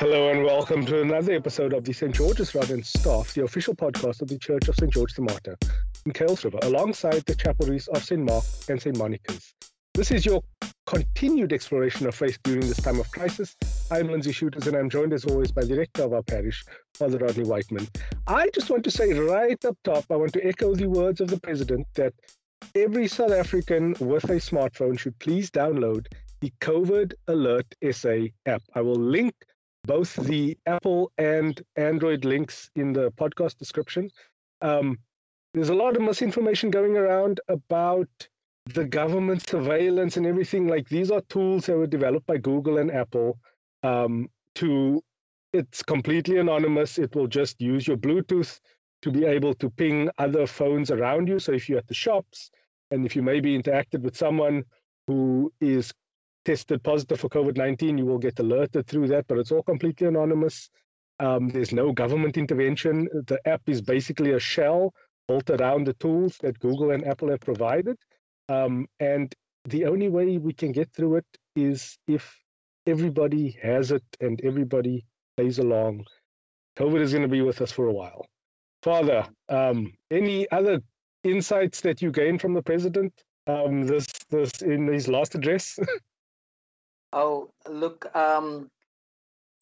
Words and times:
Hello 0.00 0.28
and 0.28 0.42
welcome 0.42 0.84
to 0.84 1.02
another 1.02 1.34
episode 1.34 1.72
of 1.72 1.84
the 1.84 1.92
St. 1.92 2.12
George's 2.12 2.52
Rod 2.52 2.68
and 2.70 2.84
Staff, 2.84 3.32
the 3.34 3.44
official 3.44 3.76
podcast 3.76 4.22
of 4.22 4.28
the 4.28 4.36
Church 4.36 4.66
of 4.66 4.74
St. 4.74 4.92
George 4.92 5.14
the 5.14 5.22
Martyr 5.22 5.56
in 6.04 6.12
Kuils 6.12 6.42
River, 6.42 6.58
alongside 6.62 7.22
the 7.26 7.34
chapelries 7.36 7.86
of 7.90 8.02
St. 8.02 8.20
Mark 8.20 8.42
and 8.68 8.82
St. 8.82 8.98
Monica's. 8.98 9.54
This 9.94 10.10
is 10.10 10.26
your 10.26 10.42
continued 10.86 11.52
exploration 11.52 12.08
of 12.08 12.14
faith 12.16 12.38
during 12.42 12.62
this 12.62 12.82
time 12.82 12.98
of 12.98 13.08
crisis. 13.12 13.54
I'm 13.88 14.08
Lindsay 14.08 14.32
Shooters 14.32 14.66
and 14.66 14.76
I'm 14.76 14.90
joined 14.90 15.12
as 15.12 15.26
always 15.26 15.52
by 15.52 15.62
the 15.62 15.78
rector 15.78 16.02
of 16.02 16.12
our 16.12 16.24
parish, 16.24 16.64
Father 16.94 17.18
Rodney 17.18 17.44
Whiteman. 17.44 17.86
I 18.26 18.50
just 18.52 18.70
want 18.70 18.82
to 18.84 18.90
say 18.90 19.12
right 19.12 19.64
up 19.64 19.78
top, 19.84 20.06
I 20.10 20.16
want 20.16 20.32
to 20.32 20.44
echo 20.44 20.74
the 20.74 20.88
words 20.88 21.20
of 21.20 21.28
the 21.28 21.38
President 21.38 21.86
that 21.94 22.14
every 22.74 23.06
South 23.06 23.30
African 23.30 23.94
with 24.00 24.24
a 24.24 24.40
smartphone 24.40 24.98
should 24.98 25.16
please 25.20 25.52
download 25.52 26.06
the 26.40 26.52
COVID 26.60 27.12
Alert 27.28 27.72
SA 27.92 28.16
app. 28.46 28.62
I 28.74 28.80
will 28.80 28.96
link 28.96 29.34
both 29.84 30.14
the 30.16 30.56
Apple 30.66 31.12
and 31.18 31.60
Android 31.76 32.24
links 32.24 32.70
in 32.74 32.92
the 32.92 33.10
podcast 33.12 33.58
description. 33.58 34.10
Um, 34.60 34.98
there's 35.52 35.68
a 35.68 35.74
lot 35.74 35.96
of 35.96 36.02
misinformation 36.02 36.70
going 36.70 36.96
around 36.96 37.40
about 37.48 38.08
the 38.66 38.84
government 38.84 39.46
surveillance 39.48 40.16
and 40.16 40.26
everything. 40.26 40.66
Like 40.66 40.88
these 40.88 41.10
are 41.10 41.20
tools 41.22 41.66
that 41.66 41.76
were 41.76 41.86
developed 41.86 42.26
by 42.26 42.38
Google 42.38 42.78
and 42.78 42.90
Apple 42.90 43.38
um, 43.82 44.28
to. 44.56 45.02
It's 45.52 45.84
completely 45.84 46.38
anonymous. 46.38 46.98
It 46.98 47.14
will 47.14 47.28
just 47.28 47.60
use 47.60 47.86
your 47.86 47.96
Bluetooth 47.96 48.58
to 49.02 49.10
be 49.12 49.24
able 49.24 49.54
to 49.54 49.70
ping 49.70 50.10
other 50.18 50.48
phones 50.48 50.90
around 50.90 51.28
you. 51.28 51.38
So 51.38 51.52
if 51.52 51.68
you're 51.68 51.78
at 51.78 51.86
the 51.86 51.94
shops 51.94 52.50
and 52.90 53.06
if 53.06 53.14
you 53.14 53.22
maybe 53.22 53.56
interacted 53.56 54.00
with 54.00 54.16
someone 54.16 54.64
who 55.06 55.52
is 55.60 55.92
tested 56.44 56.82
positive 56.82 57.20
for 57.20 57.28
COVID 57.28 57.56
19, 57.56 57.98
you 57.98 58.06
will 58.06 58.18
get 58.18 58.38
alerted 58.38 58.86
through 58.86 59.08
that, 59.08 59.26
but 59.26 59.38
it's 59.38 59.52
all 59.52 59.62
completely 59.62 60.06
anonymous. 60.06 60.70
Um, 61.20 61.48
there's 61.48 61.72
no 61.72 61.92
government 61.92 62.36
intervention. 62.36 63.08
The 63.26 63.40
app 63.46 63.62
is 63.66 63.80
basically 63.80 64.32
a 64.32 64.38
shell 64.38 64.92
built 65.28 65.48
around 65.50 65.86
the 65.86 65.94
tools 65.94 66.36
that 66.42 66.58
Google 66.58 66.90
and 66.90 67.06
Apple 67.06 67.30
have 67.30 67.40
provided. 67.40 67.96
Um, 68.48 68.86
and 69.00 69.34
the 69.64 69.86
only 69.86 70.08
way 70.08 70.38
we 70.38 70.52
can 70.52 70.72
get 70.72 70.92
through 70.92 71.16
it 71.16 71.26
is 71.56 71.98
if 72.06 72.36
everybody 72.86 73.56
has 73.62 73.92
it 73.92 74.04
and 74.20 74.40
everybody 74.44 75.06
plays 75.36 75.58
along. 75.58 76.04
COVID 76.76 77.00
is 77.00 77.12
going 77.12 77.22
to 77.22 77.28
be 77.28 77.40
with 77.40 77.60
us 77.62 77.72
for 77.72 77.86
a 77.86 77.92
while. 77.92 78.26
Father, 78.82 79.26
um, 79.48 79.92
any 80.10 80.50
other 80.50 80.80
insights 81.22 81.80
that 81.80 82.02
you 82.02 82.10
gained 82.10 82.40
from 82.40 82.52
the 82.52 82.62
president 82.62 83.12
um, 83.46 83.86
this 83.86 84.06
this 84.30 84.62
in 84.62 84.86
his 84.88 85.08
last 85.08 85.34
address? 85.34 85.78
Oh, 87.14 87.50
look, 87.68 88.14
um, 88.16 88.70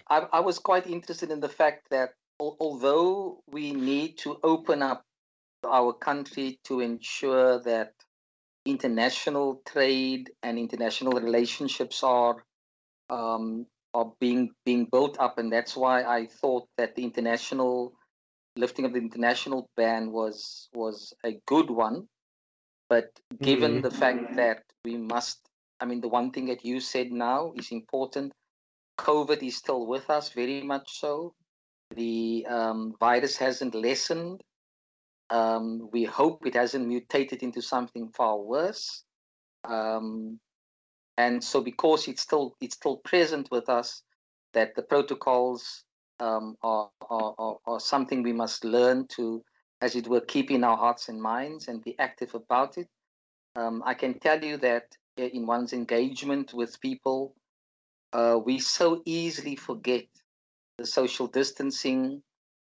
I, 0.08 0.26
I 0.32 0.40
was 0.40 0.58
quite 0.58 0.86
interested 0.86 1.30
in 1.30 1.40
the 1.40 1.50
fact 1.50 1.90
that 1.90 2.14
al- 2.40 2.56
although 2.58 3.42
we 3.46 3.72
need 3.72 4.18
to 4.18 4.38
open 4.42 4.82
up 4.82 5.04
our 5.64 5.92
country 5.92 6.58
to 6.64 6.80
ensure 6.80 7.60
that 7.60 7.92
international 8.64 9.60
trade 9.66 10.30
and 10.42 10.58
international 10.58 11.12
relationships 11.12 12.02
are 12.02 12.42
um, 13.10 13.66
are 13.94 14.12
being 14.20 14.50
being 14.64 14.86
built 14.86 15.18
up, 15.20 15.38
and 15.38 15.52
that's 15.52 15.76
why 15.76 16.04
I 16.04 16.26
thought 16.26 16.66
that 16.78 16.94
the 16.94 17.04
international 17.04 17.92
lifting 18.56 18.86
of 18.86 18.92
the 18.94 18.98
international 18.98 19.68
ban 19.76 20.10
was 20.10 20.70
was 20.74 21.12
a 21.24 21.38
good 21.46 21.70
one. 21.70 22.08
But 22.88 23.10
given 23.42 23.80
Mhm. 23.80 23.82
the 23.82 23.90
fact 23.90 24.36
that 24.36 24.62
we 24.84 24.96
must 24.96 25.40
I 25.82 25.84
mean, 25.84 26.00
the 26.00 26.06
one 26.08 26.30
thing 26.30 26.46
that 26.46 26.64
you 26.64 26.78
said 26.78 27.10
now 27.10 27.52
is 27.56 27.72
important. 27.72 28.32
COVID 28.98 29.42
is 29.42 29.56
still 29.56 29.84
with 29.84 30.08
us, 30.10 30.28
very 30.28 30.62
much 30.62 31.00
so. 31.00 31.34
The 31.96 32.46
um, 32.48 32.94
virus 33.00 33.36
hasn't 33.36 33.74
lessened. 33.74 34.42
Um, 35.28 35.88
we 35.92 36.04
hope 36.04 36.46
it 36.46 36.54
hasn't 36.54 36.86
mutated 36.86 37.42
into 37.42 37.60
something 37.60 38.10
far 38.10 38.38
worse. 38.38 39.02
Um, 39.64 40.38
and 41.18 41.42
so, 41.42 41.60
because 41.60 42.06
it's 42.06 42.22
still 42.22 42.54
it's 42.60 42.76
still 42.76 42.98
present 42.98 43.48
with 43.50 43.68
us, 43.68 44.04
that 44.54 44.76
the 44.76 44.82
protocols 44.82 45.82
um, 46.20 46.54
are, 46.62 46.90
are, 47.10 47.34
are 47.38 47.56
are 47.66 47.80
something 47.80 48.22
we 48.22 48.32
must 48.32 48.64
learn 48.64 49.08
to, 49.16 49.42
as 49.80 49.96
it 49.96 50.06
were, 50.06 50.20
keep 50.20 50.52
in 50.52 50.62
our 50.62 50.76
hearts 50.76 51.08
and 51.08 51.20
minds 51.20 51.66
and 51.66 51.82
be 51.82 51.98
active 51.98 52.36
about 52.36 52.78
it. 52.78 52.86
Um, 53.56 53.82
I 53.84 53.94
can 53.94 54.20
tell 54.20 54.42
you 54.44 54.56
that 54.58 54.84
in 55.16 55.46
one's 55.46 55.72
engagement 55.72 56.52
with 56.54 56.80
people, 56.80 57.34
uh, 58.12 58.38
we 58.44 58.58
so 58.58 59.02
easily 59.04 59.56
forget 59.56 60.04
the 60.78 60.86
social 60.86 61.26
distancing 61.26 62.22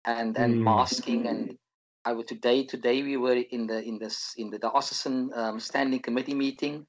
and 0.04 0.36
and 0.36 0.60
Mm. 0.60 0.64
masking. 0.64 1.26
And 1.26 1.56
I 2.04 2.12
was 2.12 2.26
today 2.26 2.64
today 2.64 3.02
we 3.02 3.16
were 3.16 3.36
in 3.36 3.66
the 3.66 3.82
in 3.82 3.98
this 3.98 4.34
in 4.36 4.50
the 4.50 4.58
diocesan 4.58 5.32
um, 5.34 5.60
standing 5.60 6.00
committee 6.00 6.34
meeting, 6.34 6.86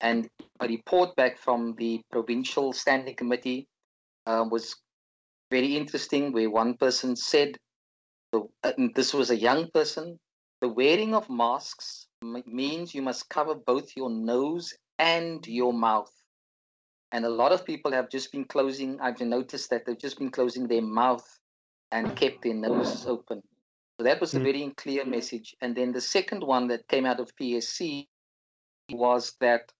and 0.00 0.28
a 0.60 0.68
report 0.68 1.14
back 1.16 1.38
from 1.38 1.74
the 1.76 2.00
provincial 2.10 2.72
standing 2.72 3.14
committee 3.16 3.66
uh, 4.26 4.44
was 4.50 4.76
very 5.50 5.76
interesting. 5.76 6.32
Where 6.32 6.50
one 6.50 6.76
person 6.76 7.16
said, 7.16 7.56
the, 8.32 8.42
uh, 8.64 8.72
and 8.78 8.94
this 8.94 9.14
was 9.14 9.30
a 9.30 9.36
young 9.36 9.70
person, 9.72 10.18
the 10.60 10.68
wearing 10.68 11.14
of 11.14 11.30
masks 11.30 12.06
m- 12.22 12.42
means 12.46 12.94
you 12.94 13.02
must 13.02 13.28
cover 13.28 13.54
both 13.54 13.96
your 13.96 14.10
nose 14.10 14.74
and 14.98 15.46
your 15.46 15.72
mouth. 15.72 16.12
And 17.12 17.24
a 17.24 17.30
lot 17.30 17.52
of 17.52 17.64
people 17.64 17.92
have 17.92 18.10
just 18.10 18.32
been 18.32 18.44
closing, 18.44 19.00
I've 19.00 19.20
noticed 19.20 19.70
that 19.70 19.86
they've 19.86 19.98
just 19.98 20.18
been 20.18 20.30
closing 20.30 20.68
their 20.68 20.82
mouth 20.82 21.26
and 21.90 22.14
kept 22.16 22.42
their 22.42 22.54
noses 22.54 23.06
open. 23.06 23.42
So 23.98 24.04
that 24.04 24.20
was 24.20 24.34
a 24.34 24.40
Mm. 24.40 24.44
very 24.44 24.70
clear 24.76 25.04
message. 25.04 25.56
And 25.60 25.74
then 25.74 25.92
the 25.92 26.00
second 26.00 26.42
one 26.42 26.68
that 26.68 26.88
came 26.88 27.06
out 27.06 27.20
of 27.20 27.34
PSC 27.36 28.08
was 28.90 29.34
that 29.40 29.72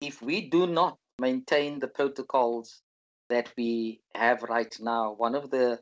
if 0.00 0.20
we 0.22 0.48
do 0.48 0.66
not 0.66 0.98
maintain 1.18 1.78
the 1.78 1.88
protocols 1.88 2.82
that 3.30 3.52
we 3.56 4.00
have 4.14 4.42
right 4.42 4.74
now, 4.80 5.12
one 5.12 5.34
of 5.34 5.50
the 5.50 5.80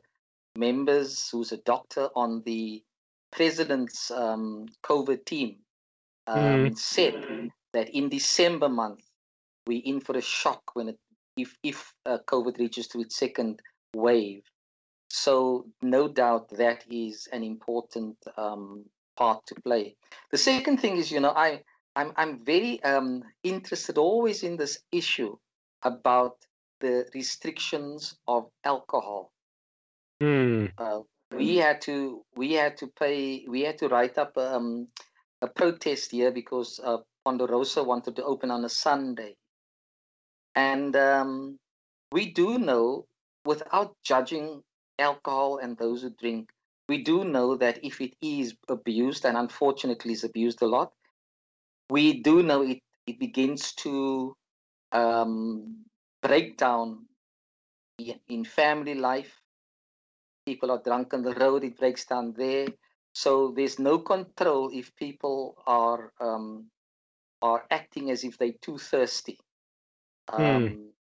members 0.55 1.29
who's 1.29 1.51
a 1.51 1.57
doctor 1.57 2.09
on 2.15 2.41
the 2.43 2.83
president's 3.31 4.11
um, 4.11 4.67
COVID 4.83 5.25
team 5.25 5.57
um, 6.27 6.75
said 6.75 7.15
that 7.73 7.89
in 7.89 8.09
December 8.09 8.69
month 8.69 9.01
we 9.67 9.77
in 9.77 9.99
for 9.99 10.17
a 10.17 10.21
shock 10.21 10.63
when 10.73 10.89
it 10.89 10.99
if 11.37 11.57
if 11.63 11.93
uh, 12.05 12.19
COVID 12.27 12.57
reaches 12.59 12.87
to 12.89 12.99
its 13.01 13.17
second 13.17 13.61
wave. 13.95 14.43
So 15.09 15.65
no 15.81 16.07
doubt 16.07 16.49
that 16.49 16.85
is 16.89 17.27
an 17.31 17.43
important 17.43 18.17
um, 18.37 18.85
part 19.15 19.45
to 19.47 19.55
play. 19.61 19.95
The 20.31 20.37
second 20.37 20.77
thing 20.77 20.97
is, 20.97 21.11
you 21.11 21.19
know, 21.19 21.33
I 21.35 21.61
I'm 21.95 22.13
I'm 22.15 22.43
very 22.43 22.83
um, 22.83 23.23
interested 23.43 23.97
always 23.97 24.43
in 24.43 24.57
this 24.57 24.79
issue 24.91 25.37
about 25.83 26.37
the 26.79 27.07
restrictions 27.13 28.15
of 28.27 28.49
alcohol 28.63 29.33
Mm. 30.23 30.71
uh, 30.77 31.01
we 31.35 31.57
had 31.57 31.81
to 31.81 32.23
we 32.35 32.53
had 32.53 32.77
to 32.77 32.87
pay 32.87 33.45
we 33.47 33.61
had 33.61 33.77
to 33.79 33.89
write 33.89 34.17
up 34.17 34.37
um, 34.37 34.87
a 35.41 35.47
protest 35.47 36.11
here 36.11 36.31
because 36.31 36.79
uh, 36.83 36.99
Ponderosa 37.25 37.83
wanted 37.83 38.15
to 38.15 38.23
open 38.23 38.51
on 38.51 38.65
a 38.65 38.69
Sunday, 38.69 39.35
and 40.55 40.95
um, 40.95 41.59
we 42.11 42.31
do 42.31 42.57
know 42.57 43.05
without 43.45 43.95
judging 44.03 44.63
alcohol 44.99 45.57
and 45.57 45.77
those 45.77 46.01
who 46.01 46.09
drink, 46.11 46.49
we 46.87 47.03
do 47.03 47.23
know 47.23 47.55
that 47.55 47.83
if 47.83 48.01
it 48.01 48.15
is 48.21 48.55
abused 48.69 49.25
and 49.25 49.37
unfortunately 49.37 50.13
is 50.13 50.23
abused 50.23 50.61
a 50.61 50.67
lot, 50.67 50.91
we 51.89 52.21
do 52.21 52.43
know 52.43 52.61
it 52.61 52.79
it 53.05 53.19
begins 53.19 53.73
to 53.73 54.35
um, 54.91 55.83
break 56.21 56.57
down 56.57 57.05
in, 58.27 58.45
family 58.45 58.95
life 58.95 59.41
people 60.45 60.71
are 60.71 60.81
drunk 60.83 61.13
on 61.13 61.21
the 61.21 61.33
road, 61.35 61.63
it 61.63 61.77
breaks 61.77 62.05
down 62.05 62.33
there. 62.37 62.67
So 63.13 63.53
there's 63.55 63.79
no 63.79 63.99
control 63.99 64.69
if 64.73 64.95
people 64.95 65.55
are 65.67 66.11
um, 66.19 66.65
are 67.43 67.65
acting 67.69 68.09
as 68.09 68.23
if 68.23 68.37
they're 68.39 68.59
too 68.67 68.77
thirsty. 68.79 69.37
Um, 70.31 70.93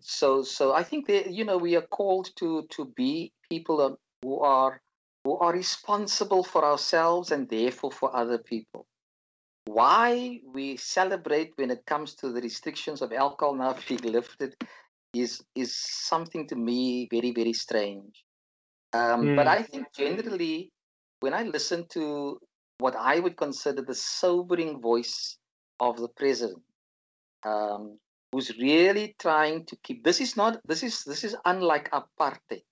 So 0.00 0.42
so 0.44 0.64
I 0.80 0.84
think 0.84 1.06
that 1.08 1.32
you 1.38 1.44
know 1.44 1.58
we 1.58 1.74
are 1.76 1.88
called 1.98 2.26
to 2.40 2.48
to 2.76 2.82
be 3.02 3.32
people 3.50 3.78
who 4.22 4.34
are 4.40 4.80
who 5.24 5.32
are 5.38 5.52
responsible 5.52 6.44
for 6.44 6.62
ourselves 6.64 7.32
and 7.32 7.48
therefore 7.48 7.92
for 8.00 8.08
other 8.22 8.38
people. 8.38 8.86
Why 9.66 10.40
we 10.56 10.76
celebrate 10.76 11.52
when 11.56 11.70
it 11.70 11.84
comes 11.86 12.14
to 12.16 12.30
the 12.32 12.40
restrictions 12.40 13.02
of 13.02 13.12
alcohol 13.12 13.54
now 13.56 13.74
being 13.88 14.06
lifted 14.18 14.54
is 15.14 15.42
is 15.54 15.74
something 16.10 16.46
to 16.48 16.56
me 16.56 17.08
very 17.10 17.32
very 17.40 17.54
strange. 17.66 18.24
Um, 18.92 19.32
But 19.36 19.46
Mm. 19.46 19.56
I 19.58 19.62
think 19.62 19.84
generally, 19.92 20.70
when 21.20 21.34
I 21.34 21.42
listen 21.56 21.86
to 21.96 22.04
what 22.78 22.94
I 22.96 23.18
would 23.20 23.36
consider 23.36 23.82
the 23.82 23.94
sobering 23.94 24.80
voice 24.80 25.38
of 25.80 25.98
the 25.98 26.08
president, 26.08 26.62
um, 27.44 27.98
who's 28.32 28.56
really 28.58 29.14
trying 29.18 29.64
to 29.66 29.76
keep 29.82 30.04
this 30.04 30.20
is 30.20 30.36
not 30.36 30.60
this 30.66 30.82
is 30.82 31.04
this 31.04 31.24
is 31.24 31.36
unlike 31.44 31.90
apartheid. 31.90 32.64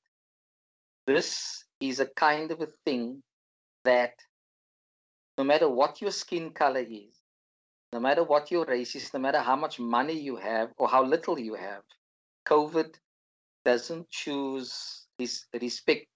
This 1.06 1.64
is 1.80 2.00
a 2.00 2.06
kind 2.06 2.50
of 2.50 2.60
a 2.60 2.68
thing 2.84 3.22
that 3.84 4.14
no 5.36 5.44
matter 5.44 5.68
what 5.68 6.00
your 6.00 6.10
skin 6.10 6.50
color 6.50 6.84
is 6.88 7.20
no 7.92 8.00
matter 8.00 8.24
what 8.24 8.50
your 8.50 8.64
race 8.66 8.94
is 8.96 9.12
no 9.14 9.20
matter 9.20 9.40
how 9.40 9.56
much 9.56 9.78
money 9.78 10.18
you 10.18 10.36
have 10.36 10.70
or 10.78 10.88
how 10.88 11.02
little 11.04 11.38
you 11.38 11.54
have 11.54 11.82
covid 12.46 12.94
doesn't 13.64 14.08
choose 14.10 15.06
respect 15.18 16.06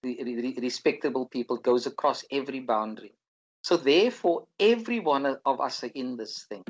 respectable 0.68 1.26
people 1.26 1.56
goes 1.56 1.86
across 1.86 2.24
every 2.32 2.60
boundary 2.60 3.14
so 3.62 3.76
therefore 3.76 4.44
every 4.58 5.00
one 5.00 5.26
of 5.26 5.60
us 5.60 5.84
are 5.84 5.90
in 5.94 6.16
this 6.16 6.46
thing 6.48 6.64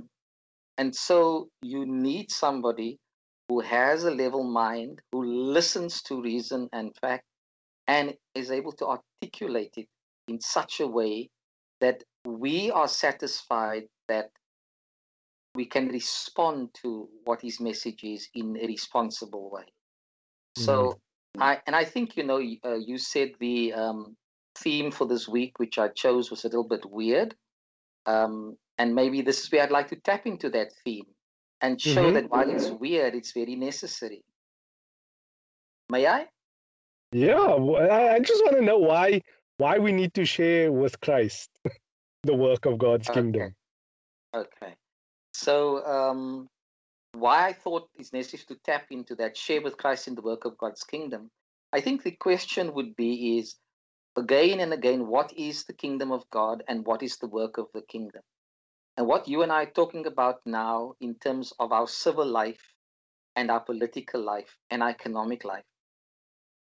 and 0.78 0.94
so 0.94 1.48
you 1.60 1.84
need 1.84 2.30
somebody 2.30 2.98
who 3.48 3.60
has 3.60 4.04
a 4.04 4.10
level 4.10 4.44
mind, 4.44 5.00
who 5.12 5.24
listens 5.24 6.02
to 6.02 6.22
reason 6.22 6.68
and 6.72 6.94
fact, 7.00 7.24
and 7.88 8.14
is 8.34 8.50
able 8.50 8.72
to 8.72 8.86
articulate 8.86 9.72
it 9.76 9.88
in 10.28 10.40
such 10.40 10.80
a 10.80 10.86
way 10.86 11.28
that 11.80 12.04
we 12.24 12.70
are 12.70 12.88
satisfied 12.88 13.84
that 14.06 14.30
we 15.54 15.64
can 15.64 15.88
respond 15.88 16.68
to 16.82 17.08
what 17.24 17.40
his 17.40 17.58
message 17.58 18.04
is 18.04 18.28
in 18.34 18.56
a 18.60 18.66
responsible 18.66 19.50
way. 19.50 19.64
So, 20.56 20.98
mm. 21.36 21.42
I 21.42 21.60
and 21.66 21.74
I 21.74 21.84
think 21.84 22.16
you 22.16 22.24
know 22.24 22.40
uh, 22.64 22.74
you 22.74 22.98
said 22.98 23.32
the 23.40 23.72
um, 23.72 24.16
theme 24.62 24.90
for 24.90 25.06
this 25.06 25.28
week, 25.28 25.58
which 25.58 25.78
I 25.78 25.88
chose, 25.88 26.30
was 26.30 26.44
a 26.44 26.48
little 26.48 26.68
bit 26.68 26.84
weird. 26.90 27.34
Um, 28.06 28.56
and 28.78 28.94
maybe 28.94 29.22
this 29.22 29.42
is 29.42 29.52
where 29.52 29.62
I'd 29.62 29.70
like 29.70 29.88
to 29.88 29.96
tap 29.96 30.26
into 30.26 30.50
that 30.50 30.68
theme 30.84 31.06
and 31.60 31.80
show 31.80 32.04
mm-hmm. 32.04 32.14
that 32.14 32.30
while 32.30 32.48
it's 32.48 32.70
weird, 32.70 33.14
it's 33.14 33.32
very 33.32 33.56
necessary. 33.56 34.22
May 35.90 36.06
I? 36.06 36.26
Yeah, 37.12 37.38
I 37.38 38.18
just 38.20 38.44
want 38.44 38.56
to 38.56 38.62
know 38.62 38.78
why 38.78 39.22
why 39.56 39.78
we 39.78 39.92
need 39.92 40.14
to 40.14 40.24
share 40.24 40.70
with 40.70 41.00
Christ 41.00 41.50
the 42.22 42.34
work 42.34 42.66
of 42.66 42.78
God's 42.78 43.08
okay. 43.08 43.20
kingdom. 43.20 43.54
Okay. 44.34 44.74
So 45.32 45.84
um, 45.86 46.48
why 47.12 47.46
I 47.48 47.52
thought 47.52 47.88
it's 47.96 48.12
necessary 48.12 48.44
to 48.48 48.56
tap 48.64 48.86
into 48.90 49.14
that, 49.16 49.36
share 49.36 49.62
with 49.62 49.76
Christ 49.76 50.06
in 50.08 50.14
the 50.14 50.22
work 50.22 50.44
of 50.44 50.58
God's 50.58 50.84
kingdom. 50.84 51.30
I 51.72 51.80
think 51.80 52.02
the 52.02 52.12
question 52.12 52.74
would 52.74 52.94
be 52.96 53.38
is 53.38 53.56
again 54.18 54.60
and 54.60 54.72
again, 54.72 55.06
what 55.06 55.32
is 55.32 55.64
the 55.64 55.72
kingdom 55.72 56.12
of 56.12 56.28
God 56.30 56.62
and 56.68 56.84
what 56.84 57.02
is 57.02 57.16
the 57.16 57.28
work 57.28 57.56
of 57.56 57.66
the 57.72 57.82
kingdom? 57.82 58.22
And 58.96 59.06
what 59.06 59.28
you 59.28 59.42
and 59.42 59.52
I 59.52 59.62
are 59.62 59.70
talking 59.70 60.06
about 60.06 60.40
now 60.44 60.94
in 61.00 61.14
terms 61.14 61.52
of 61.58 61.72
our 61.72 61.86
civil 61.86 62.26
life 62.26 62.74
and 63.36 63.50
our 63.50 63.60
political 63.60 64.20
life 64.20 64.56
and 64.70 64.82
our 64.82 64.90
economic 64.90 65.44
life 65.44 65.64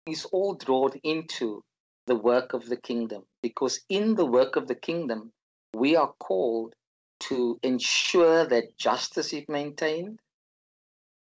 is 0.05 0.25
all 0.25 0.55
drawn 0.55 0.91
into 1.03 1.63
the 2.07 2.15
work 2.15 2.53
of 2.53 2.67
the 2.67 2.75
kingdom. 2.75 3.23
Because 3.41 3.79
in 3.87 4.15
the 4.15 4.25
work 4.25 4.57
of 4.57 4.67
the 4.67 4.75
kingdom, 4.75 5.31
we 5.73 5.95
are 5.95 6.13
called 6.19 6.73
to 7.21 7.59
ensure 7.63 8.45
that 8.45 8.77
justice 8.77 9.31
is 9.33 9.47
maintained. 9.47 10.19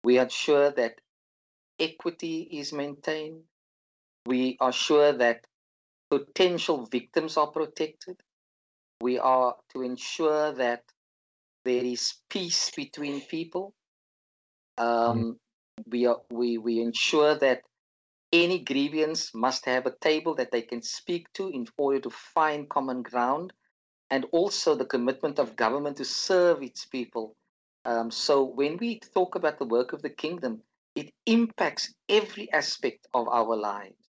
We 0.04 0.18
are 0.18 0.30
sure 0.30 0.70
that 0.70 0.94
equity 1.78 2.48
is 2.52 2.72
maintained. 2.72 3.42
We 4.24 4.56
are 4.60 4.72
sure 4.72 5.12
that 5.12 5.46
potential 6.10 6.86
victims 6.86 7.36
are 7.36 7.48
protected 7.48 8.16
we 9.00 9.18
are 9.18 9.54
to 9.72 9.82
ensure 9.82 10.52
that 10.52 10.82
there 11.64 11.84
is 11.84 12.14
peace 12.30 12.70
between 12.74 13.20
people. 13.22 13.74
Um, 14.78 14.86
mm. 14.86 15.36
We 15.90 16.06
are 16.06 16.20
we 16.30 16.56
we 16.56 16.80
ensure 16.80 17.34
that 17.38 17.60
any 18.32 18.60
grievance 18.60 19.34
must 19.34 19.66
have 19.66 19.84
a 19.84 19.94
table 20.00 20.34
that 20.36 20.50
they 20.50 20.62
can 20.62 20.82
speak 20.82 21.30
to 21.34 21.48
in 21.48 21.66
order 21.76 22.00
to 22.00 22.10
find 22.10 22.68
common 22.68 23.02
ground, 23.02 23.52
and 24.10 24.24
also 24.32 24.74
the 24.74 24.86
commitment 24.86 25.38
of 25.38 25.56
government 25.56 25.98
to 25.98 26.04
serve 26.04 26.62
its 26.62 26.86
people. 26.86 27.36
Um, 27.84 28.10
so 28.10 28.42
when 28.42 28.78
we 28.78 29.00
talk 29.14 29.34
about 29.34 29.58
the 29.58 29.66
work 29.66 29.92
of 29.92 30.02
the 30.02 30.10
kingdom, 30.10 30.62
it 30.94 31.12
impacts 31.26 31.94
every 32.08 32.50
aspect 32.52 33.06
of 33.12 33.28
our 33.28 33.54
lives. 33.54 34.05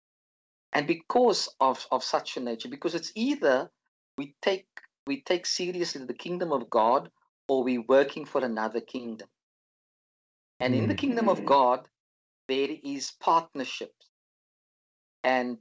And 0.73 0.85
because 0.87 1.49
of, 1.59 1.85
of 1.91 2.03
such 2.03 2.37
a 2.37 2.39
nature, 2.39 2.69
because 2.69 2.95
it's 2.95 3.11
either 3.15 3.69
we 4.17 4.35
take 4.41 4.67
we 5.05 5.21
take 5.21 5.45
seriously 5.45 6.05
the 6.05 6.13
kingdom 6.13 6.51
of 6.51 6.69
God 6.69 7.09
or 7.47 7.63
we're 7.63 7.85
working 7.87 8.25
for 8.25 8.43
another 8.43 8.81
kingdom. 8.81 9.29
And 10.59 10.75
in 10.75 10.87
the 10.87 10.93
mm. 10.93 10.97
kingdom 10.97 11.29
of 11.29 11.45
God, 11.45 11.87
there 12.47 12.69
is 12.83 13.11
partnerships. 13.19 14.07
And 15.23 15.57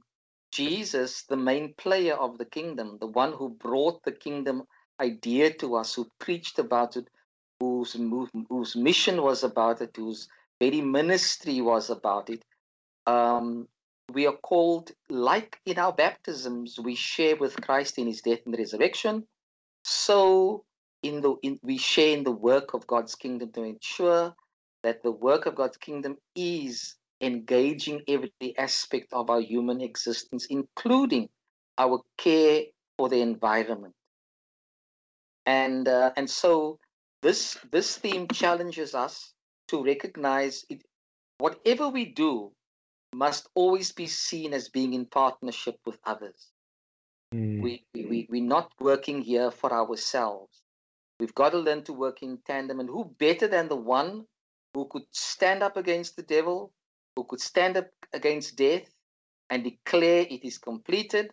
Jesus, 0.51 1.23
the 1.23 1.37
main 1.37 1.73
player 1.77 2.15
of 2.15 2.37
the 2.37 2.45
kingdom, 2.45 2.97
the 2.99 3.07
one 3.07 3.33
who 3.33 3.49
brought 3.49 4.03
the 4.03 4.11
kingdom 4.11 4.63
idea 4.99 5.53
to 5.53 5.75
us, 5.75 5.93
who 5.93 6.09
preached 6.19 6.59
about 6.59 6.97
it, 6.97 7.07
whose, 7.59 7.95
whose 8.49 8.75
mission 8.75 9.21
was 9.21 9.43
about 9.43 9.81
it, 9.81 9.95
whose 9.95 10.27
very 10.59 10.81
ministry 10.81 11.61
was 11.61 11.89
about 11.89 12.29
it, 12.29 12.43
um, 13.05 13.67
we 14.13 14.25
are 14.25 14.37
called, 14.37 14.91
like 15.09 15.59
in 15.65 15.77
our 15.77 15.93
baptisms, 15.93 16.79
we 16.79 16.95
share 16.95 17.35
with 17.35 17.59
Christ 17.61 17.97
in 17.97 18.07
his 18.07 18.21
death 18.21 18.39
and 18.45 18.57
resurrection. 18.57 19.27
So 19.83 20.63
in 21.03 21.21
the 21.21 21.35
in, 21.43 21.59
we 21.61 21.77
share 21.77 22.17
in 22.17 22.23
the 22.23 22.31
work 22.31 22.73
of 22.73 22.87
God's 22.87 23.15
kingdom 23.15 23.51
to 23.53 23.63
ensure 23.63 24.33
that 24.83 25.03
the 25.03 25.11
work 25.11 25.45
of 25.45 25.55
God's 25.55 25.77
kingdom 25.77 26.17
is 26.35 26.95
engaging 27.21 28.01
every 28.07 28.31
aspect 28.57 29.11
of 29.11 29.29
our 29.29 29.41
human 29.41 29.81
existence, 29.81 30.45
including 30.49 31.29
our 31.77 32.01
care 32.17 32.63
for 32.97 33.09
the 33.09 33.21
environment. 33.21 33.93
And 35.45 35.87
uh, 35.87 36.11
and 36.15 36.29
so 36.29 36.79
this 37.21 37.57
this 37.71 37.97
theme 37.97 38.27
challenges 38.29 38.95
us 38.95 39.33
to 39.67 39.83
recognize 39.83 40.65
it. 40.69 40.83
Whatever 41.39 41.89
we 41.89 42.05
do 42.05 42.51
must 43.13 43.47
always 43.55 43.91
be 43.91 44.07
seen 44.07 44.53
as 44.53 44.69
being 44.69 44.93
in 44.93 45.05
partnership 45.05 45.79
with 45.85 45.97
others. 46.05 46.51
Mm. 47.33 47.61
We, 47.61 47.83
we, 47.93 48.27
we're 48.29 48.43
not 48.43 48.71
working 48.79 49.21
here 49.21 49.51
for 49.51 49.71
ourselves. 49.73 50.61
We've 51.19 51.35
got 51.35 51.51
to 51.51 51.57
learn 51.57 51.83
to 51.83 51.93
work 51.93 52.21
in 52.21 52.37
tandem. 52.45 52.79
And 52.79 52.89
who 52.89 53.15
better 53.19 53.47
than 53.47 53.67
the 53.67 53.75
one 53.75 54.25
who 54.73 54.87
could 54.89 55.05
stand 55.11 55.63
up 55.63 55.77
against 55.77 56.15
the 56.15 56.23
devil, 56.23 56.71
who 57.15 57.23
could 57.23 57.41
stand 57.41 57.77
up 57.77 57.87
against 58.13 58.55
death 58.55 58.87
and 59.49 59.63
declare 59.63 60.25
it 60.29 60.45
is 60.45 60.57
completed, 60.57 61.31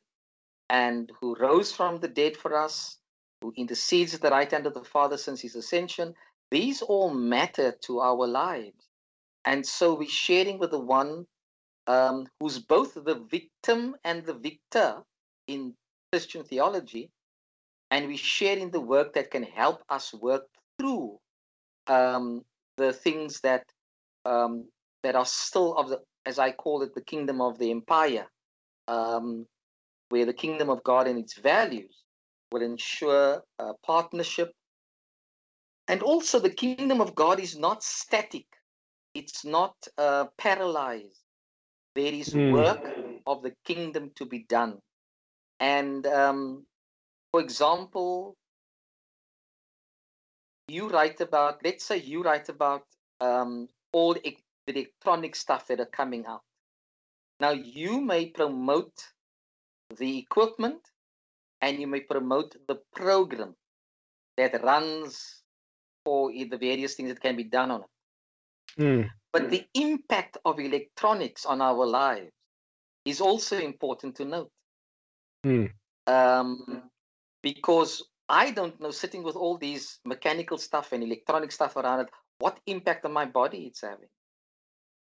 and 0.71 1.13
who 1.21 1.37
rose 1.39 1.73
from 1.73 2.01
the 2.01 2.09
dead 2.09 2.37
for 2.37 2.57
us, 2.57 2.99
who 3.43 3.53
intercedes 3.57 4.15
at 4.15 4.23
the 4.23 4.31
right 4.31 4.51
hand 4.51 4.67
of 4.67 4.75
the 4.75 4.85
Father 4.85 5.19
since 5.19 5.41
his 5.41 5.57
ascension? 5.57 6.15
These 6.51 6.81
all 6.83 7.13
matter 7.13 7.73
to 7.83 8.01
our 8.01 8.27
lives. 8.27 8.89
And 9.45 9.67
so 9.67 9.95
we're 9.95 10.09
sharing 10.09 10.59
with 10.59 10.71
the 10.71 10.79
one 10.79 11.27
um, 11.87 12.27
who's 12.41 12.59
both 12.59 12.95
the 12.95 13.25
victim 13.31 13.95
and 14.05 14.25
the 14.25 14.35
victor 14.35 15.03
in 15.47 15.75
Christian 16.13 16.45
theology, 16.45 17.11
and 17.91 18.09
we 18.09 18.17
share 18.17 18.57
in 18.57 18.71
the 18.71 18.81
work 18.81 19.15
that 19.15 19.31
can 19.31 19.43
help 19.43 19.83
us 19.89 20.13
work 20.15 20.47
through 20.79 21.19
um, 21.87 22.43
the 22.77 22.93
things 22.93 23.41
that 23.41 23.65
um, 24.25 24.65
that 25.03 25.15
are 25.15 25.27
still 25.27 25.75
of 25.75 25.91
the, 25.91 26.01
as 26.25 26.39
I 26.39 26.53
call 26.53 26.83
it, 26.83 26.95
the 26.95 27.03
kingdom 27.03 27.41
of 27.41 27.59
the 27.59 27.71
empire, 27.71 28.27
um, 28.89 29.47
where 30.09 30.25
the 30.25 30.33
kingdom 30.33 30.71
of 30.71 30.83
God 30.83 31.07
and 31.07 31.19
its 31.19 31.39
values 31.39 32.05
will 32.51 32.63
ensure 32.63 33.43
uh, 33.59 33.73
partnership. 33.85 34.53
And 35.89 36.03
also, 36.03 36.39
the 36.39 36.51
kingdom 36.51 37.03
of 37.03 37.15
God 37.15 37.39
is 37.39 37.59
not 37.59 37.83
static; 37.83 38.47
it's 39.15 39.45
not 39.45 39.75
uh, 39.99 40.27
paralyzed. 40.39 41.24
There 41.95 42.13
is 42.13 42.35
mm. 42.35 42.53
work 42.53 42.85
of 43.27 43.43
the 43.43 43.53
kingdom 43.65 44.11
to 44.17 44.27
be 44.27 44.45
done. 44.49 44.79
And 45.61 46.07
um, 46.07 46.67
for 47.31 47.41
example, 47.41 48.37
you 50.69 50.89
write 50.89 51.21
about, 51.21 51.61
let's 51.65 51.85
say 51.85 51.99
you 51.99 52.23
write 52.23 52.49
about 52.49 52.83
um, 53.21 53.69
all 53.93 54.15
the 54.15 54.37
electronic 54.67 55.37
stuff 55.37 55.67
that 55.69 55.81
are 55.81 55.87
coming 55.87 56.27
out. 56.27 56.43
Now, 57.41 57.51
you 57.51 58.01
may 58.01 58.27
promote 58.27 58.95
the 59.97 60.19
equipment 60.19 60.81
and 61.61 61.79
you 61.79 61.87
may 61.87 62.01
promote 62.01 62.57
the 62.69 62.81
program 62.95 63.55
that 64.37 64.63
runs 64.63 65.43
for 66.05 66.31
the 66.33 66.57
various 66.59 66.95
things 66.95 67.09
that 67.09 67.21
can 67.21 67.37
be 67.37 67.45
done 67.45 67.71
on 67.71 67.83
it. 67.83 68.83
Mm. 68.83 69.11
But 69.35 69.51
the 69.51 69.67
impact 69.75 70.39
of 70.45 70.61
electronics 70.61 71.45
on 71.45 71.61
our 71.61 71.85
lives 71.85 72.31
is 73.05 73.21
also 73.21 73.59
important 73.59 74.15
to 74.17 74.25
note. 74.25 74.51
Mm. 75.45 75.73
Um, 76.07 76.85
because 77.43 78.05
I 78.29 78.53
don't 78.53 78.81
know, 78.81 78.93
sitting 78.93 79.25
with 79.25 79.35
all 79.35 79.59
these 79.59 79.99
mechanical 80.05 80.57
stuff 80.57 80.93
and 80.93 81.03
electronic 81.03 81.51
stuff 81.51 81.75
around 81.75 82.01
it, 82.01 82.11
what 82.39 82.61
impact 82.67 83.05
on 83.05 83.13
my 83.13 83.25
body 83.25 83.67
it's 83.67 83.81
having. 83.81 84.09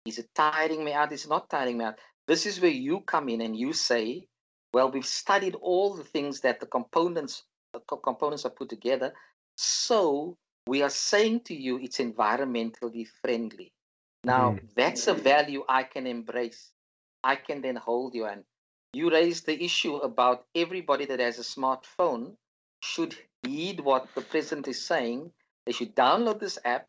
Is 0.04 0.18
it 0.18 0.28
tiring 0.34 0.84
me 0.84 0.92
out? 0.92 1.12
Is 1.12 1.24
it 1.24 1.30
not 1.30 1.48
tiring 1.48 1.78
me 1.78 1.86
out? 1.86 1.98
This 2.28 2.44
is 2.44 2.60
where 2.60 2.70
you 2.70 3.00
come 3.00 3.30
in 3.30 3.40
and 3.40 3.56
you 3.56 3.72
say, 3.72 4.26
well, 4.74 4.90
we've 4.90 5.06
studied 5.06 5.56
all 5.62 5.94
the 5.94 6.04
things 6.04 6.40
that 6.40 6.60
the 6.60 6.66
components 6.66 7.44
the 7.72 7.80
components 7.80 8.44
are 8.44 8.50
put 8.50 8.68
together. 8.68 9.14
So 9.56 10.36
we 10.66 10.82
are 10.82 10.90
saying 10.90 11.40
to 11.44 11.54
you 11.54 11.78
it's 11.78 11.98
environmentally 11.98 13.06
friendly. 13.22 13.72
Now, 14.24 14.52
mm. 14.52 14.60
that's 14.74 15.06
a 15.06 15.14
value 15.14 15.64
I 15.68 15.82
can 15.82 16.06
embrace. 16.06 16.70
I 17.24 17.36
can 17.36 17.62
then 17.62 17.76
hold 17.76 18.14
you. 18.14 18.26
And 18.26 18.44
you 18.92 19.10
raised 19.10 19.46
the 19.46 19.62
issue 19.62 19.96
about 19.96 20.44
everybody 20.54 21.06
that 21.06 21.20
has 21.20 21.38
a 21.38 21.42
smartphone 21.42 22.36
should 22.82 23.16
heed 23.42 23.80
what 23.80 24.08
the 24.14 24.20
president 24.20 24.68
is 24.68 24.84
saying. 24.84 25.32
They 25.66 25.72
should 25.72 25.94
download 25.94 26.40
this 26.40 26.58
app, 26.64 26.88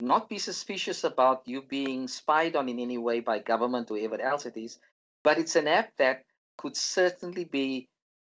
not 0.00 0.28
be 0.28 0.38
suspicious 0.38 1.04
about 1.04 1.42
you 1.46 1.62
being 1.62 2.08
spied 2.08 2.56
on 2.56 2.68
in 2.68 2.78
any 2.78 2.98
way 2.98 3.20
by 3.20 3.38
government 3.38 3.90
or 3.90 3.98
whoever 3.98 4.20
else 4.20 4.46
it 4.46 4.56
is. 4.56 4.78
But 5.22 5.38
it's 5.38 5.56
an 5.56 5.68
app 5.68 5.92
that 5.98 6.24
could 6.58 6.76
certainly 6.76 7.44
be 7.44 7.88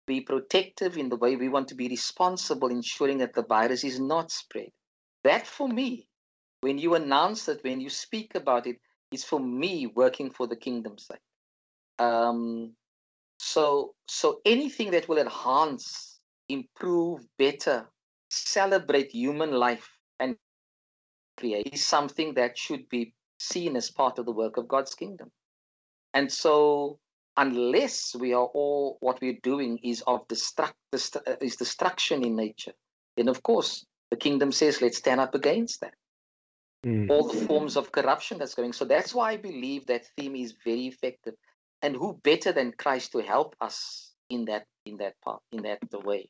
be 0.07 0.21
protective 0.21 0.99
in 0.99 1.09
the 1.09 1.17
way 1.17 1.35
we 1.35 1.49
want 1.49 1.69
to 1.69 1.75
be 1.75 1.89
responsible, 1.89 2.69
ensuring 2.69 3.19
that 3.19 3.33
the 3.33 3.43
virus 3.43 3.85
is 3.85 3.99
not 3.99 4.31
spread. 4.31 4.71
That 5.23 5.47
for 5.47 5.67
me, 5.67 6.09
when 6.65 6.79
you 6.79 6.95
announce 6.95 7.47
it, 7.49 7.63
when 7.63 7.79
you 7.79 7.91
speak 7.91 8.35
about 8.35 8.67
it, 8.67 8.71
it, 8.71 8.81
is 9.15 9.23
for 9.23 9.39
me 9.39 9.87
working 9.87 10.31
for 10.31 10.47
the 10.47 10.57
kingdom's 10.57 11.07
sake. 11.07 11.19
Um, 11.99 12.75
so, 13.39 13.95
so 14.09 14.41
anything 14.47 14.91
that 14.93 15.07
will 15.07 15.19
enhance, 15.19 16.21
improve, 16.49 17.21
better, 17.39 17.87
celebrate 18.31 19.13
human 19.13 19.53
life 19.53 19.91
and 20.21 20.37
create 21.37 21.69
is 21.75 21.85
something 21.85 22.33
that 22.33 22.57
should 22.57 22.89
be 22.89 23.13
seen 23.39 23.77
as 23.77 23.91
part 23.91 24.19
of 24.19 24.25
the 24.25 24.33
work 24.33 24.57
of 24.57 24.67
God's 24.67 24.95
kingdom. 24.95 25.31
And 26.15 26.33
so 26.33 26.99
unless 27.37 28.17
we 28.17 28.33
are 28.33 28.47
all 28.55 28.97
what 29.01 29.21
we're 29.21 29.39
doing 29.43 29.79
is 29.83 30.03
of 30.07 30.27
destruct, 30.29 30.73
uh, 30.95 31.37
is 31.43 31.57
destruction 31.57 32.25
in 32.25 32.35
nature, 32.35 32.73
then 33.19 33.29
of 33.29 33.43
course 33.43 33.85
the 34.11 34.17
kingdom 34.17 34.51
says 34.51 34.81
let's 34.81 34.97
stand 34.97 35.21
up 35.21 35.35
against 35.35 35.83
that. 35.83 35.93
Mm. 36.85 37.11
All 37.11 37.29
the 37.29 37.47
forms 37.47 37.77
of 37.77 37.93
corruption 37.93 38.39
that's 38.39 38.55
going. 38.55 38.73
So 38.73 38.85
that's 38.85 39.15
why 39.15 39.33
I 39.33 39.37
believe 39.37 39.87
that 39.87 40.07
theme 40.17 40.37
is 40.37 40.55
very 40.65 40.87
effective. 40.87 41.35
And 41.83 41.97
who 41.97 42.21
better 42.23 42.53
than 42.53 42.73
Christ 42.73 43.13
to 43.13 43.19
help 43.19 43.57
us 43.61 44.13
in 44.31 44.47
that 44.47 44.65
in 44.87 44.97
that 44.99 45.15
part 45.25 45.41
in 45.53 45.63
that 45.63 45.79
the 45.91 46.01
way. 46.01 46.29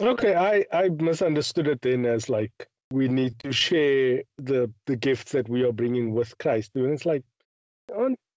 Okay, 0.00 0.34
I 0.34 0.64
I 0.72 0.88
misunderstood 0.88 1.68
it 1.68 1.82
then 1.82 2.06
as 2.06 2.28
like 2.28 2.52
we 2.92 3.08
need 3.08 3.38
to 3.40 3.52
share 3.52 4.22
the 4.38 4.70
the 4.86 4.96
gifts 4.96 5.32
that 5.32 5.48
we 5.48 5.64
are 5.64 5.72
bringing 5.72 6.12
with 6.12 6.36
Christ. 6.38 6.72
And 6.74 6.92
it's 6.92 7.06
like, 7.06 7.24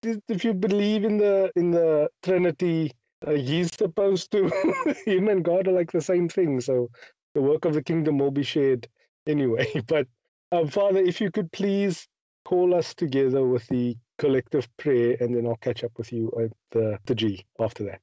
if 0.03 0.43
you 0.43 0.53
believe 0.53 1.03
in 1.03 1.17
the 1.17 1.51
in 1.55 1.71
the 1.71 2.09
Trinity, 2.23 2.91
uh, 3.25 3.31
he's 3.31 3.73
supposed 3.75 4.31
to 4.31 4.49
him 5.05 5.27
and 5.27 5.43
God 5.43 5.67
are 5.67 5.73
like 5.73 5.91
the 5.91 6.01
same 6.01 6.29
thing. 6.29 6.61
So 6.61 6.89
the 7.33 7.41
work 7.41 7.65
of 7.65 7.73
the 7.73 7.83
kingdom 7.83 8.17
will 8.17 8.31
be 8.31 8.43
shared 8.43 8.87
anyway. 9.27 9.71
But 9.87 10.07
um, 10.51 10.67
Father, 10.67 10.99
if 10.99 11.21
you 11.21 11.31
could 11.31 11.51
please 11.51 12.07
call 12.45 12.75
us 12.75 12.93
together 12.93 13.45
with 13.45 13.67
the 13.67 13.97
collective 14.17 14.67
prayer, 14.77 15.17
and 15.19 15.35
then 15.35 15.47
I'll 15.47 15.57
catch 15.57 15.83
up 15.83 15.91
with 15.97 16.13
you 16.13 16.31
at 16.41 16.51
the 16.71 16.99
the 17.05 17.15
G 17.15 17.45
after 17.59 17.83
that. 17.85 18.01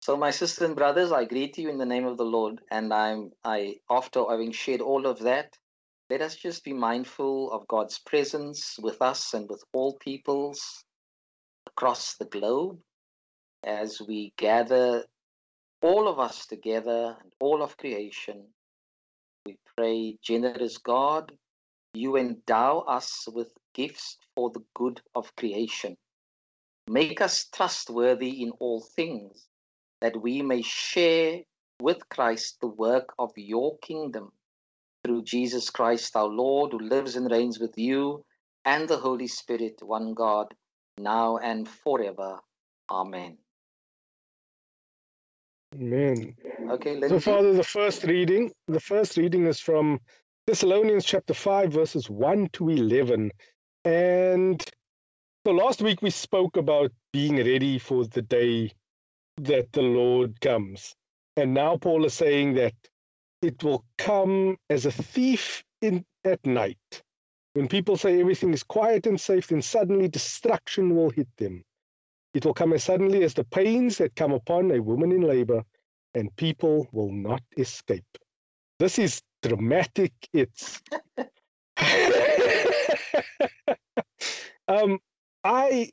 So, 0.00 0.16
my 0.16 0.30
sisters 0.30 0.66
and 0.66 0.76
brothers, 0.76 1.12
I 1.12 1.24
greet 1.24 1.58
you 1.58 1.68
in 1.68 1.78
the 1.78 1.86
name 1.86 2.06
of 2.06 2.16
the 2.16 2.24
Lord, 2.24 2.60
and 2.70 2.92
I'm 2.92 3.30
I 3.44 3.76
after 3.90 4.24
having 4.28 4.52
shared 4.52 4.80
all 4.80 5.06
of 5.06 5.20
that, 5.20 5.56
let 6.10 6.22
us 6.22 6.36
just 6.36 6.64
be 6.64 6.72
mindful 6.72 7.52
of 7.52 7.68
God's 7.68 7.98
presence 7.98 8.78
with 8.80 9.02
us 9.02 9.34
and 9.34 9.48
with 9.48 9.62
all 9.72 9.96
peoples 9.98 10.84
across 11.66 12.16
the 12.16 12.24
globe 12.24 12.78
as 13.64 14.00
we 14.00 14.32
gather 14.36 15.04
all 15.82 16.08
of 16.08 16.18
us 16.18 16.46
together 16.46 17.16
and 17.20 17.30
all 17.40 17.62
of 17.62 17.76
creation. 17.76 18.46
Pray, 19.78 20.18
generous 20.22 20.76
God, 20.76 21.30
you 21.94 22.16
endow 22.16 22.80
us 22.80 23.28
with 23.32 23.52
gifts 23.74 24.18
for 24.34 24.50
the 24.50 24.64
good 24.74 25.00
of 25.14 25.36
creation. 25.36 25.96
Make 26.88 27.20
us 27.20 27.44
trustworthy 27.54 28.42
in 28.42 28.50
all 28.58 28.80
things, 28.80 29.46
that 30.00 30.20
we 30.20 30.42
may 30.42 30.62
share 30.62 31.42
with 31.80 32.08
Christ 32.08 32.56
the 32.60 32.66
work 32.66 33.14
of 33.20 33.30
your 33.36 33.78
kingdom 33.78 34.32
through 35.04 35.22
Jesus 35.22 35.70
Christ 35.70 36.16
our 36.16 36.26
Lord, 36.26 36.72
who 36.72 36.80
lives 36.80 37.14
and 37.14 37.30
reigns 37.30 37.60
with 37.60 37.78
you 37.78 38.24
and 38.64 38.88
the 38.88 38.98
Holy 38.98 39.28
Spirit, 39.28 39.80
one 39.80 40.12
God 40.12 40.54
now 40.98 41.36
and 41.36 41.68
forever. 41.68 42.40
Amen. 42.90 43.38
Amen. 45.74 46.34
Okay, 46.70 47.00
so 47.08 47.20
Father, 47.20 47.52
the 47.52 47.62
first 47.62 48.04
reading, 48.04 48.50
the 48.68 48.80
first 48.80 49.16
reading 49.16 49.46
is 49.46 49.60
from 49.60 50.00
Thessalonians 50.46 51.04
chapter 51.04 51.34
5, 51.34 51.72
verses 51.72 52.08
1 52.08 52.48
to 52.54 52.70
11. 52.70 53.30
And 53.84 54.64
so 55.46 55.52
last 55.52 55.82
week 55.82 56.00
we 56.00 56.10
spoke 56.10 56.56
about 56.56 56.90
being 57.12 57.36
ready 57.36 57.78
for 57.78 58.06
the 58.06 58.22
day 58.22 58.72
that 59.36 59.70
the 59.72 59.82
Lord 59.82 60.40
comes. 60.40 60.94
And 61.36 61.54
now 61.54 61.76
Paul 61.76 62.04
is 62.06 62.14
saying 62.14 62.54
that 62.54 62.74
it 63.42 63.62
will 63.62 63.84
come 63.98 64.56
as 64.70 64.86
a 64.86 64.90
thief 64.90 65.62
in 65.82 66.04
at 66.24 66.44
night. 66.44 67.02
When 67.52 67.68
people 67.68 67.96
say 67.96 68.20
everything 68.20 68.52
is 68.52 68.62
quiet 68.62 69.06
and 69.06 69.20
safe, 69.20 69.48
then 69.48 69.62
suddenly 69.62 70.08
destruction 70.08 70.96
will 70.96 71.10
hit 71.10 71.28
them. 71.36 71.62
It 72.34 72.44
will 72.44 72.54
come 72.54 72.72
as 72.72 72.84
suddenly 72.84 73.24
as 73.24 73.34
the 73.34 73.44
pains 73.44 73.98
that 73.98 74.16
come 74.16 74.32
upon 74.32 74.70
a 74.70 74.80
woman 74.80 75.12
in 75.12 75.22
labor, 75.22 75.62
and 76.14 76.34
people 76.36 76.88
will 76.92 77.10
not 77.10 77.42
escape. 77.56 78.04
This 78.78 78.98
is 78.98 79.22
dramatic. 79.42 80.12
It's. 80.32 80.82
um, 84.68 84.98
I 85.44 85.90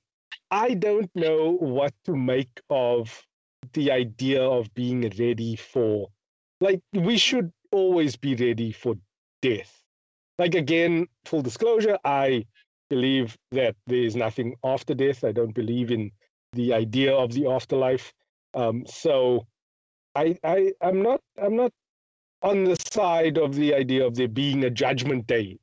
I 0.51 0.73
don't 0.73 1.09
know 1.15 1.53
what 1.53 1.93
to 2.05 2.15
make 2.15 2.61
of 2.69 3.25
the 3.73 3.91
idea 3.91 4.43
of 4.43 4.73
being 4.73 5.01
ready 5.17 5.55
for. 5.55 6.09
Like 6.61 6.81
we 6.93 7.17
should 7.17 7.51
always 7.71 8.15
be 8.15 8.35
ready 8.35 8.71
for 8.71 8.95
death 9.41 9.85
like 10.37 10.55
again, 10.55 11.07
full 11.25 11.41
disclosure, 11.41 11.97
I 12.03 12.45
believe 12.89 13.37
that 13.51 13.75
there 13.87 14.03
is 14.03 14.15
nothing 14.15 14.55
after 14.63 14.93
death. 14.93 15.23
I 15.23 15.31
don't 15.31 15.55
believe 15.55 15.91
in 15.91 16.11
the 16.55 16.73
idea 16.73 17.13
of 17.13 17.31
the 17.33 17.47
afterlife. 17.47 18.13
Um, 18.53 18.85
so 18.87 19.45
I, 20.15 20.37
I 20.43 20.73
I'm 20.81 21.01
not 21.01 21.21
I'm 21.41 21.55
not 21.55 21.71
on 22.41 22.63
the 22.63 22.77
side 22.91 23.37
of 23.37 23.55
the 23.55 23.73
idea 23.73 24.05
of 24.05 24.15
there 24.15 24.27
being 24.27 24.63
a 24.63 24.69
judgment 24.69 25.27
day. 25.27 25.59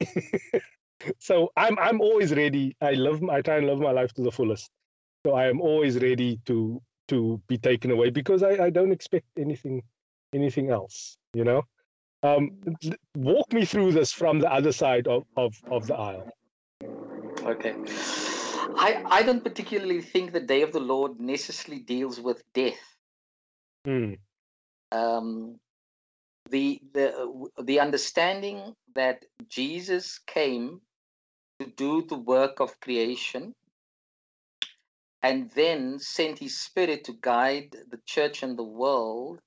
so 1.18 1.50
I'm 1.56 1.78
I'm 1.78 2.00
always 2.00 2.34
ready. 2.34 2.76
I 2.80 2.92
love 2.92 3.22
I 3.24 3.40
try 3.42 3.56
and 3.58 3.66
live 3.66 3.80
my 3.80 3.92
life 3.92 4.12
to 4.14 4.22
the 4.22 4.30
fullest. 4.30 4.70
So 5.26 5.34
I 5.34 5.48
am 5.48 5.60
always 5.60 5.98
ready 6.00 6.38
to 6.46 6.80
to 7.08 7.40
be 7.48 7.58
taken 7.58 7.90
away 7.90 8.10
because 8.10 8.42
I, 8.42 8.66
I 8.66 8.70
don't 8.70 8.92
expect 8.92 9.26
anything 9.36 9.82
anything 10.32 10.70
else, 10.70 11.16
you 11.34 11.44
know? 11.44 11.62
Um, 12.22 12.50
walk 13.16 13.52
me 13.52 13.64
through 13.64 13.92
this 13.92 14.12
from 14.12 14.38
the 14.38 14.50
other 14.50 14.72
side 14.72 15.08
of, 15.08 15.24
of, 15.36 15.54
of 15.70 15.86
the 15.86 15.96
aisle. 15.96 16.30
Okay. 17.44 17.74
I, 18.76 19.04
I 19.06 19.22
don't 19.22 19.44
particularly 19.44 20.00
think 20.00 20.32
the 20.32 20.40
day 20.40 20.62
of 20.62 20.72
the 20.72 20.80
Lord 20.80 21.20
necessarily 21.20 21.82
deals 21.82 22.20
with 22.20 22.42
death. 22.54 22.96
Mm. 23.86 24.18
Um, 24.90 25.58
the, 26.50 26.80
the, 26.92 27.48
the 27.62 27.80
understanding 27.80 28.74
that 28.94 29.24
Jesus 29.48 30.18
came 30.26 30.80
to 31.60 31.66
do 31.66 32.02
the 32.02 32.18
work 32.18 32.60
of 32.60 32.80
creation 32.80 33.54
and 35.22 35.50
then 35.50 35.98
sent 35.98 36.38
his 36.38 36.58
spirit 36.58 37.04
to 37.04 37.14
guide 37.20 37.76
the 37.90 38.00
church 38.06 38.42
and 38.42 38.58
the 38.58 38.64
world 38.64 39.40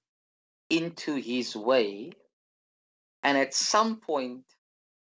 into 0.69 1.15
his 1.15 1.55
way 1.55 2.11
and 3.25 3.39
at 3.39 3.55
some 3.55 3.99
point, 3.99 4.43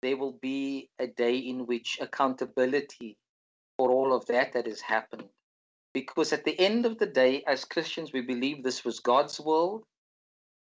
there 0.03 0.15
will 0.17 0.38
be 0.39 0.91
a 1.00 1.07
day 1.07 1.36
in 1.36 1.65
which 1.65 1.98
accountability 2.00 3.17
for 3.83 3.91
all 3.91 4.13
of 4.15 4.25
that 4.27 4.53
that 4.53 4.65
has 4.65 4.79
happened. 4.79 5.27
Because 5.93 6.31
at 6.31 6.45
the 6.45 6.57
end 6.57 6.85
of 6.85 6.99
the 6.99 7.05
day, 7.05 7.43
as 7.45 7.65
Christians, 7.65 8.13
we 8.13 8.21
believe 8.21 8.63
this 8.63 8.85
was 8.85 9.01
God's 9.01 9.41
world, 9.41 9.83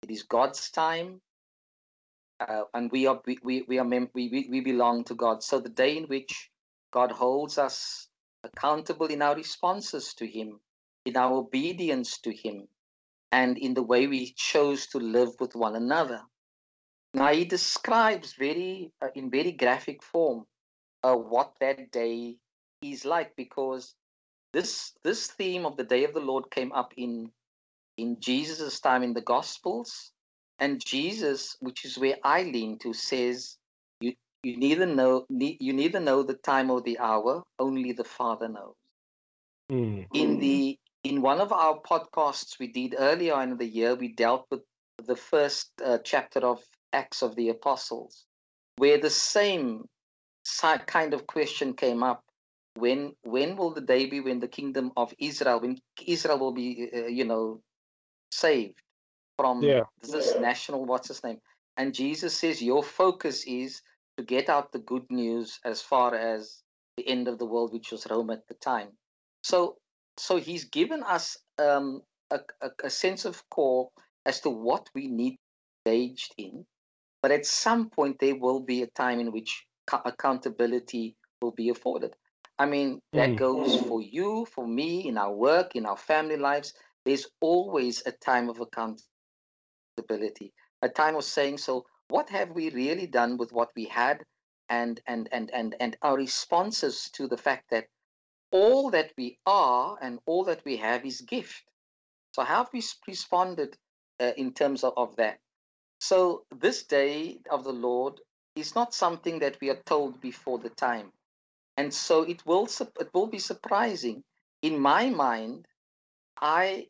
it 0.03 0.11
is 0.11 0.21
God's 0.21 0.69
time, 0.69 1.19
uh, 2.39 2.65
and 2.75 2.91
we 2.91 3.07
are 3.07 3.19
we 3.25 3.63
we 3.67 3.79
are 3.79 3.83
mem- 3.83 4.11
we, 4.13 4.47
we 4.51 4.61
belong 4.61 5.03
to 5.05 5.15
God. 5.15 5.41
So 5.41 5.59
the 5.59 5.69
day 5.83 5.97
in 5.97 6.03
which 6.03 6.51
God 6.93 7.11
holds 7.11 7.57
us 7.57 8.07
accountable 8.43 9.07
in 9.07 9.23
our 9.23 9.35
responses 9.35 10.13
to 10.19 10.27
Him, 10.27 10.59
in 11.03 11.17
our 11.17 11.33
obedience 11.33 12.19
to 12.19 12.31
Him, 12.31 12.67
and 13.31 13.57
in 13.57 13.73
the 13.73 13.81
way 13.91 14.05
we 14.05 14.31
chose 14.33 14.85
to 14.87 14.99
live 14.99 15.33
with 15.39 15.55
one 15.55 15.75
another. 15.75 16.21
Now 17.15 17.33
he 17.33 17.45
describes 17.45 18.35
very 18.37 18.91
uh, 19.01 19.07
in 19.15 19.31
very 19.31 19.53
graphic 19.53 20.03
form 20.03 20.45
uh, 21.03 21.15
what 21.15 21.53
that 21.59 21.91
day 21.91 22.37
is 22.91 23.05
like 23.05 23.35
because 23.35 23.93
this 24.53 24.93
this 25.03 25.27
theme 25.27 25.65
of 25.65 25.77
the 25.77 25.83
day 25.83 26.03
of 26.03 26.13
the 26.13 26.19
Lord 26.19 26.49
came 26.51 26.71
up 26.71 26.93
in 26.97 27.31
in 27.97 28.19
Jesus' 28.19 28.79
time 28.79 29.03
in 29.03 29.13
the 29.13 29.21
Gospels, 29.21 30.11
and 30.59 30.83
Jesus, 30.83 31.57
which 31.59 31.83
is 31.83 31.97
where 31.97 32.17
I 32.23 32.43
lean 32.43 32.77
to, 32.79 32.93
says 32.93 33.57
you 33.99 34.13
you 34.43 34.57
neither 34.57 34.85
know 34.85 35.25
you 35.29 35.73
neither 35.73 35.99
know 35.99 36.23
the 36.23 36.35
time 36.35 36.69
or 36.69 36.81
the 36.81 36.99
hour, 36.99 37.43
only 37.59 37.91
the 37.91 38.03
Father 38.03 38.47
knows. 38.47 38.75
Mm. 39.71 40.07
In 40.13 40.39
the 40.39 40.77
in 41.03 41.21
one 41.21 41.41
of 41.41 41.51
our 41.51 41.79
podcasts 41.81 42.59
we 42.59 42.67
did 42.67 42.95
earlier 42.97 43.41
in 43.41 43.57
the 43.57 43.65
year, 43.65 43.95
we 43.95 44.09
dealt 44.13 44.45
with 44.49 44.61
the 45.05 45.15
first 45.15 45.71
uh, 45.83 45.97
chapter 46.03 46.39
of 46.39 46.63
Acts 46.93 47.21
of 47.21 47.35
the 47.35 47.49
Apostles, 47.49 48.25
where 48.77 48.97
the 48.97 49.09
same 49.09 49.85
kind 50.85 51.13
of 51.13 51.27
question 51.27 51.73
came 51.73 52.03
up. 52.03 52.23
When 52.79 53.15
when 53.23 53.57
will 53.57 53.71
the 53.73 53.81
day 53.81 54.05
be 54.07 54.21
when 54.21 54.39
the 54.39 54.47
kingdom 54.47 54.91
of 54.97 55.13
Israel, 55.19 55.59
when 55.61 55.79
Israel 56.05 56.39
will 56.39 56.53
be, 56.53 56.89
uh, 56.93 57.07
you 57.07 57.25
know, 57.25 57.61
saved 58.31 58.81
from 59.37 59.61
Yeah. 59.63 59.83
this 60.01 60.37
national 60.37 60.85
what's 60.85 61.09
his 61.09 61.23
name? 61.23 61.39
And 61.77 61.93
Jesus 61.93 62.37
says 62.37 62.61
your 62.61 62.83
focus 62.83 63.45
is 63.45 63.81
to 64.17 64.23
get 64.23 64.49
out 64.49 64.71
the 64.71 64.79
good 64.79 65.09
news 65.11 65.59
as 65.65 65.81
far 65.81 66.15
as 66.15 66.63
the 66.97 67.07
end 67.07 67.27
of 67.27 67.39
the 67.39 67.45
world, 67.45 67.73
which 67.73 67.91
was 67.91 68.07
Rome 68.09 68.31
at 68.31 68.47
the 68.47 68.55
time. 68.55 68.89
So 69.43 69.77
so 70.17 70.37
he's 70.37 70.65
given 70.65 71.03
us 71.03 71.37
um, 71.59 72.01
a, 72.31 72.39
a, 72.61 72.71
a 72.85 72.89
sense 72.89 73.25
of 73.25 73.43
call 73.49 73.91
as 74.25 74.41
to 74.41 74.49
what 74.49 74.89
we 74.95 75.07
need 75.07 75.37
engaged 75.85 76.33
in 76.37 76.65
but 77.21 77.31
at 77.31 77.45
some 77.45 77.89
point 77.89 78.17
there 78.19 78.35
will 78.37 78.61
be 78.61 78.83
a 78.83 78.87
time 78.87 79.19
in 79.19 79.31
which 79.33 79.65
co- 79.87 80.01
accountability 80.05 81.15
will 81.41 81.51
be 81.53 81.69
afforded 81.69 82.15
i 82.59 82.65
mean 82.65 83.01
that 83.13 83.35
Mm. 83.35 83.37
goes 83.37 83.75
for 83.75 84.01
you 84.01 84.45
for 84.45 84.67
me 84.67 85.07
in 85.07 85.17
our 85.17 85.33
work 85.33 85.75
in 85.75 85.85
our 85.85 85.97
family 85.97 86.37
lives 86.37 86.73
there's 87.05 87.27
always 87.41 88.05
a 88.05 88.11
time 88.11 88.49
of 88.49 88.59
accountability 88.59 89.03
a 90.81 90.89
time 90.89 91.15
of 91.15 91.23
saying 91.23 91.57
so 91.57 91.85
what 92.09 92.29
have 92.29 92.51
we 92.51 92.69
really 92.71 93.07
done 93.07 93.37
with 93.37 93.51
what 93.51 93.69
we 93.75 93.85
had 93.85 94.23
and 94.69 95.01
and 95.07 95.29
and 95.31 95.51
and, 95.53 95.75
and 95.79 95.97
our 96.01 96.15
responses 96.17 97.09
to 97.11 97.27
the 97.27 97.37
fact 97.37 97.69
that 97.69 97.87
all 98.51 98.89
that 98.91 99.13
we 99.17 99.39
are 99.45 99.97
and 100.01 100.19
all 100.25 100.43
that 100.45 100.63
we 100.65 100.77
have 100.77 101.05
is 101.05 101.21
gift. 101.21 101.63
So 102.33 102.43
how 102.43 102.63
have 102.63 102.73
we 102.73 102.83
responded 103.07 103.77
uh, 104.19 104.33
in 104.37 104.53
terms 104.53 104.83
of, 104.83 104.93
of 104.97 105.15
that? 105.17 105.39
So 105.99 106.45
this 106.51 106.83
day 106.85 107.39
of 107.51 107.63
the 107.63 107.73
Lord 107.73 108.21
is 108.55 108.75
not 108.75 108.93
something 108.93 109.39
that 109.39 109.59
we 109.61 109.69
are 109.69 109.81
told 109.85 110.21
before 110.21 110.59
the 110.59 110.69
time, 110.71 111.13
and 111.77 111.93
so 111.93 112.23
it 112.23 112.45
will 112.45 112.67
it 112.99 113.09
will 113.13 113.27
be 113.27 113.39
surprising. 113.39 114.23
In 114.61 114.79
my 114.79 115.09
mind, 115.09 115.67
I 116.41 116.87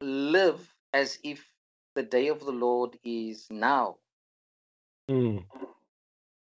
live 0.00 0.74
as 0.92 1.18
if 1.24 1.50
the 1.94 2.02
day 2.02 2.28
of 2.28 2.40
the 2.40 2.52
Lord 2.52 2.98
is 3.04 3.46
now, 3.50 3.98
Mm. 5.10 5.46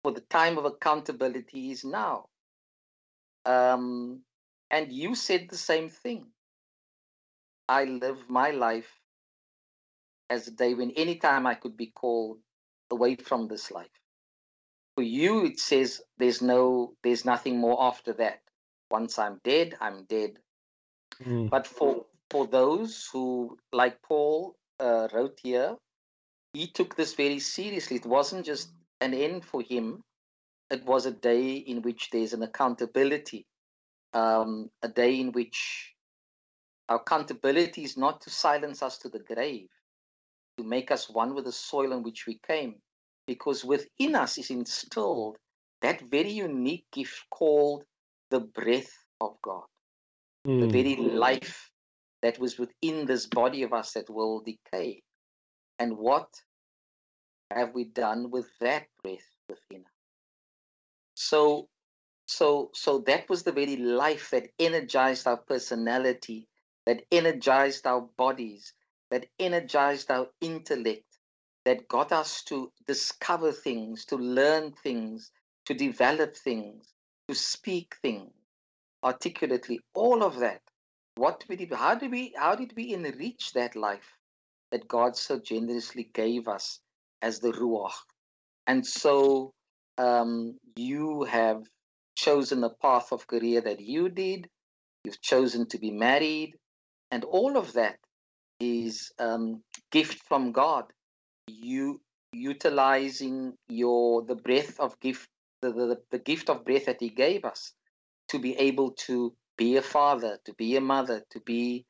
for 0.03 0.13
the 0.13 0.23
time 0.23 0.59
of 0.59 0.65
accountability 0.67 1.71
is 1.73 1.85
now. 1.85 2.29
Um, 3.47 4.25
and 4.71 4.93
you 4.93 5.15
said 5.15 5.49
the 5.49 5.59
same 5.59 5.89
thing. 5.91 6.27
I 7.69 7.85
live 7.85 8.29
my 8.29 8.51
life 8.51 9.01
as 10.31 10.49
a 10.49 10.53
day 10.53 10.75
when 10.75 10.91
anytime 10.93 11.47
I 11.47 11.55
could 11.55 11.77
be 11.77 11.89
called 11.89 12.39
away 12.91 13.17
from 13.17 13.49
this 13.49 13.71
life. 13.71 14.04
For 14.95 15.03
you, 15.03 15.45
it 15.45 15.59
says 15.59 16.03
there's 16.19 16.41
no, 16.41 16.95
there's 17.03 17.25
nothing 17.25 17.59
more 17.59 17.83
after 17.83 18.13
that. 18.15 18.41
Once 18.91 19.19
I'm 19.19 19.41
dead, 19.43 19.75
I'm 19.81 20.05
dead. 20.05 20.39
Mm. 21.23 21.51
But 21.51 21.67
for 21.67 22.07
for 22.31 22.47
those 22.47 23.09
who, 23.13 23.57
like 23.73 24.03
Paul 24.03 24.57
uh, 24.81 25.09
wrote 25.13 25.39
here, 25.43 25.77
he 26.53 26.67
took 26.67 26.97
this 26.97 27.15
very 27.15 27.39
seriously. 27.39 27.97
It 27.97 28.07
wasn't 28.07 28.47
just 28.47 28.71
an 29.01 29.15
end 29.15 29.45
for 29.45 29.63
him; 29.63 30.03
it 30.71 30.85
was 30.85 31.07
a 31.07 31.11
day 31.11 31.57
in 31.57 31.83
which 31.83 32.11
there's 32.11 32.33
an 32.33 32.43
accountability, 32.43 33.47
um, 34.13 34.71
a 34.83 34.89
day 34.89 35.21
in 35.21 35.33
which 35.33 35.95
our 36.89 36.97
accountability 36.97 37.85
is 37.85 37.97
not 37.97 38.21
to 38.23 38.31
silence 38.31 38.83
us 38.83 38.99
to 38.99 39.09
the 39.09 39.21
grave, 39.21 39.69
to 40.59 40.65
make 40.65 40.91
us 40.91 41.09
one 41.09 41.35
with 41.35 41.45
the 41.45 41.53
soil 41.53 41.93
in 41.93 42.03
which 42.03 42.27
we 42.27 42.39
came, 42.47 42.77
because 43.27 43.65
within 43.65 44.15
us 44.15 44.39
is 44.39 44.51
instilled 44.51 45.39
that 45.83 46.01
very 46.11 46.31
unique 46.31 46.87
gift 46.93 47.25
called 47.31 47.85
the 48.31 48.41
breath 48.41 48.93
of 49.21 49.37
God, 49.43 49.65
the 50.45 50.67
Mm. 50.67 50.73
very 50.73 50.97
life 50.97 51.71
that 52.23 52.39
was 52.39 52.59
within 52.59 53.07
this 53.07 53.27
body 53.27 53.63
of 53.63 53.73
us 53.73 53.93
that 53.93 54.09
will 54.11 54.41
decay. 54.41 55.03
And 55.79 55.99
what 55.99 56.29
have 57.51 57.75
we 57.75 57.85
done 57.85 58.31
with 58.31 58.49
that 58.61 58.87
breath 59.03 59.29
within 59.49 59.83
us? 59.83 59.93
So, 61.15 61.69
so, 62.27 62.71
so 62.75 62.99
that 63.01 63.29
was 63.29 63.43
the 63.43 63.53
very 63.53 63.77
life 63.77 64.31
that 64.31 64.51
energized 64.59 65.27
our 65.27 65.37
personality, 65.37 66.49
that 66.87 67.05
energized 67.13 67.87
our 67.87 68.03
bodies, 68.03 68.73
that 69.11 69.27
energized 69.39 70.11
our 70.11 70.29
intellect, 70.41 71.14
that 71.65 71.89
got 71.89 72.13
us 72.13 72.43
to 72.45 72.71
discover 72.87 73.53
things, 73.53 74.05
to 74.07 74.17
learn 74.17 74.73
things, 74.73 75.31
to 75.67 75.75
develop 75.75 76.37
things, 76.37 76.93
to 77.29 77.35
speak 77.35 77.97
things 78.03 78.33
articulately. 79.03 79.81
All 79.95 80.23
of 80.23 80.39
that. 80.41 80.61
What 81.17 81.45
we 81.49 81.57
did, 81.57 81.73
how 81.73 81.95
did 81.95 82.11
we, 82.11 82.35
how 82.37 82.55
did 82.55 82.73
we 82.77 82.93
enrich 82.93 83.53
that 83.53 83.77
life 83.77 84.19
that 84.73 84.89
God 84.89 85.17
so 85.17 85.39
generously 85.39 86.11
gave 86.13 86.49
us 86.49 86.81
as 87.23 87.39
the 87.39 87.53
ruach? 87.53 87.93
And 88.67 88.85
so 88.85 89.53
um, 89.99 90.59
you 90.77 91.23
have 91.25 91.63
chosen 92.17 92.61
the 92.61 92.71
path 92.71 93.13
of 93.13 93.27
career 93.27 93.61
that 93.61 93.81
you 93.81 94.09
did. 94.09 94.49
You've 95.05 95.21
chosen 95.21 95.67
to 95.69 95.79
be 95.79 95.91
married, 95.91 96.55
and 97.11 97.25
all 97.25 97.57
of 97.57 97.75
that 97.75 97.99
is 98.59 99.13
um, 99.19 99.63
gift 99.91 100.23
from 100.27 100.53
God. 100.53 100.85
You 101.47 102.01
utilizing 102.33 103.55
your 103.69 104.23
the 104.23 104.35
breath 104.35 104.79
of 104.81 104.99
gift, 105.01 105.29
the, 105.63 105.73
the, 105.73 106.01
the 106.11 106.19
gift 106.19 106.51
of 106.51 106.65
breath 106.65 106.87
that 106.87 107.01
He 107.01 107.11
gave 107.11 107.45
us, 107.45 107.73
to 108.29 108.39
be 108.39 108.57
able 108.57 108.93
to 108.93 109.35
be 109.57 109.77
a 109.77 109.83
father, 109.83 110.39
to 110.45 110.55
be 110.55 110.77
a 110.77 110.81
mother, 110.81 111.23
to 111.31 111.41
be 111.41 111.87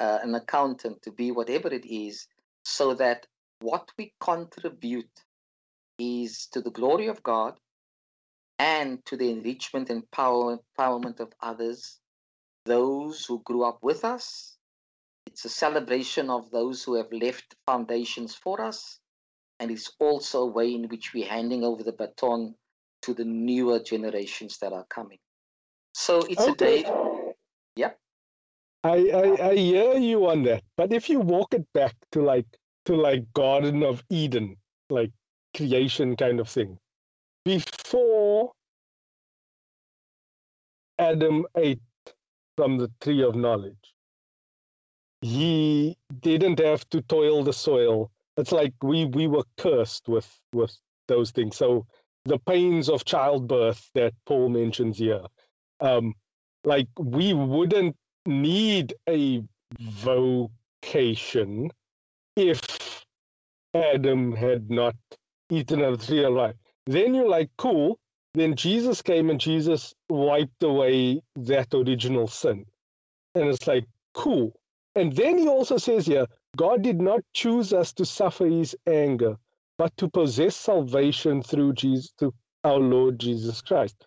uh, 0.00 0.18
an 0.22 0.34
accountant, 0.34 1.02
to 1.02 1.12
be 1.12 1.30
whatever 1.30 1.68
it 1.68 1.86
is, 1.86 2.26
so 2.64 2.94
that 2.94 3.26
what 3.60 3.90
we 3.96 4.12
contribute 4.20 5.22
is 5.98 6.46
to 6.48 6.60
the 6.60 6.70
glory 6.70 7.06
of 7.06 7.22
God 7.22 7.58
and 8.58 9.04
to 9.06 9.16
the 9.16 9.30
enrichment 9.30 9.90
and 9.90 10.10
power, 10.10 10.58
empowerment 10.78 11.20
of 11.20 11.32
others, 11.40 12.00
those 12.64 13.24
who 13.24 13.42
grew 13.44 13.64
up 13.64 13.78
with 13.82 14.04
us. 14.04 14.55
It's 15.26 15.44
a 15.44 15.48
celebration 15.48 16.30
of 16.30 16.50
those 16.50 16.84
who 16.84 16.94
have 16.94 17.12
left 17.12 17.56
foundations 17.66 18.34
for 18.34 18.60
us, 18.60 19.00
and 19.60 19.70
it's 19.70 19.92
also 19.98 20.42
a 20.42 20.46
way 20.46 20.74
in 20.74 20.88
which 20.88 21.12
we're 21.12 21.28
handing 21.28 21.64
over 21.64 21.82
the 21.82 21.92
baton 21.92 22.56
to 23.02 23.14
the 23.14 23.24
newer 23.24 23.80
generations 23.80 24.58
that 24.58 24.72
are 24.72 24.86
coming. 24.86 25.18
So 25.94 26.20
it's 26.20 26.40
Okay. 26.40 26.82
a 26.82 26.84
day. 26.84 27.32
Yep. 27.76 28.00
I, 28.84 29.10
I 29.10 29.48
I 29.50 29.54
hear 29.56 29.94
you 29.96 30.26
on 30.26 30.44
that, 30.44 30.62
but 30.76 30.92
if 30.92 31.10
you 31.10 31.20
walk 31.20 31.54
it 31.54 31.66
back 31.72 31.96
to 32.12 32.22
like 32.22 32.46
to 32.84 32.94
like 32.94 33.32
Garden 33.32 33.82
of 33.82 34.04
Eden, 34.10 34.56
like 34.90 35.12
creation 35.56 36.16
kind 36.16 36.38
of 36.38 36.48
thing, 36.48 36.78
before 37.44 38.52
Adam 40.98 41.46
ate 41.56 41.80
from 42.56 42.78
the 42.78 42.90
tree 43.00 43.22
of 43.22 43.34
knowledge, 43.34 43.95
he 45.20 45.96
didn't 46.20 46.58
have 46.60 46.88
to 46.90 47.00
toil 47.02 47.42
the 47.42 47.52
soil. 47.52 48.10
It's 48.36 48.52
like 48.52 48.74
we 48.82 49.06
we 49.06 49.26
were 49.26 49.44
cursed 49.56 50.08
with 50.08 50.28
with 50.52 50.76
those 51.08 51.30
things. 51.30 51.56
So 51.56 51.86
the 52.24 52.38
pains 52.38 52.88
of 52.88 53.04
childbirth 53.04 53.90
that 53.94 54.12
Paul 54.26 54.48
mentions 54.48 54.98
here, 54.98 55.22
um, 55.80 56.14
like 56.64 56.88
we 56.98 57.32
wouldn't 57.32 57.96
need 58.26 58.94
a 59.08 59.42
vocation 59.80 61.70
if 62.36 62.60
Adam 63.74 64.34
had 64.34 64.70
not 64.70 64.96
eaten 65.50 65.82
of 65.82 66.00
the 66.00 66.06
tree 66.06 66.24
of 66.24 66.32
life. 66.32 66.56
Then 66.86 67.14
you're 67.14 67.28
like, 67.28 67.50
cool. 67.58 67.98
Then 68.34 68.54
Jesus 68.54 69.00
came 69.02 69.30
and 69.30 69.40
Jesus 69.40 69.94
wiped 70.08 70.62
away 70.62 71.22
that 71.36 71.72
original 71.72 72.28
sin. 72.28 72.66
And 73.34 73.48
it's 73.48 73.66
like, 73.66 73.86
cool. 74.14 74.52
And 74.96 75.14
then 75.14 75.36
he 75.36 75.46
also 75.46 75.76
says 75.76 76.06
here, 76.06 76.26
God 76.56 76.80
did 76.82 77.00
not 77.00 77.20
choose 77.34 77.74
us 77.74 77.92
to 77.92 78.06
suffer 78.06 78.46
his 78.46 78.74
anger, 78.86 79.36
but 79.76 79.94
to 79.98 80.08
possess 80.08 80.56
salvation 80.56 81.42
through 81.42 81.74
Jesus, 81.74 82.14
through 82.18 82.32
our 82.64 82.78
Lord 82.78 83.20
Jesus 83.20 83.60
Christ, 83.60 84.06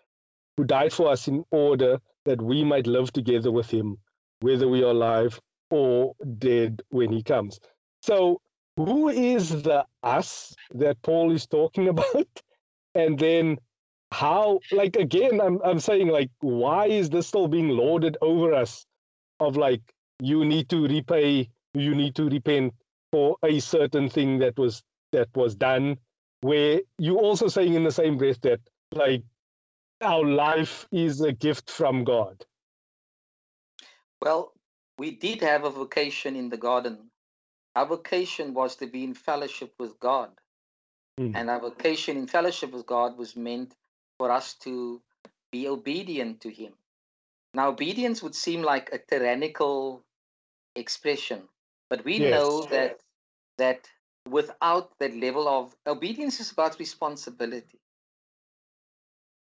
who 0.57 0.63
died 0.63 0.91
for 0.91 1.09
us 1.09 1.27
in 1.27 1.45
order 1.51 1.99
that 2.25 2.41
we 2.41 2.63
might 2.63 2.87
live 2.87 3.13
together 3.13 3.51
with 3.51 3.69
him, 3.69 3.97
whether 4.39 4.67
we 4.67 4.83
are 4.83 4.91
alive 4.91 5.39
or 5.69 6.15
dead 6.39 6.81
when 6.89 7.11
he 7.11 7.21
comes. 7.21 7.59
So, 8.01 8.41
who 8.75 9.09
is 9.09 9.61
the 9.61 9.85
us 10.01 10.55
that 10.73 10.99
Paul 11.03 11.31
is 11.31 11.45
talking 11.45 11.87
about? 11.95 12.41
And 12.95 13.19
then 13.19 13.59
how 14.11 14.59
like 14.71 14.95
again 14.95 15.39
I'm 15.39 15.59
I'm 15.63 15.79
saying 15.79 16.07
like 16.07 16.31
why 16.39 16.87
is 16.87 17.11
this 17.11 17.27
still 17.27 17.47
being 17.47 17.69
lorded 17.69 18.17
over 18.21 18.55
us 18.55 18.87
of 19.39 19.55
like 19.55 19.81
you 20.21 20.45
need 20.45 20.69
to 20.69 20.87
repay 20.87 21.49
you 21.73 21.93
need 21.95 22.15
to 22.15 22.29
repent 22.29 22.73
for 23.11 23.37
a 23.43 23.59
certain 23.59 24.09
thing 24.09 24.39
that 24.39 24.57
was 24.57 24.83
that 25.11 25.29
was 25.35 25.55
done 25.55 25.97
where 26.41 26.81
you 26.97 27.17
also 27.17 27.47
saying 27.47 27.73
in 27.73 27.83
the 27.83 27.91
same 27.91 28.17
breath 28.17 28.41
that 28.41 28.59
like 28.93 29.23
our 30.01 30.25
life 30.25 30.87
is 30.91 31.21
a 31.21 31.31
gift 31.31 31.69
from 31.69 32.03
God. 32.03 32.45
Well, 34.21 34.53
we 34.97 35.11
did 35.11 35.41
have 35.41 35.63
a 35.65 35.69
vocation 35.69 36.35
in 36.35 36.49
the 36.49 36.57
garden. 36.57 37.09
Our 37.75 37.85
vocation 37.85 38.53
was 38.53 38.75
to 38.77 38.87
be 38.87 39.03
in 39.03 39.13
fellowship 39.13 39.73
with 39.79 39.99
God. 39.99 40.29
Mm. 41.19 41.35
And 41.35 41.49
our 41.49 41.59
vocation 41.59 42.17
in 42.17 42.27
fellowship 42.27 42.71
with 42.71 42.85
God 42.85 43.17
was 43.17 43.35
meant 43.35 43.75
for 44.17 44.31
us 44.31 44.53
to 44.65 45.01
be 45.51 45.67
obedient 45.67 46.41
to 46.41 46.49
Him. 46.49 46.73
Now, 47.53 47.69
obedience 47.69 48.21
would 48.21 48.35
seem 48.35 48.61
like 48.61 48.89
a 48.91 48.99
tyrannical 48.99 50.03
expression, 50.75 51.43
but 51.89 52.03
we 52.05 52.17
yes. 52.17 52.31
know 52.31 52.63
that 52.65 52.99
that 53.57 53.87
without 54.27 54.97
that 54.99 55.15
level 55.15 55.47
of 55.47 55.75
obedience 55.87 56.39
is 56.39 56.51
about 56.51 56.79
responsibility. 56.79 57.79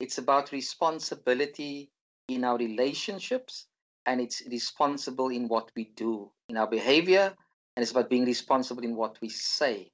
It's 0.01 0.19
about 0.19 0.53
responsibility 0.53 1.91
in 2.29 2.45
our 2.45 2.57
relationships, 2.57 3.67
and 4.07 4.21
it's 4.21 4.43
responsible 4.51 5.29
in 5.29 5.49
what 5.49 5.71
we 5.75 5.85
do, 5.97 6.31
in 6.49 6.57
our 6.57 6.67
behavior, 6.69 7.35
and 7.77 7.83
it's 7.83 7.91
about 7.91 8.11
being 8.11 8.25
responsible 8.25 8.85
in 8.85 8.95
what 8.95 9.19
we 9.21 9.29
say. 9.29 9.91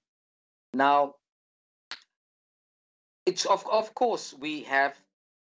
Now, 0.73 1.15
it's 3.27 3.47
of 3.47 3.67
of 3.71 3.95
course 3.95 4.35
we 4.39 4.63
have 4.65 4.95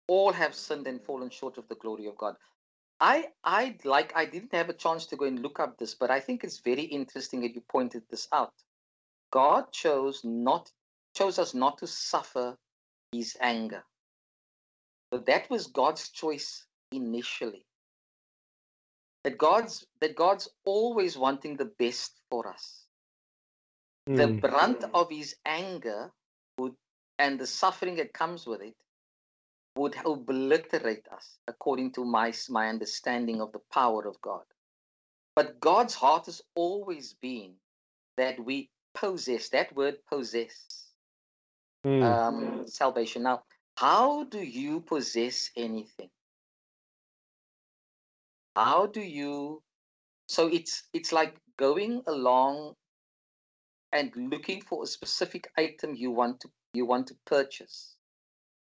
all 0.07 0.33
have 0.33 0.55
sinned 0.55 0.87
and 0.87 1.01
fallen 1.01 1.31
short 1.31 1.59
of 1.59 1.69
the 1.69 1.75
glory 1.77 2.07
of 2.07 2.17
God. 2.17 2.37
I 3.01 3.29
I 3.43 3.77
like 3.85 4.13
I 4.17 4.25
didn't 4.25 4.55
have 4.55 4.69
a 4.69 4.75
chance 4.75 5.07
to 5.07 5.17
go 5.17 5.25
and 5.25 5.41
look 5.41 5.61
up 5.61 5.79
this, 5.79 5.95
but 5.95 6.11
I 6.11 6.21
think 6.21 6.45
it's 6.45 6.61
very 6.61 6.83
interesting 6.83 7.41
that 7.43 7.55
you 7.55 7.63
pointed 7.69 8.03
this 8.11 8.29
out. 8.33 8.55
God 9.31 9.73
chose 9.73 10.23
not 10.25 10.71
chose 11.15 11.39
us 11.39 11.55
not 11.55 11.79
to 11.79 11.87
suffer 11.87 12.57
his 13.13 13.37
anger. 13.41 13.85
But 15.11 15.27
that 15.27 15.49
was 15.51 15.67
God's 15.67 16.09
choice 16.09 16.67
initially. 16.93 17.67
That 19.25 19.39
God's 19.39 19.87
that 20.01 20.17
God's 20.17 20.49
always 20.65 21.17
wanting 21.17 21.57
the 21.57 21.73
best 21.79 22.21
for 22.31 22.49
us. 22.49 22.87
Mm. 24.09 24.17
The 24.17 24.27
hmm. 24.27 24.39
brunt 24.39 24.85
of 24.93 25.11
his 25.11 25.35
anger 25.47 26.13
would 26.59 26.75
and 27.19 27.39
the 27.39 27.47
suffering 27.47 27.97
that 27.97 28.13
comes 28.13 28.47
with 28.47 28.61
it 28.61 28.75
would 29.77 29.97
obliterate 30.05 31.07
us 31.13 31.39
according 31.49 31.93
to 31.93 32.05
my, 32.05 32.33
my 32.49 32.69
understanding 32.69 33.41
of 33.41 33.53
the 33.53 33.61
power 33.73 34.07
of 34.07 34.21
God. 34.21 34.45
But 35.35 35.59
God's 35.61 35.95
heart 35.95 36.27
has 36.27 36.43
always 36.55 37.15
been 37.15 37.55
that 38.17 38.39
we 38.39 38.71
possess, 38.95 39.49
that 39.49 39.75
word 39.75 39.97
possess, 40.09 40.93
mm. 41.85 42.03
um, 42.03 42.69
salvation. 42.69 43.25
Now, 43.25 43.43
how 43.77 44.25
do 44.25 44.39
you 44.39 44.81
possess 44.81 45.51
anything? 45.57 46.11
How 48.55 48.87
do 48.87 49.01
you? 49.01 49.63
So 50.29 50.47
it's 50.47 50.85
it's 50.93 51.13
like 51.13 51.37
going 51.57 52.03
along 52.07 52.75
and 53.93 54.13
looking 54.17 54.63
for 54.63 54.85
a 54.85 54.87
specific 54.87 55.51
item 55.59 55.97
you 55.97 56.13
want 56.13 56.41
to 56.41 56.49
you 56.73 56.87
want 56.87 57.09
to 57.09 57.17
purchase. 57.27 57.94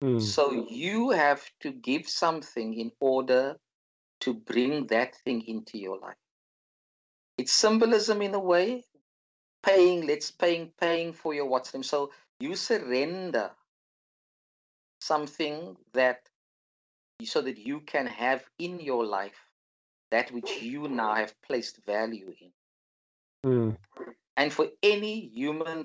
Mm. 0.04 0.22
So 0.22 0.66
you 0.70 1.12
have 1.12 1.44
to 1.62 1.72
give 1.72 2.08
something 2.08 2.74
in 2.74 2.92
order 3.00 3.58
to 4.22 4.34
bring 4.34 4.88
that 4.88 5.16
thing 5.24 5.42
into 5.48 5.78
your 5.78 6.00
life. 6.00 6.16
It's 7.38 7.52
symbolism 7.52 8.22
in 8.22 8.34
a 8.34 8.40
way, 8.40 8.84
paying, 9.64 10.08
let's 10.08 10.32
paying, 10.32 10.72
paying 10.80 11.14
for 11.14 11.34
your 11.34 11.48
what's 11.48 11.74
name. 11.74 11.84
So 11.84 12.12
you 12.40 12.56
surrender 12.56 13.52
something 15.00 15.76
that 15.94 16.22
so 17.24 17.42
that 17.42 17.58
you 17.58 17.82
can 17.82 18.08
have 18.08 18.44
in 18.58 18.80
your 18.80 19.06
life 19.06 19.52
that 20.12 20.32
which 20.32 20.62
you 20.62 20.88
now 20.88 21.16
have 21.16 21.40
placed 21.42 21.84
value 21.86 22.34
in. 22.42 22.52
Mm. 23.46 23.78
And 24.38 24.52
for 24.52 24.68
any 24.84 25.28
human 25.28 25.84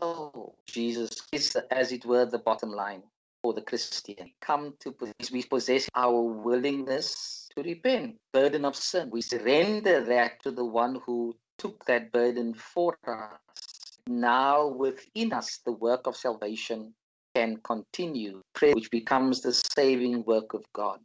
soul, 0.00 0.56
Jesus 0.66 1.10
is, 1.32 1.56
as 1.70 1.92
it 1.92 2.04
were, 2.04 2.26
the 2.26 2.38
bottom 2.38 2.70
line 2.70 3.02
for 3.42 3.52
the 3.52 3.62
Christian. 3.62 4.32
Come 4.40 4.74
to 4.80 4.94
we 5.32 5.42
possess 5.42 5.88
our 5.94 6.20
willingness 6.20 7.48
to 7.56 7.62
repent, 7.62 8.16
burden 8.32 8.64
of 8.64 8.76
sin. 8.76 9.10
We 9.10 9.22
surrender 9.22 10.04
that 10.04 10.42
to 10.42 10.50
the 10.50 10.64
one 10.64 11.00
who 11.04 11.36
took 11.58 11.84
that 11.86 12.12
burden 12.12 12.54
for 12.54 12.96
us. 13.06 13.98
Now 14.06 14.68
within 14.68 15.32
us, 15.32 15.60
the 15.64 15.72
work 15.72 16.06
of 16.06 16.16
salvation 16.16 16.94
can 17.34 17.58
continue, 17.64 18.40
prayer 18.54 18.74
which 18.74 18.90
becomes 18.90 19.42
the 19.42 19.52
saving 19.52 20.24
work 20.24 20.54
of 20.54 20.64
God. 20.72 21.00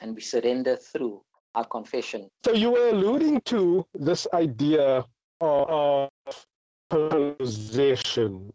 And 0.00 0.14
we 0.14 0.20
surrender 0.20 0.76
through 0.76 1.22
our 1.54 1.64
confession. 1.64 2.28
So 2.44 2.52
you 2.52 2.70
were 2.70 2.88
alluding 2.88 3.40
to 3.42 3.86
this 3.94 4.26
idea 4.32 5.04
of 5.40 6.10
possession. 6.90 8.52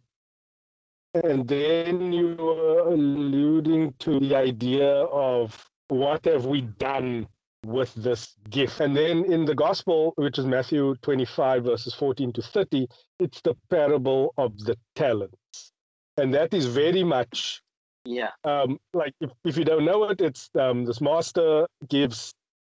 And 1.14 1.48
then 1.48 2.14
you 2.14 2.36
were 2.36 2.88
alluding 2.88 3.94
to 4.00 4.20
the 4.20 4.36
idea 4.36 4.90
of 5.06 5.66
what 5.90 6.24
have 6.26 6.46
we 6.46 6.62
done 6.62 7.28
with 7.66 7.94
this 7.96 8.36
gift. 8.50 8.80
And 8.80 8.96
then 8.96 9.26
in 9.26 9.46
the 9.46 9.54
gospel, 9.54 10.14
which 10.16 10.40
is 10.40 10.46
Matthew 10.46 10.96
25, 11.02 11.66
verses 11.66 11.94
14 11.94 12.34
to 12.34 12.42
30, 12.42 12.88
it's 13.20 13.42
the 13.42 13.56
parable 13.70 14.34
of 14.38 14.58
the 14.60 14.78
talents. 14.96 15.74
And 16.18 16.34
that 16.34 16.54
is 16.54 16.66
very 16.66 17.04
much 17.04 17.62
yeah. 18.04 18.30
Um, 18.44 18.80
like 18.94 19.14
if, 19.22 19.30
if 19.46 19.58
you 19.58 19.64
don't 19.64 19.86
know 19.86 20.06
it, 20.06 20.22
it's 20.22 20.50
um, 20.60 20.86
this 20.86 21.02
master 21.02 21.68
gives 21.88 22.34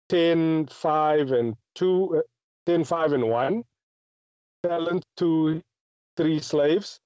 10, 0.08 0.66
5, 0.66 1.32
and 1.32 1.54
2, 1.76 2.16
uh, 2.18 2.20
10, 2.66 2.84
5, 2.84 3.12
and 3.12 3.28
1 3.28 3.62
talent 4.62 5.04
to 5.16 5.62
three 6.16 6.40
slaves. 6.40 7.00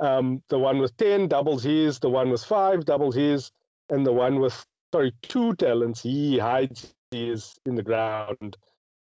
Um, 0.00 0.42
the 0.48 0.58
one 0.58 0.78
with 0.78 0.96
10 0.96 1.28
doubles 1.28 1.64
his, 1.64 1.98
the 1.98 2.10
one 2.10 2.30
with 2.30 2.44
five 2.44 2.84
doubles 2.84 3.16
his, 3.16 3.50
and 3.90 4.06
the 4.06 4.12
one 4.12 4.38
with, 4.38 4.64
sorry, 4.92 5.12
two 5.22 5.54
talents, 5.54 6.02
he 6.02 6.38
hides 6.38 6.94
his 7.10 7.58
in 7.66 7.74
the 7.74 7.82
ground. 7.82 8.56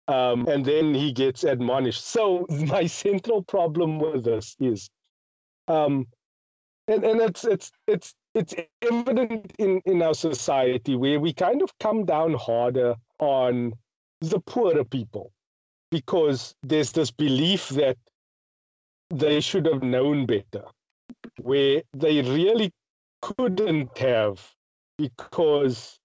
Um, 0.06 0.46
and 0.48 0.64
then 0.64 0.94
he 0.94 1.12
gets 1.12 1.44
admonished. 1.44 2.04
So 2.04 2.46
my 2.50 2.86
central 2.86 3.42
problem 3.42 3.98
with 3.98 4.24
this 4.24 4.56
is, 4.60 4.88
um, 5.66 6.06
and, 6.86 7.04
and 7.04 7.20
it's 7.20 7.44
it's 7.44 7.70
it's 7.86 8.14
it's 8.34 8.54
evident 8.80 9.52
in, 9.58 9.82
in 9.84 10.00
our 10.00 10.14
society 10.14 10.96
where 10.96 11.20
we 11.20 11.34
kind 11.34 11.60
of 11.60 11.70
come 11.78 12.06
down 12.06 12.32
harder 12.32 12.94
on 13.18 13.74
the 14.20 14.40
poorer 14.40 14.84
people 14.84 15.30
because 15.90 16.54
there's 16.62 16.92
this 16.92 17.10
belief 17.10 17.68
that 17.70 17.96
they 19.10 19.40
should 19.40 19.66
have 19.66 19.82
known 19.82 20.26
better, 20.26 20.64
where 21.40 21.82
they 21.94 22.20
really 22.22 22.70
couldn't 23.22 23.96
have, 23.98 24.54
because, 24.98 25.98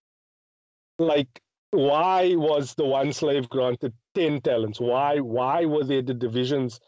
like, 0.99 1.41
why 1.71 2.35
was 2.35 2.75
the 2.75 2.85
one 2.85 3.11
slave 3.11 3.49
granted 3.49 3.93
10 4.15 4.41
talents? 4.41 4.79
Why, 4.79 5.19
why 5.19 5.65
were 5.65 5.83
there 5.83 6.01
the 6.01 6.13
divisions 6.13 6.79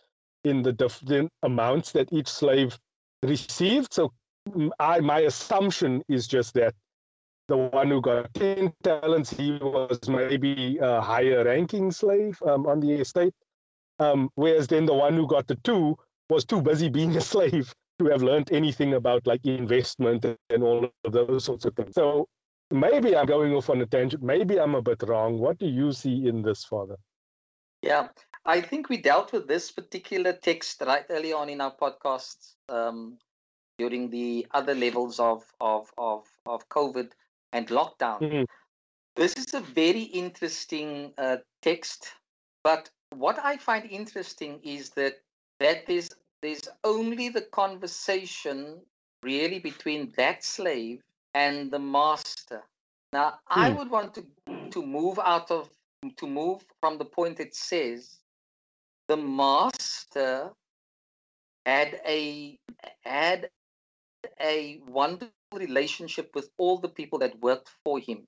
in 0.43 0.61
the 0.61 0.71
different 0.71 1.31
amounts 1.43 1.91
that 1.93 2.13
each 2.13 2.27
slave 2.27 2.77
received? 3.23 3.93
So, 3.93 4.13
I, 4.79 4.99
my 4.99 5.21
assumption 5.21 6.03
is 6.07 6.27
just 6.27 6.53
that 6.53 6.75
the 7.47 7.57
one 7.57 7.89
who 7.89 8.01
got 8.01 8.33
10 8.33 8.73
talents, 8.83 9.29
he 9.29 9.57
was 9.61 9.99
maybe 10.07 10.77
a 10.81 11.01
higher 11.01 11.43
ranking 11.43 11.91
slave 11.91 12.37
um, 12.45 12.65
on 12.65 12.79
the 12.79 12.93
estate. 12.93 13.33
Um, 13.99 14.29
whereas 14.35 14.67
then 14.67 14.85
the 14.85 14.93
one 14.93 15.13
who 15.13 15.27
got 15.27 15.47
the 15.47 15.55
two 15.63 15.97
was 16.29 16.43
too 16.43 16.61
busy 16.61 16.89
being 16.89 17.15
a 17.15 17.21
slave 17.33 17.73
to 17.99 18.05
have 18.07 18.23
learned 18.23 18.51
anything 18.51 18.93
about 18.95 19.25
like 19.25 19.45
investment 19.45 20.25
and 20.25 20.63
all 20.63 20.89
of 21.03 21.11
those 21.11 21.45
sorts 21.45 21.65
of 21.65 21.75
things. 21.75 21.95
So 21.95 22.27
maybe 22.71 23.15
I'm 23.15 23.25
going 23.25 23.53
off 23.53 23.69
on 23.69 23.81
a 23.81 23.85
tangent. 23.85 24.23
Maybe 24.23 24.59
I'm 24.59 24.75
a 24.75 24.81
bit 24.81 25.03
wrong. 25.07 25.39
What 25.39 25.59
do 25.59 25.67
you 25.67 25.91
see 25.93 26.27
in 26.27 26.41
this, 26.41 26.65
Father? 26.65 26.97
Yeah, 27.81 28.07
I 28.45 28.61
think 28.61 28.89
we 28.89 28.97
dealt 28.97 29.31
with 29.31 29.47
this 29.47 29.71
particular 29.71 30.33
text 30.33 30.81
right 30.85 31.05
early 31.09 31.31
on 31.31 31.49
in 31.49 31.61
our 31.61 31.73
podcasts 31.75 32.55
um, 32.67 33.17
during 33.77 34.09
the 34.09 34.47
other 34.51 34.73
levels 34.73 35.19
of 35.19 35.43
of 35.61 35.91
of 35.97 36.25
of 36.45 36.67
COVID 36.69 37.11
and 37.55 37.67
lockdown. 37.69 38.19
Mm-hmm. 38.19 38.43
This 39.15 39.33
is 39.37 39.53
a 39.53 39.61
very 39.61 40.01
interesting 40.01 41.13
uh, 41.17 41.37
text, 41.61 42.11
but 42.63 42.89
what 43.15 43.39
I 43.41 43.55
find 43.55 43.89
interesting 43.89 44.59
is 44.61 44.89
that 44.91 45.13
that 45.61 45.87
there's 45.87 46.09
there's 46.41 46.67
only 46.83 47.29
the 47.29 47.47
conversation 47.61 48.81
really 49.23 49.59
between 49.59 50.11
that 50.17 50.43
slave 50.43 51.01
and 51.33 51.71
the 51.71 51.79
master. 51.79 52.61
Now, 53.13 53.39
I 53.47 53.69
hmm. 53.69 53.77
would 53.77 53.89
want 53.89 54.13
to 54.15 54.25
to 54.71 54.85
move 54.85 55.17
out 55.17 55.49
of 55.49 55.69
to 56.17 56.27
move 56.27 56.65
from 56.81 56.97
the 56.97 57.05
point 57.05 57.39
it 57.39 57.55
says 57.55 58.19
the 59.07 59.17
master 59.17 60.51
had 61.65 62.01
a 62.05 62.59
had 63.05 63.49
a 64.41 64.81
wonderful 64.87 65.31
relationship 65.59 66.31
with 66.33 66.49
all 66.57 66.77
the 66.77 66.89
people 66.89 67.19
that 67.19 67.39
worked 67.41 67.69
for 67.83 67.99
him. 67.99 68.27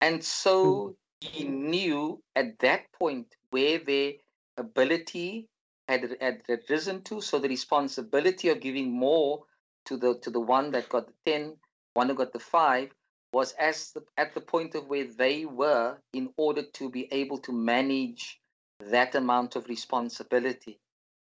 And 0.00 0.22
so 0.24 0.96
hmm. 1.22 1.28
he 1.28 1.44
knew 1.44 2.22
at 2.36 2.58
that 2.60 2.92
point 2.92 3.26
where 3.50 3.78
their 3.78 4.12
ability 4.56 5.48
had, 5.88 6.16
had, 6.20 6.42
had 6.48 6.60
risen 6.68 7.02
to. 7.02 7.20
So 7.20 7.38
the 7.38 7.48
responsibility 7.48 8.48
of 8.48 8.60
giving 8.60 8.92
more 8.92 9.44
to 9.86 9.96
the 9.96 10.18
to 10.22 10.30
the 10.30 10.40
one 10.40 10.70
that 10.72 10.88
got 10.88 11.06
the 11.06 11.14
10, 11.26 11.56
one 11.94 12.08
who 12.08 12.14
got 12.14 12.32
the 12.32 12.38
five, 12.38 12.90
was 13.32 13.52
as 13.52 13.92
the, 13.92 14.02
at 14.16 14.34
the 14.34 14.40
point 14.40 14.74
of 14.74 14.86
where 14.86 15.04
they 15.04 15.44
were 15.44 15.98
in 16.12 16.30
order 16.36 16.62
to 16.74 16.90
be 16.90 17.08
able 17.12 17.38
to 17.38 17.52
manage 17.52 18.40
that 18.80 19.14
amount 19.14 19.56
of 19.56 19.68
responsibility. 19.68 20.78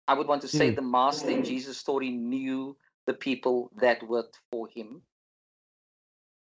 I 0.07 0.13
would 0.13 0.27
want 0.27 0.41
to 0.43 0.47
say 0.47 0.71
mm. 0.71 0.75
the 0.75 0.81
master 0.81 1.29
in 1.29 1.43
Jesus' 1.43 1.77
story 1.77 2.11
knew 2.11 2.77
the 3.07 3.13
people 3.13 3.71
that 3.77 4.07
worked 4.07 4.39
for 4.51 4.67
him 4.67 5.01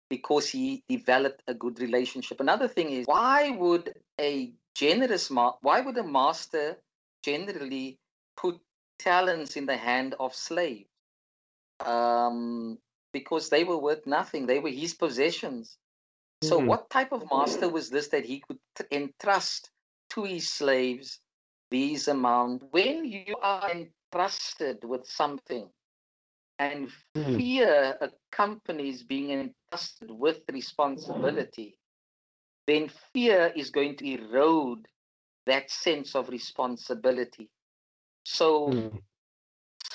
because 0.09 0.49
he 0.49 0.85
developed 0.89 1.43
a 1.49 1.55
good 1.55 1.81
relationship. 1.81 2.39
Another 2.41 2.69
thing 2.69 2.91
is 2.91 3.07
why 3.07 3.51
would 3.51 3.95
a 4.21 4.53
generous 4.75 5.31
ma- 5.31 5.57
why 5.63 5.81
would 5.81 5.97
a 5.97 6.05
master 6.05 6.77
generally 7.23 7.99
put 8.37 8.61
talents 8.99 9.57
in 9.57 9.65
the 9.67 9.77
hand 9.77 10.15
of 10.21 10.35
slaves? 10.35 10.89
Um, 11.81 12.79
because 13.13 13.49
they 13.49 13.65
were 13.65 13.79
worth 13.79 14.07
nothing. 14.07 14.47
They 14.47 14.59
were 14.59 14.71
his 14.71 14.95
possessions. 14.95 15.79
So, 16.43 16.59
mm-hmm. 16.59 16.67
what 16.67 16.91
type 16.91 17.13
of 17.13 17.25
master 17.31 17.69
was 17.69 17.89
this 17.89 18.09
that 18.09 18.25
he 18.25 18.41
could 18.41 18.59
t- 18.77 18.85
entrust 18.91 19.71
to 20.11 20.25
his 20.25 20.51
slaves 20.51 21.21
these 21.71 22.09
amount? 22.09 22.65
When 22.71 23.05
you 23.05 23.37
are 23.41 23.71
entrusted 23.71 24.85
with 24.85 25.07
something, 25.07 25.71
and 26.63 26.89
mm-hmm. 27.17 27.37
fear 27.37 27.97
accompanies 28.01 29.03
being 29.03 29.31
entrusted 29.31 30.11
with 30.11 30.41
responsibility, 30.53 31.77
then 32.67 32.91
fear 33.13 33.53
is 33.57 33.71
going 33.71 33.97
to 33.97 34.07
erode 34.07 34.87
that 35.47 35.71
sense 35.71 36.15
of 36.15 36.29
responsibility. 36.29 37.51
So, 38.25 38.69
mm. 38.69 38.99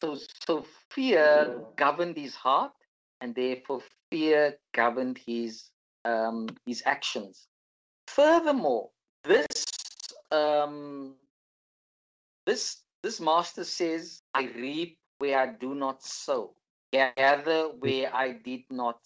so, 0.02 0.18
so 0.46 0.66
fear 0.92 1.62
governed 1.78 2.18
his 2.18 2.36
heart, 2.36 2.74
and 3.22 3.34
therefore 3.34 3.82
fear 4.12 4.58
governed 4.74 5.20
his 5.26 5.70
um, 6.04 6.48
his 6.66 6.84
actions. 6.86 7.48
Furthermore, 8.08 8.90
this 9.24 9.66
um, 10.32 11.16
this 12.46 12.84
this 13.04 13.22
master 13.22 13.64
says, 13.64 14.22
"I 14.34 14.52
reap 14.56 14.98
where 15.20 15.40
I 15.40 15.48
do 15.48 15.76
not 15.76 16.04
sow, 16.04 16.54
gather 16.92 17.70
mm-hmm. 17.70 17.80
where 17.80 18.16
I 18.16 18.34
did 18.34 18.64
not 18.70 19.00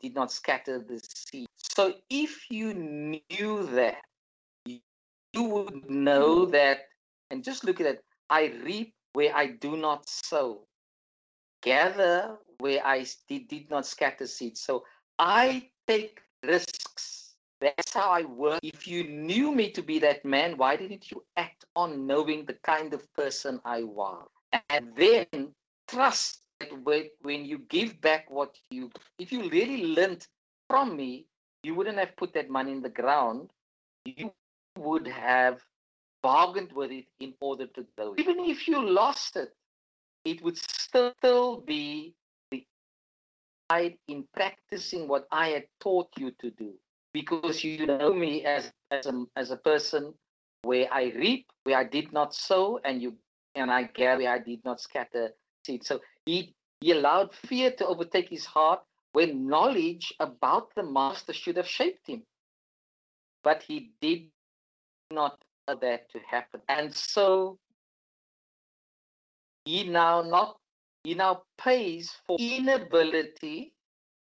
did 0.00 0.14
not 0.14 0.32
scatter 0.32 0.78
the 0.78 1.00
seed." 1.00 1.46
So, 1.56 1.94
if 2.08 2.50
you 2.50 2.74
knew 2.74 3.66
that, 3.74 4.02
you 4.66 5.44
would 5.44 5.88
know 5.90 6.46
that, 6.46 6.88
and 7.30 7.44
just 7.44 7.64
look 7.64 7.80
at 7.80 7.86
it. 7.86 8.04
I 8.28 8.52
reap 8.64 8.94
where 9.12 9.34
I 9.34 9.46
do 9.46 9.76
not 9.76 10.08
sow, 10.08 10.66
gather 11.62 12.36
where 12.58 12.84
I 12.86 13.06
did, 13.28 13.48
did 13.48 13.70
not 13.70 13.86
scatter 13.86 14.26
seeds. 14.26 14.60
So 14.60 14.84
I 15.18 15.68
take 15.86 16.20
risks. 16.44 17.34
That's 17.60 17.92
how 17.92 18.10
I 18.10 18.22
work. 18.22 18.60
If 18.62 18.86
you 18.86 19.04
knew 19.04 19.52
me 19.52 19.70
to 19.72 19.82
be 19.82 19.98
that 19.98 20.24
man, 20.24 20.56
why 20.56 20.76
didn't 20.76 21.10
you 21.10 21.22
act 21.36 21.64
on 21.76 22.06
knowing 22.06 22.44
the 22.44 22.56
kind 22.62 22.94
of 22.94 23.12
person 23.14 23.60
I 23.64 23.82
was? 23.82 24.26
And 24.68 24.92
then 24.96 25.54
trust 25.88 26.40
that 26.60 26.70
when 27.22 27.44
you 27.44 27.58
give 27.68 28.00
back 28.00 28.30
what 28.30 28.56
you, 28.70 28.90
if 29.18 29.32
you 29.32 29.48
really 29.48 29.86
learned 29.86 30.26
from 30.68 30.96
me, 30.96 31.26
you 31.62 31.74
wouldn't 31.74 31.98
have 31.98 32.16
put 32.16 32.32
that 32.34 32.50
money 32.50 32.72
in 32.72 32.82
the 32.82 32.88
ground. 32.88 33.50
You 34.04 34.32
would 34.78 35.06
have 35.06 35.60
bargained 36.22 36.72
with 36.72 36.90
it 36.90 37.06
in 37.20 37.34
order 37.40 37.66
to 37.66 37.86
go. 37.96 38.14
Even 38.18 38.40
if 38.40 38.66
you 38.66 38.84
lost 38.84 39.36
it, 39.36 39.54
it 40.24 40.42
would 40.42 40.58
still 40.58 41.60
be 41.60 42.14
the 42.50 42.64
in 44.08 44.24
practicing 44.34 45.06
what 45.06 45.26
I 45.30 45.48
had 45.48 45.64
taught 45.80 46.08
you 46.18 46.32
to 46.40 46.50
do 46.50 46.72
because 47.12 47.62
you 47.62 47.86
know 47.86 48.12
me 48.12 48.44
as 48.44 48.72
as 48.90 49.06
a, 49.06 49.24
as 49.36 49.50
a 49.50 49.56
person 49.56 50.12
where 50.62 50.92
I 50.92 51.12
reap 51.16 51.46
where 51.64 51.78
I 51.78 51.84
did 51.84 52.12
not 52.12 52.34
sow 52.34 52.80
and 52.84 53.00
you 53.00 53.14
and 53.54 53.70
I 53.70 53.84
gather 53.84 54.28
I 54.28 54.38
did 54.38 54.64
not 54.64 54.80
scatter 54.80 55.30
seed. 55.64 55.84
So 55.84 56.00
he 56.26 56.54
he 56.80 56.92
allowed 56.92 57.34
fear 57.34 57.70
to 57.72 57.86
overtake 57.86 58.28
his 58.28 58.46
heart 58.46 58.80
when 59.12 59.46
knowledge 59.46 60.14
about 60.20 60.74
the 60.74 60.82
master 60.82 61.32
should 61.32 61.56
have 61.56 61.68
shaped 61.68 62.06
him. 62.06 62.22
But 63.42 63.62
he 63.62 63.92
did 64.00 64.30
not 65.10 65.42
allow 65.68 65.78
that 65.80 66.10
to 66.10 66.18
happen. 66.20 66.60
And 66.68 66.94
so 66.94 67.58
he 69.64 69.84
now 69.84 70.22
not 70.22 70.56
he 71.04 71.14
now 71.14 71.42
pays 71.58 72.12
for 72.26 72.36
inability, 72.38 73.72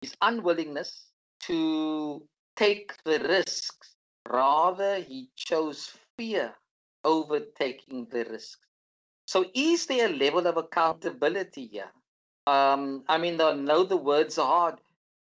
his 0.02 0.16
unwillingness 0.22 1.12
to 1.42 2.28
take 2.56 2.94
the 3.04 3.20
risks. 3.20 3.96
Rather, 4.28 5.00
he 5.00 5.30
chose 5.36 5.94
fear 6.18 6.56
over 7.04 7.42
taking 7.60 8.08
the 8.10 8.26
risks. 8.26 8.58
So, 9.26 9.46
is 9.54 9.86
there 9.86 10.08
a 10.08 10.16
level 10.16 10.48
of 10.48 10.58
accountability 10.58 11.68
here? 11.68 11.92
Um, 12.46 13.04
I 13.08 13.18
mean, 13.18 13.40
I 13.40 13.54
know 13.54 13.84
the 13.84 13.98
words 13.98 14.38
are 14.38 14.48
hard. 14.48 14.76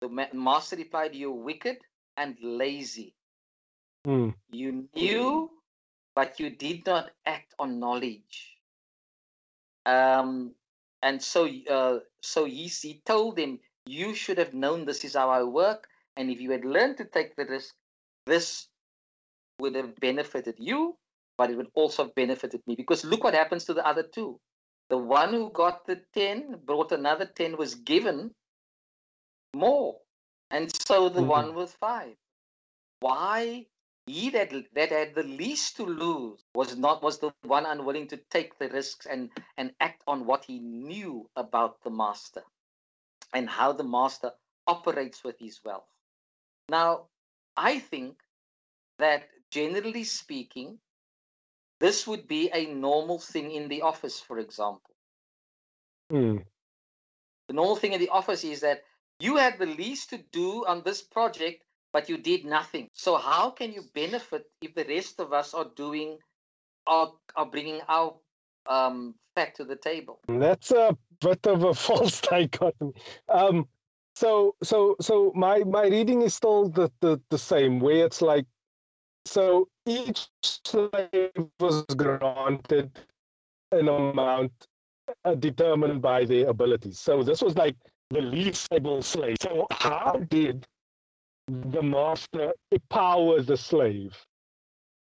The 0.02 0.30
master 0.34 0.76
replied, 0.76 1.16
You're 1.16 1.32
wicked 1.32 1.78
and 2.18 2.38
lazy. 2.42 3.16
Mm. 4.08 4.34
You 4.52 4.88
knew, 4.96 5.52
but 6.16 6.40
you 6.40 6.50
did 6.52 6.86
not 6.86 7.12
act 7.26 7.54
on 7.60 7.80
knowledge. 7.80 8.58
Um, 9.86 10.54
and 11.02 11.22
so 11.22 11.50
uh, 11.70 12.00
so 12.22 12.46
he, 12.46 12.68
he 12.68 13.02
told 13.06 13.38
him 13.38 13.60
you 13.86 14.14
should 14.14 14.38
have 14.38 14.54
known 14.54 14.86
this 14.86 15.04
is 15.04 15.16
how 15.16 15.30
i 15.30 15.42
work 15.44 15.88
and 16.18 16.30
if 16.30 16.40
you 16.40 16.52
had 16.52 16.66
learned 16.66 16.98
to 16.98 17.06
take 17.06 17.36
the 17.36 17.46
risk 17.46 17.74
this 18.26 18.68
would 19.60 19.76
have 19.76 19.96
benefited 20.00 20.56
you 20.58 20.96
but 21.40 21.50
it 21.50 21.56
would 21.56 21.72
also 21.74 22.04
have 22.04 22.16
benefited 22.16 22.62
me. 22.68 22.76
Because 22.76 23.06
look 23.06 23.24
what 23.24 23.34
happens 23.34 23.64
to 23.64 23.74
the 23.74 23.88
other 23.88 24.04
two. 24.04 24.38
The 24.90 24.98
one 24.98 25.30
who 25.30 25.50
got 25.54 25.88
the 25.88 26.02
10 26.14 26.64
brought 26.66 26.92
another 26.92 27.26
10 27.26 27.56
was 27.56 27.76
given 27.76 28.32
more. 29.56 29.96
And 30.52 30.70
so 30.86 31.08
the 31.08 31.22
mm-hmm. 31.22 31.30
one 31.30 31.56
with 31.56 31.72
five. 31.80 32.16
Why 33.00 33.68
he 34.06 34.30
that 34.32 34.52
that 34.74 34.92
had 34.92 35.16
the 35.16 35.24
least 35.24 35.78
to 35.78 35.84
lose 35.86 36.44
was 36.54 36.76
not 36.76 37.02
was 37.02 37.20
the 37.20 37.32
one 37.44 37.66
unwilling 37.66 38.08
to 38.08 38.18
take 38.30 38.58
the 38.60 38.68
risks 38.68 39.06
and 39.06 39.30
and 39.58 39.72
act 39.80 40.04
on 40.08 40.26
what 40.26 40.44
he 40.44 40.60
knew 40.60 41.30
about 41.38 41.82
the 41.84 41.92
master 41.92 42.44
and 43.34 43.48
how 43.48 43.72
the 43.72 43.84
master 43.84 44.32
operates 44.68 45.24
with 45.24 45.38
his 45.40 45.62
wealth. 45.64 45.88
Now 46.68 47.06
i 47.56 47.78
think 47.78 48.18
that 48.98 49.30
generally 49.52 50.04
speaking 50.04 50.80
this 51.80 52.08
would 52.08 52.28
be 52.28 52.50
a 52.54 52.66
normal 52.74 53.20
thing 53.20 53.52
in 53.52 53.68
the 53.68 53.82
office 53.82 54.20
for 54.20 54.40
example 54.40 54.92
mm. 56.12 56.44
the 57.48 57.54
normal 57.54 57.76
thing 57.76 57.94
in 57.94 58.00
the 58.00 58.10
office 58.10 58.44
is 58.44 58.62
that 58.62 58.84
you 59.20 59.36
had 59.36 59.58
the 59.60 59.66
least 59.66 60.10
to 60.10 60.20
do 60.32 60.66
on 60.66 60.82
this 60.84 61.02
project 61.02 61.64
but 61.92 62.10
you 62.10 62.18
did 62.18 62.46
nothing. 62.46 62.90
So 62.94 63.18
how 63.18 63.52
can 63.52 63.74
you 63.74 63.84
benefit 63.94 64.46
if 64.62 64.76
the 64.76 64.86
rest 64.86 65.20
of 65.20 65.34
us 65.34 65.54
are 65.54 65.68
doing, 65.76 66.18
are, 66.88 67.12
are 67.36 67.46
bringing 67.46 67.82
our 67.88 68.16
um, 68.68 69.16
fat 69.36 69.56
to 69.56 69.66
the 69.66 69.76
table? 69.76 70.20
That's 70.28 70.72
a 70.72 70.96
bit 71.22 71.46
of 71.48 71.64
a 71.64 71.74
false 71.88 72.22
dichotomy. 72.22 72.94
Um, 73.28 73.68
so, 74.16 74.56
so, 74.64 74.96
so 75.00 75.32
my 75.34 75.60
my 75.60 75.84
reading 75.84 76.24
is 76.24 76.34
still 76.34 76.68
the, 76.68 76.92
the 77.00 77.22
the 77.30 77.38
same. 77.38 77.80
Where 77.80 78.06
it's 78.06 78.22
like 78.22 78.46
so 79.26 79.68
each 79.86 80.28
slave 80.44 81.32
was 81.60 81.84
granted 81.96 82.92
an 83.72 83.88
amount 83.88 84.52
uh, 85.26 85.36
determined 85.36 86.02
by 86.02 86.26
their 86.26 86.50
abilities. 86.50 87.00
So 87.00 87.24
this 87.24 87.42
was 87.42 87.56
like 87.56 87.76
the 88.10 88.22
least 88.22 88.68
able 88.72 89.02
slave. 89.02 89.38
So 89.42 89.68
how 89.72 90.22
did 90.30 90.66
the 91.48 91.82
master 91.82 92.54
empower 92.72 93.42
the 93.42 93.58
slave 93.58 94.18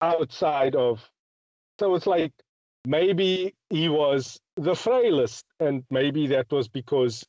outside 0.00 0.74
of? 0.76 1.08
So 1.78 1.94
it's 1.94 2.06
like 2.06 2.32
maybe 2.86 3.54
he 3.70 3.88
was 3.88 4.38
the 4.56 4.74
frailest, 4.74 5.44
and 5.60 5.84
maybe 5.90 6.26
that 6.28 6.50
was 6.50 6.68
because 6.68 7.24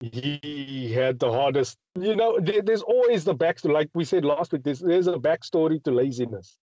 he 0.00 0.92
had 0.92 1.18
the 1.18 1.30
hardest. 1.30 1.78
You 1.98 2.16
know, 2.16 2.38
there, 2.40 2.62
there's 2.62 2.82
always 2.82 3.24
the 3.24 3.34
backstory. 3.34 3.72
Like 3.72 3.90
we 3.94 4.04
said 4.04 4.24
last 4.24 4.52
week, 4.52 4.62
there's 4.64 4.80
there's 4.80 5.06
a 5.06 5.14
backstory 5.14 5.82
to 5.84 5.90
laziness. 5.90 6.56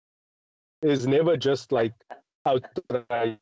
It's 0.81 1.05
never 1.05 1.37
just 1.37 1.71
like 1.71 1.93
outright 2.45 3.39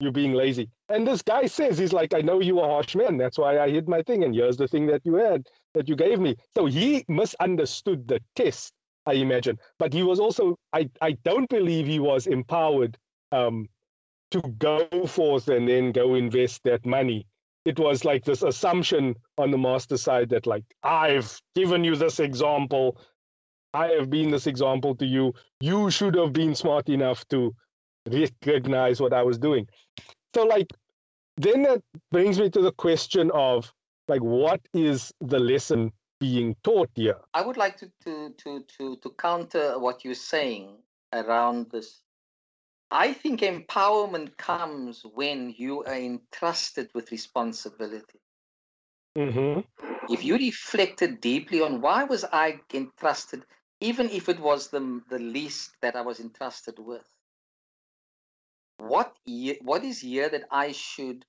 you 0.00 0.10
being 0.10 0.32
lazy. 0.32 0.68
And 0.88 1.06
this 1.06 1.22
guy 1.22 1.46
says 1.46 1.78
he's 1.78 1.92
like, 1.92 2.14
I 2.14 2.20
know 2.20 2.40
you 2.40 2.58
are 2.60 2.68
a 2.68 2.72
harsh 2.72 2.94
man. 2.96 3.18
That's 3.18 3.38
why 3.38 3.58
I 3.58 3.68
hid 3.68 3.88
my 3.88 4.02
thing. 4.02 4.24
And 4.24 4.34
here's 4.34 4.56
the 4.56 4.66
thing 4.66 4.86
that 4.86 5.02
you 5.04 5.14
had 5.14 5.46
that 5.74 5.88
you 5.88 5.96
gave 5.96 6.18
me. 6.18 6.36
So 6.54 6.66
he 6.66 7.04
misunderstood 7.08 8.08
the 8.08 8.20
test, 8.34 8.72
I 9.06 9.14
imagine. 9.14 9.58
But 9.78 9.92
he 9.92 10.02
was 10.02 10.18
also, 10.18 10.58
I, 10.72 10.88
I 11.00 11.12
don't 11.24 11.48
believe 11.48 11.86
he 11.86 12.00
was 12.00 12.26
empowered 12.26 12.96
um, 13.30 13.68
to 14.30 14.40
go 14.58 14.88
forth 15.06 15.48
and 15.48 15.68
then 15.68 15.92
go 15.92 16.14
invest 16.14 16.62
that 16.64 16.84
money. 16.86 17.26
It 17.64 17.78
was 17.78 18.04
like 18.04 18.24
this 18.24 18.42
assumption 18.42 19.14
on 19.36 19.50
the 19.50 19.58
master 19.58 19.96
side 19.96 20.30
that, 20.30 20.46
like, 20.46 20.64
I've 20.82 21.40
given 21.54 21.84
you 21.84 21.94
this 21.94 22.18
example. 22.20 22.98
I 23.74 23.88
have 23.88 24.10
been 24.10 24.30
this 24.30 24.46
example 24.46 24.94
to 24.96 25.06
you. 25.06 25.34
You 25.60 25.90
should 25.90 26.14
have 26.16 26.32
been 26.32 26.54
smart 26.54 26.88
enough 26.88 27.26
to 27.28 27.54
recognize 28.10 29.00
what 29.00 29.12
I 29.12 29.22
was 29.22 29.38
doing. 29.38 29.68
So, 30.34 30.44
like, 30.44 30.68
then 31.36 31.62
that 31.62 31.82
brings 32.10 32.38
me 32.38 32.50
to 32.50 32.62
the 32.62 32.72
question 32.72 33.30
of, 33.32 33.72
like, 34.08 34.22
what 34.22 34.60
is 34.74 35.12
the 35.20 35.38
lesson 35.38 35.92
being 36.18 36.56
taught 36.64 36.90
here? 36.94 37.18
I 37.34 37.42
would 37.42 37.56
like 37.56 37.76
to 37.78 37.90
to 38.04 38.30
to 38.38 38.64
to, 38.78 38.96
to 38.96 39.10
counter 39.18 39.78
what 39.78 40.04
you're 40.04 40.14
saying 40.14 40.78
around 41.12 41.70
this. 41.70 42.02
I 42.90 43.12
think 43.12 43.40
empowerment 43.40 44.36
comes 44.36 45.02
when 45.14 45.54
you 45.56 45.84
are 45.84 45.94
entrusted 45.94 46.90
with 46.94 47.12
responsibility. 47.12 48.20
Mm-hmm. 49.16 49.60
If 50.12 50.24
you 50.24 50.36
reflected 50.36 51.20
deeply 51.20 51.60
on 51.60 51.80
why 51.80 52.04
was 52.04 52.24
I 52.24 52.60
entrusted, 52.74 53.44
even 53.80 54.10
if 54.10 54.28
it 54.28 54.40
was 54.40 54.68
the 54.68 55.02
the 55.08 55.18
least 55.18 55.76
that 55.82 55.96
I 55.96 56.00
was 56.02 56.20
entrusted 56.20 56.78
with, 56.78 57.06
what 58.78 59.14
what 59.62 59.84
is 59.84 60.00
here 60.00 60.28
that 60.28 60.44
I 60.50 60.72
should 60.72 61.24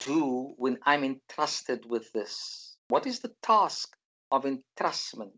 do 0.00 0.54
when 0.56 0.78
I'm 0.84 1.04
entrusted 1.04 1.86
with 1.86 2.12
this? 2.12 2.76
What 2.88 3.06
is 3.06 3.20
the 3.20 3.34
task 3.42 3.96
of 4.30 4.44
entrustment? 4.44 5.32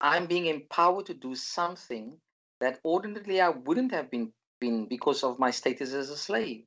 I'm 0.00 0.26
being 0.26 0.46
empowered 0.46 1.06
to 1.06 1.14
do 1.14 1.34
something 1.34 2.18
that 2.60 2.80
ordinarily 2.84 3.40
I 3.40 3.50
wouldn't 3.50 3.92
have 3.92 4.10
been, 4.10 4.32
been 4.60 4.86
because 4.86 5.24
of 5.24 5.38
my 5.38 5.50
status 5.50 5.92
as 5.92 6.10
a 6.10 6.16
slave. 6.16 6.64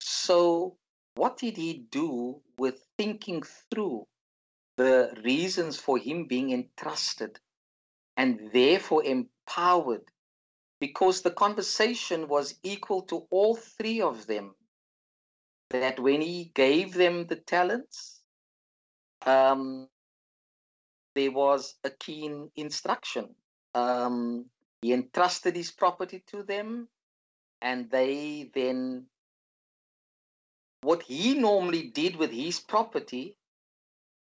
So, 0.00 0.76
what 1.14 1.36
did 1.36 1.56
he 1.56 1.86
do 1.90 2.40
with 2.58 2.86
thinking 2.96 3.42
through 3.42 4.06
the 4.76 5.14
reasons 5.24 5.76
for 5.76 5.98
him 5.98 6.26
being 6.26 6.50
entrusted 6.50 7.38
and 8.16 8.50
therefore 8.52 9.04
empowered 9.04 10.04
because 10.80 11.22
the 11.22 11.30
conversation 11.30 12.26
was 12.26 12.58
equal 12.64 13.02
to 13.02 13.24
all 13.30 13.54
three 13.54 14.00
of 14.00 14.26
them. 14.26 14.54
That 15.70 16.00
when 16.00 16.20
he 16.20 16.50
gave 16.54 16.94
them 16.94 17.26
the 17.26 17.36
talents, 17.36 18.20
um, 19.24 19.88
there 21.14 21.30
was 21.30 21.76
a 21.84 21.90
keen 21.90 22.50
instruction. 22.56 23.34
Um, 23.74 24.46
he 24.82 24.92
entrusted 24.92 25.54
his 25.54 25.70
property 25.70 26.24
to 26.26 26.42
them, 26.42 26.88
and 27.62 27.88
they 27.90 28.50
then, 28.54 29.06
what 30.82 31.02
he 31.02 31.34
normally 31.34 31.84
did 31.84 32.16
with 32.16 32.32
his 32.32 32.58
property, 32.60 33.36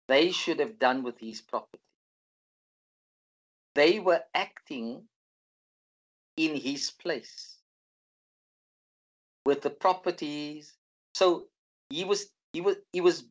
they 0.08 0.32
should 0.32 0.60
have 0.60 0.78
done 0.78 1.04
with 1.04 1.18
his 1.20 1.42
property. 1.42 1.82
They 3.76 4.00
were 4.00 4.22
acting 4.36 5.04
in 6.36 6.56
his 6.56 6.92
place 6.92 7.60
with 9.46 9.62
the 9.62 9.70
properties. 9.70 10.74
So 11.14 11.48
he 11.90 12.04
was 12.04 12.28
he 12.54 12.62
was 12.62 12.76
he 12.94 13.02
was 13.02 13.24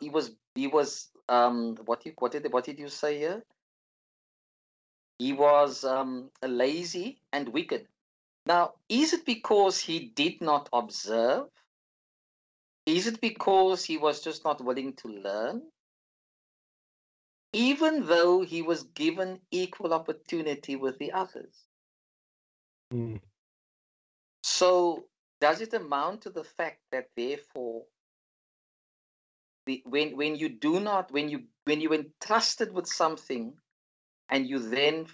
he 0.00 0.10
was 0.10 0.32
he 0.54 0.66
was 0.66 1.08
um 1.28 1.76
what 1.86 2.04
you 2.04 2.12
what 2.18 2.32
did 2.32 2.52
what 2.52 2.64
did 2.64 2.78
you 2.78 2.88
say 2.88 3.18
here? 3.18 3.42
He 5.18 5.32
was 5.32 5.84
um 5.84 6.30
lazy 6.42 7.20
and 7.32 7.48
wicked. 7.48 7.86
Now, 8.46 8.74
is 8.88 9.12
it 9.12 9.24
because 9.24 9.80
he 9.80 10.12
did 10.14 10.40
not 10.40 10.68
observe? 10.72 11.46
Is 12.86 13.06
it 13.06 13.20
because 13.20 13.84
he 13.84 13.96
was 13.96 14.20
just 14.20 14.44
not 14.44 14.62
willing 14.62 14.92
to 14.96 15.08
learn? 15.08 15.62
Even 17.54 18.04
though 18.04 18.42
he 18.42 18.60
was 18.60 18.82
given 18.82 19.40
equal 19.50 19.94
opportunity 19.94 20.76
with 20.76 20.98
the 20.98 21.12
others. 21.12 21.64
Mm. 22.92 23.20
So, 24.42 25.06
does 25.40 25.60
it 25.60 25.72
amount 25.72 26.22
to 26.22 26.30
the 26.30 26.44
fact 26.44 26.80
that 26.92 27.08
therefore, 27.16 27.84
the, 29.66 29.82
when 29.86 30.16
when 30.16 30.36
you 30.36 30.50
do 30.50 30.80
not 30.80 31.10
when 31.10 31.30
you 31.30 31.44
when 31.64 31.80
you 31.80 31.94
entrusted 31.94 32.72
with 32.72 32.86
something, 32.86 33.54
and 34.28 34.46
you 34.46 34.58
then 34.58 35.06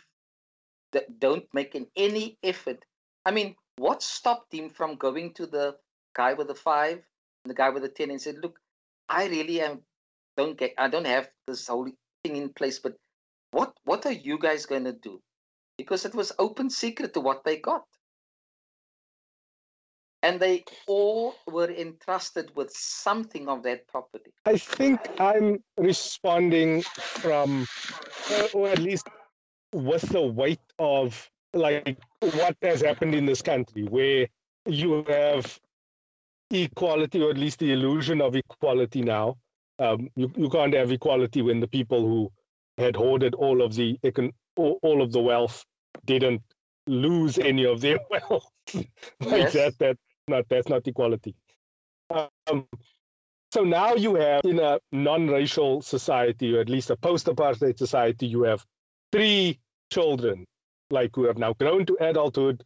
don't 1.19 1.47
make 1.53 1.75
an, 1.77 1.87
any 1.95 2.39
effort? 2.43 2.85
I 3.25 3.31
mean, 3.31 3.55
what 3.77 4.03
stopped 4.03 4.53
him 4.53 4.71
from 4.71 4.97
going 4.97 5.35
to 5.35 5.47
the 5.47 5.77
guy 6.15 6.33
with 6.35 6.49
the 6.49 6.55
five 6.55 7.03
and 7.45 7.51
the 7.51 7.55
guy 7.55 7.71
with 7.71 7.83
the 7.83 7.89
ten 7.89 8.11
and 8.11 8.21
said, 8.21 8.37
"Look, 8.43 8.59
I 9.09 9.27
really 9.27 9.61
am 9.61 9.83
don't 10.37 10.59
get 10.59 10.75
I 10.79 10.89
don't 10.89 11.07
have 11.07 11.29
this 11.47 11.67
whole 11.67 11.91
thing 12.25 12.37
in 12.37 12.53
place, 12.53 12.79
but 12.79 12.97
what 13.53 13.73
what 13.85 14.07
are 14.07 14.13
you 14.13 14.39
guys 14.39 14.67
going 14.67 14.85
to 14.85 14.93
do? 14.93 15.21
because 15.81 16.05
it 16.05 16.15
was 16.15 16.31
open 16.39 16.69
secret 16.69 17.15
to 17.15 17.21
what 17.21 17.43
they 17.43 17.57
got. 17.57 17.85
And 20.23 20.39
they 20.39 20.65
all 20.87 21.35
were 21.47 21.71
entrusted 21.71 22.53
with 22.55 22.71
something 22.71 23.49
of 23.49 23.63
that 23.63 23.89
property. 23.89 24.31
I 24.45 24.59
think 24.59 25.01
I'm 25.19 25.65
responding 25.79 26.83
from, 27.23 27.67
or 28.53 28.69
at 28.69 28.79
least 28.79 29.09
with 29.73 30.03
the 30.11 30.21
weight 30.21 30.67
of 30.79 31.31
like 31.53 31.99
what 32.21 32.57
has 32.63 32.81
happened 32.81 33.15
in 33.15 33.27
this 33.27 33.43
country, 33.43 33.85
where 33.85 34.29
you 34.67 35.05
have 35.09 35.59
equality, 36.51 37.23
or 37.23 37.31
at 37.31 37.39
least 37.39 37.59
the 37.59 37.73
illusion 37.73 38.21
of 38.21 38.37
equality 38.37 39.03
now. 39.03 39.37
Um, 39.79 40.09
you, 40.15 40.31
you 40.37 40.51
can't 40.51 40.75
have 40.75 40.93
equality 40.93 41.41
when 41.41 41.61
the 41.61 41.69
people 41.69 42.03
who 42.07 42.31
had 42.77 42.95
hoarded 42.95 43.35
all 43.35 43.63
of 43.63 43.75
the 43.75 43.99
all 44.57 45.03
of 45.03 45.13
the 45.13 45.21
wealth 45.21 45.65
didn't 46.05 46.43
lose 46.87 47.39
any 47.39 47.65
of 47.65 47.81
their 47.81 47.99
wealth. 48.11 48.51
like 48.75 48.91
yes. 49.21 49.53
that, 49.55 49.79
that 49.79 49.97
not 50.29 50.45
that's 50.49 50.69
not 50.69 50.87
equality. 50.87 51.35
Um, 52.11 52.67
so 53.53 53.65
now 53.65 53.95
you 53.95 54.15
have 54.15 54.43
in 54.45 54.61
a 54.61 54.79
non-racial 54.93 55.83
society, 55.83 56.57
or 56.57 56.61
at 56.61 56.69
least 56.69 56.91
a 56.91 56.97
post-apartheid 56.97 57.79
society, 57.79 58.27
you 58.27 58.43
have 58.45 58.65
three 59.11 59.59
children, 59.93 60.47
like 60.91 61.15
who 61.15 61.25
have 61.25 61.39
now 61.39 61.53
grown 61.55 61.87
to 61.87 61.97
adulthood, 62.01 62.65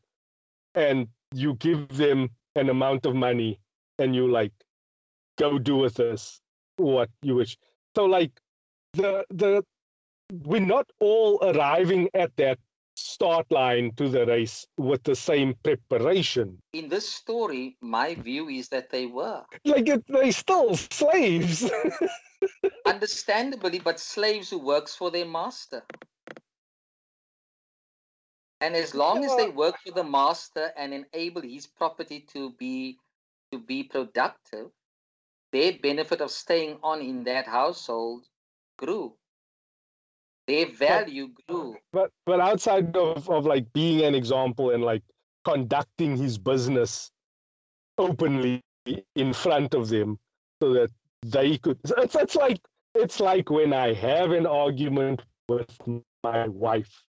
and 0.74 1.08
you 1.34 1.54
give 1.54 1.88
them 1.88 2.30
an 2.56 2.68
amount 2.68 3.06
of 3.06 3.14
money, 3.14 3.60
and 3.98 4.14
you 4.14 4.30
like 4.30 4.52
go 5.36 5.58
do 5.58 5.76
with 5.76 5.94
this 5.94 6.40
what 6.76 7.10
you 7.22 7.36
wish. 7.36 7.56
So 7.96 8.04
like 8.04 8.32
the 8.94 9.24
the 9.30 9.64
we're 10.44 10.60
not 10.60 10.90
all 11.00 11.38
arriving 11.42 12.08
at 12.14 12.36
that 12.36 12.58
start 12.96 13.50
line 13.50 13.92
to 13.96 14.08
the 14.08 14.24
race 14.26 14.66
with 14.78 15.02
the 15.02 15.16
same 15.16 15.54
preparation. 15.62 16.58
In 16.72 16.88
this 16.88 17.08
story, 17.08 17.76
my 17.80 18.14
view 18.14 18.48
is 18.48 18.68
that 18.68 18.90
they 18.90 19.06
were. 19.06 19.42
Like 19.64 19.88
it, 19.88 20.04
they 20.08 20.30
still 20.30 20.76
slaves. 20.76 21.70
Understandably, 22.86 23.78
but 23.78 23.98
slaves 23.98 24.50
who 24.50 24.58
works 24.58 24.94
for 24.94 25.10
their 25.10 25.26
master. 25.26 25.82
And 28.64 28.76
as 28.76 28.94
long 28.94 29.24
as 29.24 29.36
they 29.36 29.50
work 29.50 29.76
for 29.84 29.92
the 29.92 30.04
master 30.04 30.72
and 30.76 30.94
enable 30.94 31.42
his 31.42 31.66
property 31.68 32.20
to 32.32 32.50
be 32.58 32.98
to 33.52 33.58
be 33.60 33.84
productive, 33.84 34.70
their 35.52 35.74
benefit 35.82 36.20
of 36.22 36.30
staying 36.30 36.78
on 36.82 37.00
in 37.02 37.24
that 37.24 37.46
household 37.46 38.26
grew. 38.78 39.14
their 40.46 40.66
value 40.66 41.28
grew. 41.48 41.76
But 41.92 42.10
but 42.26 42.40
outside 42.40 42.96
of, 42.96 43.28
of 43.30 43.46
like 43.46 43.72
being 43.72 44.02
an 44.04 44.14
example 44.14 44.70
and 44.70 44.82
like 44.82 45.02
conducting 45.44 46.16
his 46.16 46.38
business 46.38 47.10
openly 47.98 48.62
in 49.16 49.32
front 49.32 49.74
of 49.74 49.88
them 49.88 50.18
so 50.62 50.72
that 50.74 50.90
they 51.26 51.58
could 51.58 51.78
it's, 51.84 52.14
it's 52.16 52.36
like 52.36 52.60
it's 52.94 53.20
like 53.20 53.50
when 53.50 53.72
I 53.72 53.94
have 53.94 54.32
an 54.32 54.46
argument 54.46 55.22
with 55.48 55.70
my 56.22 56.48
wife. 56.48 57.04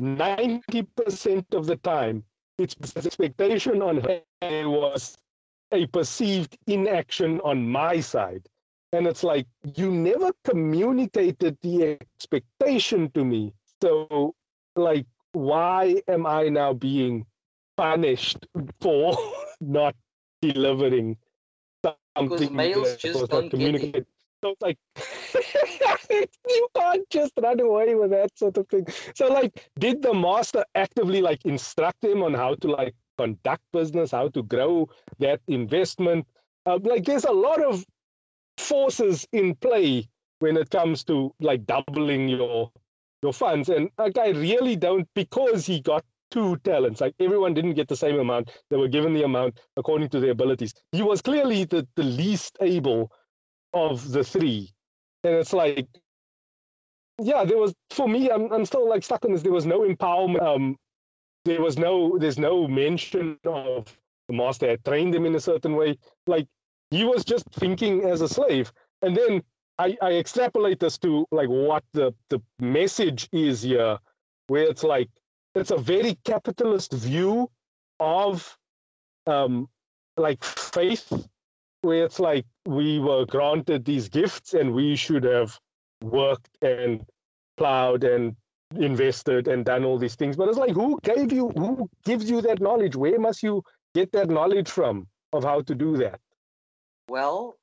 90% 0.00 1.54
of 1.54 1.66
the 1.66 1.76
time, 1.76 2.24
its 2.58 2.76
expectation 2.96 3.82
on 3.82 4.00
her 4.00 4.20
was 4.68 5.16
a 5.72 5.86
perceived 5.86 6.56
inaction 6.66 7.40
on 7.40 7.68
my 7.68 8.00
side. 8.00 8.48
And 8.92 9.06
it's 9.06 9.24
like, 9.24 9.46
you 9.76 9.90
never 9.90 10.32
communicated 10.44 11.58
the 11.62 11.98
expectation 12.00 13.10
to 13.12 13.24
me. 13.24 13.52
So, 13.82 14.34
like, 14.76 15.06
why 15.32 16.02
am 16.08 16.26
I 16.26 16.48
now 16.48 16.72
being 16.74 17.26
punished 17.76 18.46
for 18.80 19.16
not 19.60 19.96
delivering 20.40 21.18
something 21.84 22.28
because 22.28 22.50
males 22.50 22.96
just 22.96 23.28
don't 23.28 23.52
it. 23.52 24.06
So 24.44 24.54
like 24.60 24.76
you 26.10 26.68
can't 26.76 27.08
just 27.08 27.32
run 27.40 27.60
away 27.60 27.94
with 27.94 28.10
that 28.10 28.36
sort 28.38 28.58
of 28.58 28.68
thing. 28.68 28.86
So 29.14 29.28
like, 29.28 29.70
did 29.78 30.02
the 30.02 30.12
master 30.12 30.64
actively 30.74 31.22
like 31.22 31.44
instruct 31.46 32.04
him 32.04 32.22
on 32.22 32.34
how 32.34 32.54
to 32.56 32.68
like 32.68 32.94
conduct 33.16 33.62
business, 33.72 34.10
how 34.10 34.28
to 34.28 34.42
grow 34.42 34.88
that 35.18 35.40
investment? 35.48 36.26
Uh, 36.66 36.78
like, 36.82 37.04
there's 37.04 37.24
a 37.24 37.32
lot 37.32 37.62
of 37.62 37.84
forces 38.58 39.26
in 39.32 39.54
play 39.56 40.08
when 40.40 40.58
it 40.58 40.68
comes 40.68 41.04
to 41.04 41.32
like 41.40 41.64
doubling 41.64 42.28
your 42.28 42.70
your 43.22 43.32
funds, 43.32 43.70
and 43.70 43.88
like 43.96 44.18
I 44.18 44.28
really 44.28 44.76
don't 44.76 45.08
because 45.14 45.64
he 45.64 45.80
got 45.80 46.04
two 46.30 46.58
talents. 46.58 47.00
Like 47.00 47.14
everyone 47.18 47.54
didn't 47.54 47.74
get 47.74 47.88
the 47.88 47.96
same 47.96 48.20
amount; 48.20 48.50
they 48.68 48.76
were 48.76 48.88
given 48.88 49.14
the 49.14 49.22
amount 49.22 49.58
according 49.78 50.10
to 50.10 50.20
their 50.20 50.32
abilities. 50.32 50.74
He 50.92 51.02
was 51.02 51.22
clearly 51.22 51.64
the 51.64 51.88
the 51.96 52.02
least 52.02 52.58
able 52.60 53.10
of 53.74 54.10
the 54.12 54.24
three. 54.24 54.72
And 55.24 55.34
it's 55.34 55.52
like, 55.52 55.88
yeah, 57.20 57.44
there 57.44 57.58
was 57.58 57.74
for 57.90 58.08
me. 58.08 58.30
I'm 58.30 58.52
I'm 58.52 58.64
still 58.64 58.88
like 58.88 59.04
stuck 59.04 59.24
on 59.24 59.32
this. 59.32 59.42
There 59.42 59.52
was 59.52 59.66
no 59.66 59.80
empowerment. 59.80 60.42
Um, 60.42 60.76
there 61.44 61.60
was 61.60 61.78
no 61.78 62.18
there's 62.18 62.38
no 62.38 62.66
mention 62.66 63.38
of 63.44 63.96
the 64.28 64.34
master 64.34 64.68
had 64.68 64.84
trained 64.84 65.14
him 65.14 65.26
in 65.26 65.34
a 65.34 65.40
certain 65.40 65.76
way. 65.76 65.98
Like 66.26 66.46
he 66.90 67.04
was 67.04 67.24
just 67.24 67.46
thinking 67.52 68.04
as 68.04 68.20
a 68.20 68.28
slave. 68.28 68.72
And 69.02 69.16
then 69.16 69.42
I, 69.78 69.96
I 70.00 70.12
extrapolate 70.12 70.80
this 70.80 70.98
to 70.98 71.26
like 71.30 71.48
what 71.48 71.84
the 71.92 72.14
the 72.30 72.40
message 72.58 73.28
is 73.32 73.62
here, 73.62 73.98
where 74.48 74.64
it's 74.64 74.84
like 74.84 75.08
it's 75.54 75.70
a 75.70 75.76
very 75.76 76.18
capitalist 76.24 76.92
view 76.92 77.50
of 78.00 78.56
um 79.26 79.68
like 80.16 80.42
faith 80.44 81.12
where 81.84 82.04
it's 82.04 82.18
like 82.18 82.46
we 82.66 82.98
were 82.98 83.24
granted 83.26 83.84
these 83.84 84.08
gifts 84.08 84.54
and 84.54 84.72
we 84.72 84.96
should 84.96 85.24
have 85.24 85.58
worked 86.02 86.50
and 86.62 87.04
plowed 87.56 88.04
and 88.04 88.36
invested 88.76 89.48
and 89.48 89.64
done 89.64 89.84
all 89.84 89.98
these 89.98 90.16
things. 90.16 90.36
But 90.36 90.48
it's 90.48 90.58
like, 90.58 90.72
who 90.72 90.98
gave 91.02 91.32
you, 91.32 91.50
who 91.50 91.88
gives 92.04 92.28
you 92.30 92.40
that 92.42 92.60
knowledge? 92.60 92.96
Where 92.96 93.18
must 93.18 93.42
you 93.42 93.62
get 93.94 94.12
that 94.12 94.28
knowledge 94.28 94.70
from 94.70 95.06
of 95.32 95.44
how 95.44 95.62
to 95.62 95.74
do 95.74 95.96
that? 95.98 96.20
Well, 97.08 97.56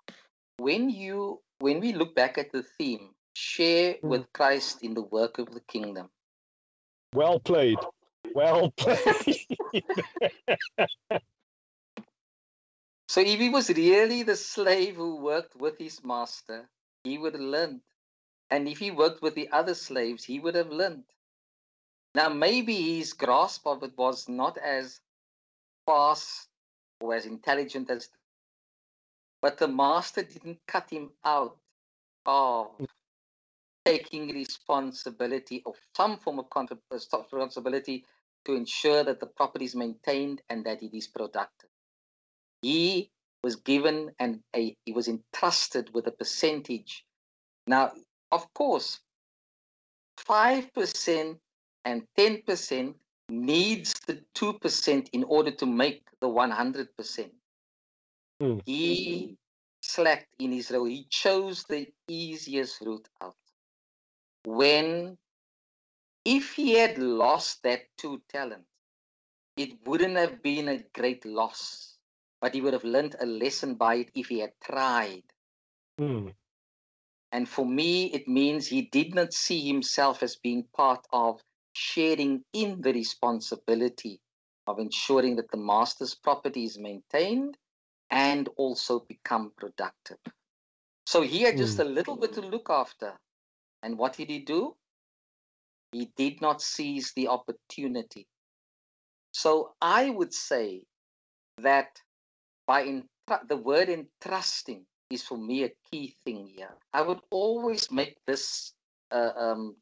when 0.58 0.90
you 0.90 1.42
when 1.60 1.80
we 1.80 1.94
look 1.94 2.16
back 2.16 2.38
at 2.38 2.52
the 2.52 2.64
theme, 2.64 3.10
share 3.34 3.94
mm. 3.96 4.04
with 4.04 4.32
Christ 4.34 4.84
in 4.84 4.94
the 4.94 5.04
work 5.04 5.40
of 5.40 5.52
the 5.52 5.62
kingdom. 5.62 6.10
Well 7.14 7.40
played. 7.40 7.78
Well 8.34 8.72
played. 8.72 9.38
So 13.12 13.20
if 13.20 13.42
he 13.42 13.50
was 13.50 13.68
really 13.68 14.24
the 14.24 14.38
slave 14.38 14.96
who 14.96 15.18
worked 15.18 15.58
with 15.58 15.78
his 15.78 16.02
master, 16.02 16.70
he 17.04 17.18
would 17.18 17.34
have 17.34 17.44
learned. 17.44 17.82
And 18.50 18.70
if 18.70 18.78
he 18.80 18.90
worked 18.90 19.22
with 19.22 19.36
the 19.36 19.50
other 19.52 19.74
slaves, 19.76 20.24
he 20.24 20.40
would 20.40 20.56
have 20.56 20.70
learned. 20.70 21.04
Now, 22.16 22.30
maybe 22.30 23.00
his 23.00 23.12
grasp 23.12 23.68
of 23.68 23.84
it 23.84 23.98
was 23.98 24.30
not 24.30 24.58
as 24.60 25.02
fast 25.86 26.48
or 27.02 27.14
as 27.14 27.26
intelligent 27.26 27.90
as, 27.90 28.08
but 29.42 29.58
the 29.58 29.68
master 29.68 30.24
didn't 30.24 30.62
cut 30.66 30.90
him 30.90 31.12
out 31.26 31.58
of 32.26 32.70
taking 33.84 34.30
responsibility 34.30 35.62
of 35.66 35.76
some 35.98 36.16
form 36.16 36.40
of 36.40 36.48
responsibility 36.90 38.06
to 38.46 38.54
ensure 38.54 39.04
that 39.04 39.20
the 39.20 39.28
property 39.28 39.66
is 39.66 39.76
maintained 39.76 40.42
and 40.50 40.64
that 40.66 40.82
it 40.82 40.96
is 40.96 41.08
productive 41.10 41.71
he 42.62 43.10
was 43.44 43.56
given 43.56 44.12
and 44.20 44.42
a, 44.56 44.76
he 44.86 44.92
was 44.92 45.08
entrusted 45.08 45.90
with 45.94 46.08
a 46.08 46.12
percentage. 46.12 47.06
Now, 47.68 47.92
of 48.32 48.52
course, 48.54 49.00
5% 50.20 51.38
and 51.86 52.04
10% 52.18 52.94
needs 53.30 53.94
the 54.06 54.22
2% 54.36 55.10
in 55.14 55.24
order 55.24 55.52
to 55.52 55.66
make 55.66 56.04
the 56.20 56.28
100%. 56.28 57.30
Mm. 58.42 58.62
He 58.66 59.38
slacked 59.82 60.36
in 60.40 60.54
Israel. 60.54 60.86
He 60.86 61.06
chose 61.10 61.64
the 61.64 61.88
easiest 62.08 62.82
route 62.82 63.08
out. 63.22 63.36
When, 64.46 65.18
if 66.26 66.54
he 66.54 66.74
had 66.74 66.98
lost 66.98 67.64
that 67.64 67.82
two 67.98 68.22
talent, 68.30 68.66
it 69.58 69.72
wouldn't 69.86 70.18
have 70.18 70.42
been 70.42 70.68
a 70.70 70.84
great 70.94 71.26
loss 71.26 71.91
but 72.42 72.56
he 72.56 72.62
would 72.62 72.74
have 72.74 72.84
learned 72.84 73.16
a 73.20 73.26
lesson 73.26 73.76
by 73.76 73.96
it 73.96 74.12
if 74.16 74.28
he 74.28 74.40
had 74.40 74.52
tried. 74.62 75.24
Mm. 76.00 76.34
And 77.32 77.48
for 77.48 77.66
me, 77.66 78.06
it 78.08 78.28
means 78.28 78.68
he 78.68 78.82
did 78.82 79.16
not 79.16 79.34
see 79.34 79.66
himself 79.66 80.22
as 80.24 80.36
being 80.36 80.66
part 80.76 81.06
of 81.14 81.40
sharing 81.74 82.44
in 82.52 82.82
the 82.82 82.92
responsibility 82.92 84.20
of 84.68 84.80
ensuring 84.80 85.38
that 85.38 85.50
the 85.52 85.58
master's 85.58 86.16
property 86.16 86.66
is 86.66 86.78
maintained 86.78 87.56
and 88.10 88.50
also 88.58 89.06
become 89.08 89.52
productive. 89.58 90.18
So 91.06 91.22
he 91.22 91.44
had 91.44 91.58
just 91.58 91.78
mm. 91.78 91.82
a 91.82 91.86
little 91.86 92.18
bit 92.18 92.34
to 92.34 92.42
look 92.42 92.70
after. 92.70 93.14
And 93.84 93.98
what 93.98 94.18
did 94.18 94.30
he 94.30 94.40
do? 94.40 94.76
He 95.92 96.12
did 96.16 96.42
not 96.42 96.62
seize 96.62 97.14
the 97.16 97.28
opportunity. 97.28 98.28
So 99.32 99.74
I 99.82 100.10
would 100.10 100.34
say 100.34 100.84
that 101.58 102.02
by 102.68 102.86
entr- 102.86 103.48
the 103.48 103.58
word 103.58 103.90
entrusting 103.90 104.86
is 105.10 105.24
for 105.24 105.38
me 105.38 105.64
a 105.64 105.72
key 105.90 106.16
thing 106.26 106.48
here. 106.48 106.76
I 106.94 107.02
would 107.02 107.20
always 107.30 107.92
make 107.92 108.18
this 108.26 108.74
uh, 109.12 109.32
um, 109.36 109.76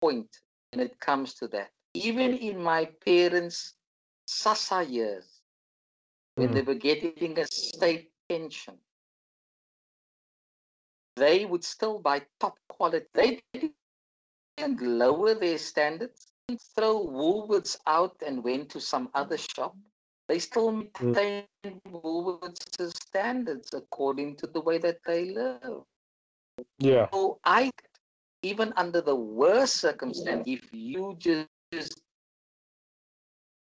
point 0.00 0.28
when 0.70 0.86
it 0.86 0.98
comes 1.00 1.34
to 1.34 1.48
that. 1.48 1.70
Even 1.94 2.34
in 2.34 2.62
my 2.62 2.88
parents' 3.04 3.74
SASSA 4.28 4.90
years, 4.90 5.40
when 6.36 6.50
mm. 6.50 6.54
they 6.54 6.62
were 6.62 6.74
getting 6.74 7.38
a 7.38 7.46
state 7.46 8.10
pension, 8.28 8.78
they 11.16 11.44
would 11.44 11.64
still 11.64 11.98
buy 11.98 12.22
top 12.40 12.56
quality. 12.68 13.06
They 13.12 13.42
didn't 14.56 14.80
lower 14.80 15.34
their 15.34 15.58
standards, 15.58 16.32
and 16.48 16.58
throw 16.74 17.06
Woolworths 17.06 17.76
out 17.86 18.16
and 18.26 18.42
went 18.42 18.70
to 18.70 18.80
some 18.80 19.10
other 19.14 19.36
shop 19.36 19.76
they 20.28 20.38
still 20.38 20.72
mm. 20.72 20.88
maintain 21.02 21.80
Woolworths 21.88 22.94
standards 22.94 23.72
according 23.74 24.36
to 24.36 24.46
the 24.46 24.60
way 24.60 24.78
that 24.78 24.98
they 25.06 25.30
live. 25.30 25.82
Yeah. 26.78 27.08
So 27.12 27.38
I, 27.44 27.70
even 28.42 28.72
under 28.76 29.00
the 29.00 29.16
worst 29.16 29.76
circumstance, 29.76 30.44
if 30.46 30.68
you 30.72 31.16
just, 31.18 31.48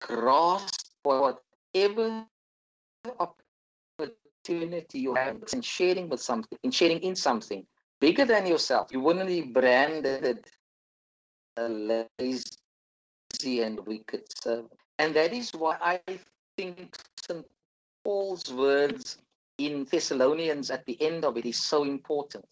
grasp 0.01 0.93
for 1.05 1.37
whatever 1.75 2.25
opportunity 3.19 4.99
you 4.99 5.15
have 5.15 5.37
in 5.53 5.61
sharing 5.61 6.09
with 6.09 6.21
something, 6.21 6.59
in 6.63 6.71
sharing 6.71 7.01
in 7.01 7.15
something 7.15 7.67
bigger 8.01 8.25
than 8.25 8.47
yourself, 8.47 8.89
you 8.91 9.01
wouldn't 9.01 9.27
be 9.27 9.43
branded 9.43 10.47
a 11.57 11.69
lazy 11.69 13.61
and 13.63 13.79
wicked 13.87 14.23
servant. 14.43 14.73
And 14.99 15.15
that 15.15 15.33
is 15.33 15.51
why 15.53 15.77
I 15.81 16.01
think 16.61 16.95
St. 17.17 17.47
Paul's 18.05 18.53
words 18.53 19.17
in 19.57 19.87
Thessalonians 19.91 20.71
at 20.71 20.85
the 20.85 21.01
end 21.01 21.25
of 21.25 21.39
it 21.39 21.47
is 21.47 21.65
so 21.65 21.85
important. 21.85 22.45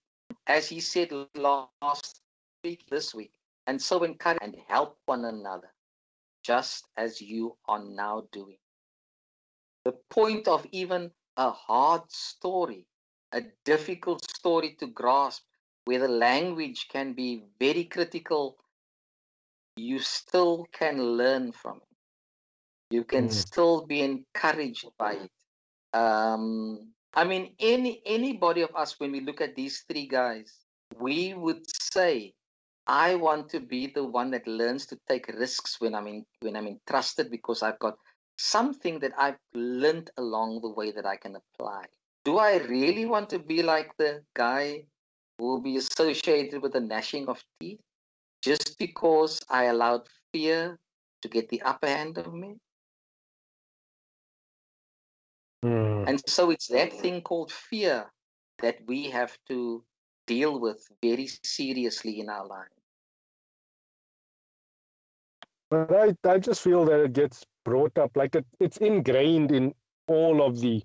As 0.47 0.67
he 0.67 0.81
said 0.81 1.13
last 1.35 2.23
week, 2.65 2.85
this 2.89 3.15
week, 3.15 3.33
and 3.67 3.81
so 3.81 4.05
encourage 4.05 4.39
and 4.41 4.57
help 4.67 4.97
one 5.05 5.27
another, 5.27 5.69
just 6.43 6.87
as 6.97 7.21
you 7.21 7.57
are 7.67 7.85
now 7.85 8.25
doing. 8.33 8.57
The 9.85 9.93
point 10.09 10.49
of 10.49 10.67
even 10.73 11.11
a 11.37 11.51
hard 11.51 12.11
story, 12.11 12.87
a 13.33 13.43
difficult 13.67 14.25
story 14.31 14.75
to 14.81 14.87
grasp, 14.87 15.43
where 15.85 16.01
the 16.01 16.09
language 16.09 16.89
can 16.91 17.13
be 17.13 17.45
very 17.61 17.85
critical, 17.85 18.57
you 19.77 19.99
still 19.99 20.67
can 20.73 21.03
learn 21.03 21.53
from 21.53 21.77
it. 21.77 21.88
You 22.91 23.05
can 23.05 23.29
mm. 23.29 23.33
still 23.33 23.87
be 23.87 24.01
encouraged 24.01 24.89
by 24.99 25.13
it. 25.15 25.31
Um, 25.93 26.93
I 27.15 27.25
mean, 27.25 27.55
any 27.59 28.03
anybody 28.07 28.63
of 28.63 28.75
us, 28.75 28.99
when 28.99 29.13
we 29.13 29.21
look 29.21 29.41
at 29.41 29.55
these 29.55 29.85
three 29.91 30.07
guys, 30.07 30.53
we 30.99 31.35
would 31.35 31.65
say, 31.93 32.33
I 32.87 33.17
want 33.17 33.51
to 33.51 33.61
be 33.61 33.89
the 33.89 34.05
one 34.05 34.31
that 34.31 34.47
learns 34.47 34.87
to 34.87 34.99
take 35.09 35.29
risks 35.29 35.81
when 35.81 35.95
I'm 35.95 36.07
in 36.07 36.25
when 36.41 36.57
I'm 36.57 36.67
entrusted 36.67 37.31
because 37.31 37.63
I've 37.63 37.79
got 37.79 37.97
something 38.39 38.99
that 39.01 39.13
I've 39.19 39.39
learned 39.53 40.11
along 40.17 40.61
the 40.63 40.71
way 40.71 40.93
that 40.93 41.05
I 41.05 41.17
can 41.17 41.37
apply. 41.37 41.85
Do 42.25 42.39
I 42.39 42.59
really 42.59 43.05
want 43.05 43.29
to 43.31 43.39
be 43.39 43.63
like 43.63 43.91
the 43.99 44.23
guy 44.35 44.85
who 45.39 45.47
will 45.47 45.61
be 45.61 45.77
associated 45.77 46.63
with 46.63 46.73
the 46.73 46.81
gnashing 46.81 47.29
of 47.29 47.43
teeth 47.61 47.81
just 48.43 48.79
because 48.79 49.41
I 49.51 49.65
allowed 49.65 50.09
fear 50.33 50.79
to 51.23 51.29
get 51.29 51.49
the 51.49 51.63
upper 51.63 51.89
hand 51.89 52.19
of 52.19 52.33
me? 52.33 52.57
Mm. 55.65 56.09
And 56.09 56.23
so 56.29 56.51
it's 56.51 56.69
that 56.69 56.93
thing 56.93 57.23
called 57.23 57.53
fear 57.53 58.07
that 58.61 58.79
we 58.87 59.11
have 59.11 59.37
to 59.49 59.85
deal 60.27 60.61
with 60.61 60.87
very 61.03 61.29
seriously 61.43 62.21
in 62.21 62.29
our 62.29 62.47
lives. 62.47 62.71
But 65.71 65.93
I, 65.95 66.15
I 66.29 66.39
just 66.39 66.63
feel 66.63 66.85
that 66.87 67.01
it 67.01 67.13
gets 67.13 67.45
brought 67.65 67.97
up 67.99 68.17
like 68.17 68.35
it, 68.35 68.47
it's 68.61 68.79
ingrained 68.79 69.53
in 69.53 69.75
all 70.07 70.43
of 70.43 70.61
the 70.61 70.83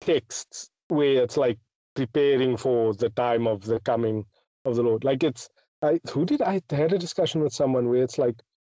texts 0.00 0.70
where 0.88 1.22
it's 1.22 1.36
like 1.36 1.58
preparing 1.94 2.56
for 2.56 2.94
the 2.94 3.10
time 3.10 3.46
of 3.46 3.62
the 3.62 3.80
coming 3.80 4.24
of 4.64 4.76
the 4.76 4.82
Lord. 4.82 5.04
Like 5.04 5.22
it's 5.22 5.48
I 5.82 6.00
who 6.10 6.24
did 6.24 6.40
I 6.42 6.62
had 6.70 6.92
a 6.92 6.98
discussion 6.98 7.42
with 7.42 7.52
someone 7.52 7.88
where 7.88 8.02
it's 8.02 8.18
like 8.18 8.36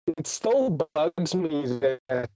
it 0.08 0.26
still 0.26 0.70
bugs 0.96 1.36
me 1.36 1.80
that 1.80 2.30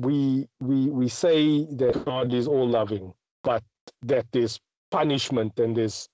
we 0.00 0.48
we 0.60 0.90
we 0.90 1.08
say 1.08 1.66
that 1.76 2.04
God 2.04 2.32
is 2.34 2.48
all 2.48 2.68
loving, 2.68 3.12
but 3.44 3.62
that 4.02 4.26
there's 4.32 4.58
punishment 4.90 5.58
and 5.58 5.76
there's 5.76 6.08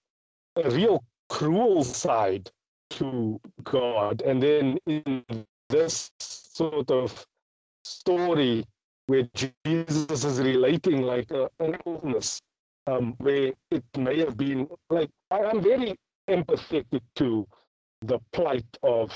a 0.57 0.71
real 0.71 1.05
cruel 1.29 1.85
side 1.85 2.51
to 2.91 3.41
God. 3.65 4.23
And 4.23 4.43
then 4.43 4.79
in 4.87 5.25
this 5.69 6.11
sort 6.21 6.91
of 6.91 7.27
story 7.85 8.65
where 9.07 9.29
Jesus 9.65 10.25
is 10.25 10.41
relating 10.41 11.03
like 11.03 11.31
a, 11.31 11.49
an 11.61 11.77
illness, 11.87 12.41
um, 12.87 13.15
where 13.19 13.53
it 13.71 13.85
may 13.97 14.19
have 14.21 14.37
been 14.37 14.69
like 14.91 15.11
I'm 15.31 15.63
very 15.63 15.97
empathetic 16.29 17.01
to 17.17 17.47
the 18.03 18.19
plight 18.33 18.67
of 18.83 19.13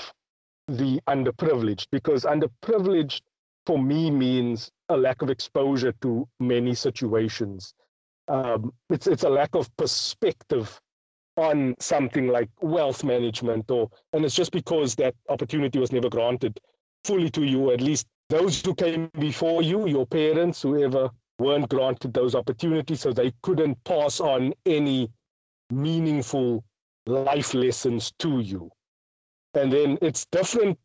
the 0.67 0.99
underprivileged 1.07 1.87
because 1.91 2.23
underprivileged 2.23 3.21
for 3.65 3.79
me 3.79 4.11
means 4.11 4.71
a 4.89 4.97
lack 4.97 5.21
of 5.21 5.29
exposure 5.29 5.93
to 6.01 6.27
many 6.39 6.75
situations. 6.75 7.73
Um, 8.27 8.73
it's 8.89 9.07
it's 9.07 9.23
a 9.23 9.29
lack 9.29 9.55
of 9.55 9.75
perspective 9.77 10.79
on 11.35 11.75
something 11.79 12.27
like 12.27 12.49
wealth 12.61 13.03
management, 13.03 13.69
or 13.71 13.89
and 14.13 14.23
it's 14.23 14.35
just 14.35 14.51
because 14.51 14.95
that 14.95 15.15
opportunity 15.29 15.79
was 15.79 15.91
never 15.91 16.09
granted 16.09 16.59
fully 17.03 17.29
to 17.31 17.43
you. 17.43 17.71
At 17.71 17.81
least 17.81 18.07
those 18.29 18.61
who 18.61 18.73
came 18.75 19.09
before 19.19 19.61
you, 19.61 19.87
your 19.87 20.05
parents, 20.05 20.61
whoever, 20.61 21.09
weren't 21.39 21.69
granted 21.69 22.13
those 22.13 22.35
opportunities, 22.35 23.01
so 23.01 23.11
they 23.11 23.33
couldn't 23.41 23.83
pass 23.83 24.19
on 24.19 24.53
any 24.65 25.09
meaningful 25.69 26.63
life 27.05 27.53
lessons 27.53 28.13
to 28.19 28.39
you. 28.39 28.69
And 29.53 29.71
then 29.71 29.97
it's 30.01 30.25
different 30.31 30.77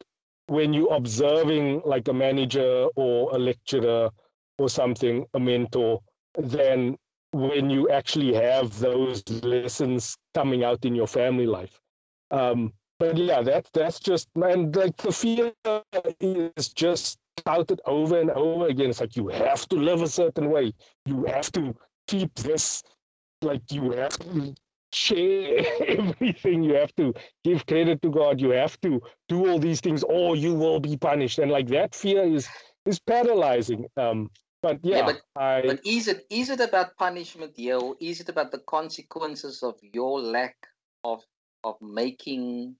when 0.48 0.72
you're 0.72 0.94
observing 0.94 1.82
like 1.84 2.08
a 2.08 2.12
manager 2.12 2.88
or 2.96 3.34
a 3.34 3.38
lecturer 3.38 4.10
or 4.58 4.68
something, 4.68 5.24
a 5.34 5.40
mentor, 5.40 6.00
than 6.36 6.96
when 7.32 7.70
you 7.70 7.88
actually 7.90 8.32
have 8.34 8.78
those 8.78 9.22
lessons 9.42 10.16
coming 10.34 10.64
out 10.64 10.84
in 10.84 10.94
your 10.94 11.06
family 11.06 11.46
life. 11.46 11.78
Um, 12.30 12.72
but 12.98 13.16
yeah, 13.16 13.42
that 13.42 13.68
that's 13.72 14.00
just 14.00 14.28
and 14.34 14.74
like 14.74 14.96
the 14.96 15.12
fear 15.12 15.52
is 16.20 16.68
just 16.70 17.18
touted 17.44 17.80
over 17.86 18.20
and 18.20 18.30
over 18.30 18.66
again. 18.66 18.90
It's 18.90 19.00
like 19.00 19.16
you 19.16 19.28
have 19.28 19.68
to 19.68 19.76
live 19.76 20.02
a 20.02 20.08
certain 20.08 20.50
way. 20.50 20.72
You 21.06 21.24
have 21.24 21.52
to 21.52 21.74
keep 22.08 22.34
this 22.34 22.82
like 23.42 23.62
you 23.70 23.92
have 23.92 24.18
to 24.18 24.54
share 24.92 25.64
everything. 25.86 26.62
You 26.62 26.74
have 26.74 26.94
to 26.96 27.14
give 27.44 27.66
credit 27.66 28.02
to 28.02 28.10
God. 28.10 28.40
You 28.40 28.50
have 28.50 28.80
to 28.82 29.00
do 29.28 29.48
all 29.48 29.58
these 29.58 29.80
things, 29.80 30.02
or 30.02 30.36
you 30.36 30.54
will 30.54 30.80
be 30.80 30.96
punished. 30.96 31.38
And 31.38 31.50
like 31.50 31.68
that 31.68 31.94
fear 31.94 32.22
is 32.22 32.48
is 32.86 32.98
paralyzing. 32.98 33.86
Um, 33.96 34.30
but 34.62 34.80
yeah, 34.82 34.98
yeah 34.98 35.06
but, 35.06 35.20
I, 35.36 35.62
but 35.66 35.86
is 35.86 36.08
it 36.08 36.26
is 36.30 36.50
it 36.50 36.60
about 36.60 36.96
punishment 36.96 37.52
here, 37.56 37.78
or 37.78 37.96
is 38.00 38.20
it 38.20 38.28
about 38.28 38.50
the 38.50 38.58
consequences 38.66 39.62
of 39.62 39.76
your 39.82 40.20
lack 40.20 40.56
of 41.04 41.22
of 41.64 41.76
making 41.80 42.76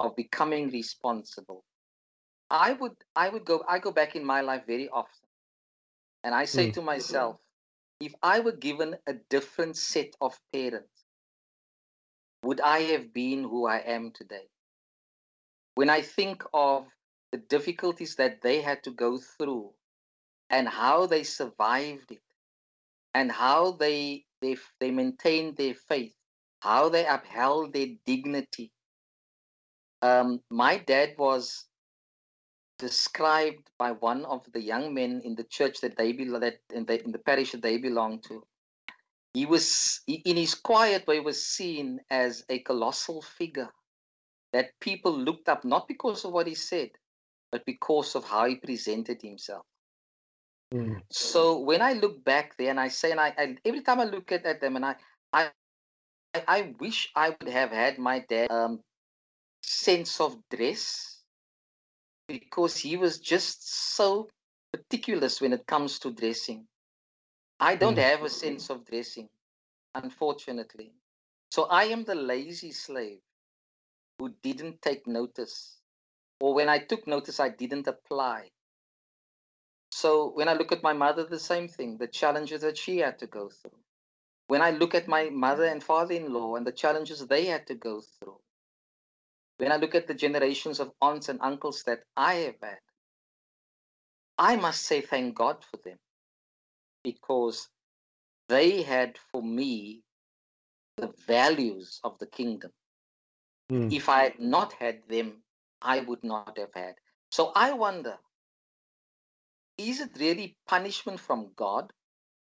of 0.00 0.14
becoming 0.16 0.70
responsible? 0.70 1.64
I 2.50 2.74
would 2.74 2.96
I 3.14 3.28
would 3.28 3.44
go 3.44 3.64
I 3.68 3.78
go 3.78 3.92
back 3.92 4.14
in 4.14 4.24
my 4.24 4.40
life 4.40 4.64
very 4.66 4.88
often, 4.88 5.26
and 6.22 6.34
I 6.34 6.44
say 6.44 6.68
mm. 6.68 6.74
to 6.74 6.82
myself, 6.82 7.38
if 8.00 8.14
I 8.22 8.40
were 8.40 8.52
given 8.52 8.96
a 9.06 9.14
different 9.30 9.76
set 9.76 10.14
of 10.20 10.38
parents 10.52 10.95
would 12.42 12.60
I 12.60 12.80
have 12.92 13.12
been 13.12 13.42
who 13.42 13.66
I 13.66 13.78
am 13.78 14.12
today? 14.12 14.48
When 15.74 15.90
I 15.90 16.02
think 16.02 16.42
of 16.54 16.86
the 17.32 17.38
difficulties 17.38 18.16
that 18.16 18.42
they 18.42 18.62
had 18.62 18.82
to 18.84 18.90
go 18.90 19.18
through 19.18 19.72
and 20.50 20.68
how 20.68 21.06
they 21.06 21.22
survived 21.22 22.12
it 22.12 22.22
and 23.14 23.30
how 23.32 23.72
they 23.72 24.24
they, 24.40 24.56
they 24.80 24.90
maintained 24.90 25.56
their 25.56 25.74
faith, 25.74 26.14
how 26.60 26.88
they 26.88 27.06
upheld 27.06 27.72
their 27.72 27.88
dignity. 28.04 28.70
Um, 30.02 30.42
my 30.50 30.76
dad 30.78 31.14
was 31.18 31.64
described 32.78 33.70
by 33.78 33.92
one 33.92 34.24
of 34.26 34.46
the 34.52 34.60
young 34.60 34.92
men 34.92 35.22
in 35.24 35.34
the 35.34 35.44
church 35.44 35.80
that 35.80 35.96
they 35.96 36.12
belong 36.12 36.40
that 36.40 36.60
in 36.74 36.84
the, 36.84 37.02
in 37.02 37.12
the 37.12 37.18
parish 37.18 37.52
that 37.52 37.62
they 37.62 37.78
belong 37.78 38.20
to 38.20 38.44
he 39.36 39.44
was, 39.44 40.00
in 40.06 40.38
his 40.38 40.54
quiet 40.54 41.06
way, 41.06 41.20
was 41.20 41.44
seen 41.44 42.00
as 42.08 42.42
a 42.48 42.60
colossal 42.60 43.20
figure 43.20 43.68
that 44.54 44.70
people 44.80 45.12
looked 45.12 45.50
up 45.50 45.62
not 45.62 45.86
because 45.86 46.24
of 46.24 46.32
what 46.32 46.46
he 46.46 46.54
said, 46.54 46.88
but 47.52 47.62
because 47.66 48.14
of 48.14 48.24
how 48.24 48.46
he 48.46 48.56
presented 48.56 49.20
himself. 49.20 49.66
Mm. 50.72 51.02
So 51.10 51.58
when 51.60 51.82
I 51.82 51.92
look 51.92 52.24
back 52.24 52.56
there 52.56 52.70
and 52.70 52.80
I 52.80 52.88
say, 52.88 53.10
and 53.10 53.20
I, 53.20 53.34
I 53.36 53.56
every 53.66 53.82
time 53.82 54.00
I 54.00 54.04
look 54.04 54.32
at, 54.32 54.46
at 54.46 54.62
them, 54.62 54.76
and 54.76 54.86
I, 54.86 54.94
I, 55.34 55.50
I 56.48 56.74
wish 56.80 57.12
I 57.14 57.28
would 57.28 57.50
have 57.50 57.72
had 57.72 57.98
my 57.98 58.20
dad 58.20 58.50
um, 58.50 58.80
sense 59.62 60.18
of 60.18 60.38
dress 60.48 61.20
because 62.26 62.78
he 62.78 62.96
was 62.96 63.18
just 63.18 63.94
so 63.96 64.30
meticulous 64.72 65.42
when 65.42 65.52
it 65.52 65.66
comes 65.66 65.98
to 65.98 66.10
dressing. 66.10 66.66
I 67.58 67.74
don't 67.74 67.96
mm. 67.96 68.02
have 68.02 68.22
a 68.22 68.28
sense 68.28 68.68
of 68.68 68.84
dressing, 68.84 69.28
unfortunately. 69.94 70.92
So 71.50 71.64
I 71.64 71.84
am 71.84 72.04
the 72.04 72.14
lazy 72.14 72.72
slave 72.72 73.20
who 74.18 74.34
didn't 74.42 74.82
take 74.82 75.06
notice. 75.06 75.78
Or 76.40 76.54
when 76.54 76.68
I 76.68 76.78
took 76.78 77.06
notice, 77.06 77.40
I 77.40 77.48
didn't 77.48 77.86
apply. 77.86 78.50
So 79.90 80.32
when 80.34 80.48
I 80.48 80.52
look 80.52 80.72
at 80.72 80.82
my 80.82 80.92
mother, 80.92 81.24
the 81.24 81.38
same 81.38 81.68
thing, 81.68 81.96
the 81.96 82.06
challenges 82.06 82.60
that 82.60 82.76
she 82.76 82.98
had 82.98 83.18
to 83.20 83.26
go 83.26 83.48
through. 83.48 83.78
When 84.48 84.60
I 84.60 84.70
look 84.70 84.94
at 84.94 85.08
my 85.08 85.30
mother 85.30 85.64
and 85.64 85.82
father 85.82 86.14
in 86.14 86.32
law 86.32 86.56
and 86.56 86.66
the 86.66 86.72
challenges 86.72 87.26
they 87.26 87.46
had 87.46 87.66
to 87.68 87.74
go 87.74 88.02
through. 88.02 88.38
When 89.56 89.72
I 89.72 89.76
look 89.76 89.94
at 89.94 90.06
the 90.06 90.14
generations 90.14 90.78
of 90.78 90.92
aunts 91.00 91.30
and 91.30 91.40
uncles 91.40 91.82
that 91.84 92.02
I 92.16 92.34
have 92.34 92.60
had, 92.60 92.80
I 94.36 94.56
must 94.56 94.82
say 94.82 95.00
thank 95.00 95.34
God 95.34 95.64
for 95.64 95.78
them 95.78 95.96
because 97.06 97.68
they 98.48 98.82
had 98.82 99.16
for 99.30 99.40
me 99.40 100.02
the 100.96 101.12
values 101.28 102.00
of 102.02 102.18
the 102.18 102.26
kingdom. 102.26 102.72
Mm. 103.70 103.92
If 103.92 104.08
I 104.08 104.24
had 104.24 104.40
not 104.40 104.72
had 104.72 105.02
them, 105.08 105.42
I 105.80 106.00
would 106.00 106.24
not 106.24 106.58
have 106.58 106.74
had. 106.74 106.94
So 107.30 107.52
I 107.54 107.72
wonder 107.72 108.18
is 109.78 110.00
it 110.00 110.10
really 110.18 110.56
punishment 110.66 111.20
from 111.20 111.50
God, 111.54 111.92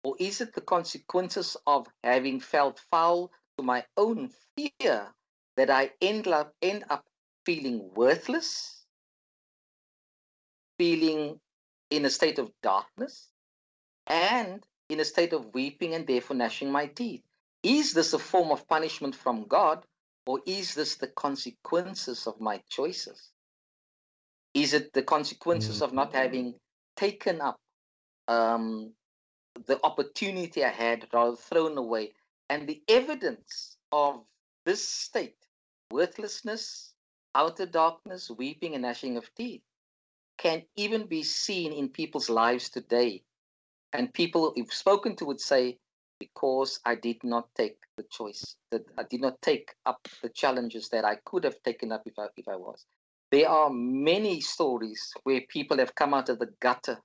or 0.05 0.15
is 0.19 0.41
it 0.41 0.55
the 0.55 0.61
consequences 0.61 1.57
of 1.67 1.87
having 2.03 2.41
felt 2.41 2.79
foul 2.91 3.31
to 3.59 3.65
my 3.65 3.85
own 3.97 4.31
fear 4.57 5.13
that 5.57 5.69
I 5.69 5.91
end 6.01 6.29
up, 6.29 6.55
end 6.63 6.85
up 6.89 7.05
feeling 7.45 7.91
worthless, 7.95 8.87
feeling 10.79 11.41
in 11.91 12.05
a 12.05 12.11
state 12.11 12.39
of 12.39 12.53
darkness, 12.63 13.34
and 14.07 14.67
in 14.89 15.01
a 15.01 15.05
state 15.05 15.33
of 15.33 15.55
weeping 15.55 15.95
and 15.95 16.07
therefore 16.07 16.37
gnashing 16.37 16.71
my 16.73 16.87
teeth. 16.87 17.23
Is 17.63 17.95
this 17.95 18.13
a 18.15 18.19
form 18.19 18.53
of 18.53 18.69
punishment 18.69 19.15
from 19.17 19.45
God, 19.47 19.87
Or 20.27 20.41
is 20.47 20.75
this 20.75 20.97
the 20.97 21.09
consequences 21.09 22.27
of 22.27 22.41
my 22.41 22.63
choices? 22.69 23.33
Is 24.55 24.75
it 24.75 24.93
the 24.93 25.03
consequences 25.03 25.81
Mm. 25.81 25.83
of 25.83 25.93
not 25.93 26.15
having 26.15 26.61
taken 26.97 27.41
up 27.41 27.61
um, 28.29 28.95
the 29.67 29.81
opportunity 29.85 30.65
I 30.65 30.71
had, 30.71 31.09
rather 31.13 31.37
thrown 31.37 31.79
away? 31.79 32.15
And 32.49 32.69
the 32.69 32.83
evidence 32.89 33.79
of 33.93 34.25
this 34.65 34.87
state, 34.89 35.47
worthlessness, 35.91 36.95
outer 37.35 37.67
darkness, 37.67 38.31
weeping 38.31 38.75
and 38.75 38.83
gnashing 38.83 39.17
of 39.17 39.35
teeth, 39.35 39.63
can 40.39 40.65
even 40.77 41.07
be 41.07 41.23
seen 41.23 41.73
in 41.73 41.89
people's 41.89 42.31
lives 42.31 42.71
today. 42.71 43.25
And 43.95 44.13
people 44.13 44.53
you've 44.57 44.73
spoken 44.73 45.15
to 45.17 45.25
would 45.25 45.41
say, 45.41 45.79
because 46.19 46.81
I 46.85 46.97
did 46.97 47.23
not 47.23 47.49
take 47.57 47.77
the 47.97 48.05
choice, 48.11 48.57
that 48.73 48.83
I 48.99 49.05
did 49.09 49.21
not 49.21 49.41
take 49.41 49.73
up 49.87 50.09
the 50.21 50.31
challenges 50.31 50.89
that 50.89 51.05
I 51.05 51.17
could 51.25 51.45
have 51.45 51.63
taken 51.63 51.93
up 51.93 52.03
if 52.05 52.19
I, 52.19 52.27
if 52.37 52.49
I 52.49 52.57
was. 52.57 52.85
There 53.31 53.49
are 53.49 53.71
many 53.71 54.41
stories 54.41 55.13
where 55.23 55.43
people 55.49 55.79
have 55.79 55.95
come 55.95 56.13
out 56.13 56.29
of 56.29 56.41
the 56.41 56.51
gutter 56.61 56.99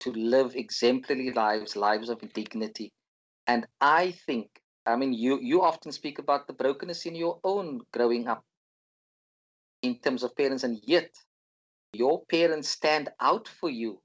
to 0.00 0.12
live 0.12 0.54
exemplary 0.54 1.32
lives, 1.32 1.74
lives 1.76 2.08
of 2.08 2.20
dignity. 2.32 2.92
And 3.48 3.66
I 3.80 4.12
think, 4.12 4.48
I 4.86 4.96
mean, 4.96 5.12
you, 5.12 5.40
you 5.40 5.62
often 5.62 5.90
speak 5.90 6.18
about 6.20 6.46
the 6.46 6.52
brokenness 6.52 7.04
in 7.04 7.16
your 7.16 7.40
own 7.42 7.80
growing 7.92 8.28
up 8.28 8.44
in 9.82 9.98
terms 9.98 10.22
of 10.22 10.36
parents, 10.36 10.62
and 10.62 10.78
yet 10.84 11.10
your 11.92 12.22
parents 12.30 12.68
stand 12.68 13.08
out 13.20 13.48
for 13.48 13.68
you 13.68 14.01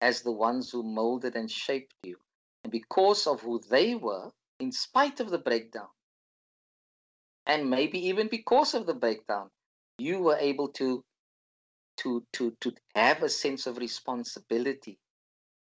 as 0.00 0.22
the 0.22 0.32
ones 0.32 0.70
who 0.70 0.82
molded 0.82 1.36
and 1.36 1.50
shaped 1.50 1.94
you. 2.02 2.16
And 2.62 2.70
because 2.70 3.26
of 3.26 3.40
who 3.40 3.60
they 3.70 3.94
were, 3.94 4.30
in 4.58 4.72
spite 4.72 5.20
of 5.20 5.30
the 5.30 5.38
breakdown, 5.38 5.88
and 7.46 7.68
maybe 7.68 8.06
even 8.06 8.28
because 8.28 8.74
of 8.74 8.86
the 8.86 8.94
breakdown, 8.94 9.50
you 9.98 10.20
were 10.20 10.36
able 10.36 10.68
to 10.68 11.04
to 11.98 12.24
to 12.32 12.56
to 12.60 12.72
have 12.94 13.22
a 13.22 13.28
sense 13.28 13.66
of 13.66 13.78
responsibility 13.78 14.98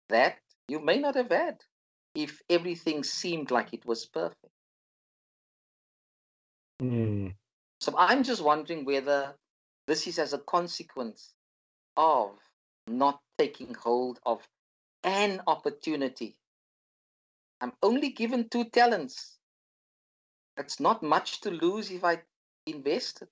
that 0.08 0.38
you 0.68 0.80
may 0.80 0.98
not 0.98 1.14
have 1.14 1.30
had 1.30 1.62
if 2.14 2.42
everything 2.50 3.04
seemed 3.04 3.50
like 3.50 3.72
it 3.72 3.86
was 3.86 4.06
perfect. 4.06 4.52
Mm. 6.82 7.34
So 7.80 7.94
I'm 7.96 8.22
just 8.22 8.42
wondering 8.42 8.84
whether 8.84 9.34
this 9.86 10.06
is 10.06 10.18
as 10.18 10.32
a 10.32 10.38
consequence 10.38 11.34
of 11.96 12.32
not 12.90 13.20
taking 13.38 13.74
hold 13.74 14.18
of 14.26 14.46
an 15.04 15.40
opportunity. 15.46 16.36
I'm 17.60 17.72
only 17.82 18.10
given 18.10 18.48
two 18.48 18.64
talents. 18.64 19.38
It's 20.56 20.80
not 20.80 21.02
much 21.02 21.40
to 21.42 21.50
lose 21.50 21.90
if 21.90 22.04
I 22.04 22.20
invested. 22.66 23.28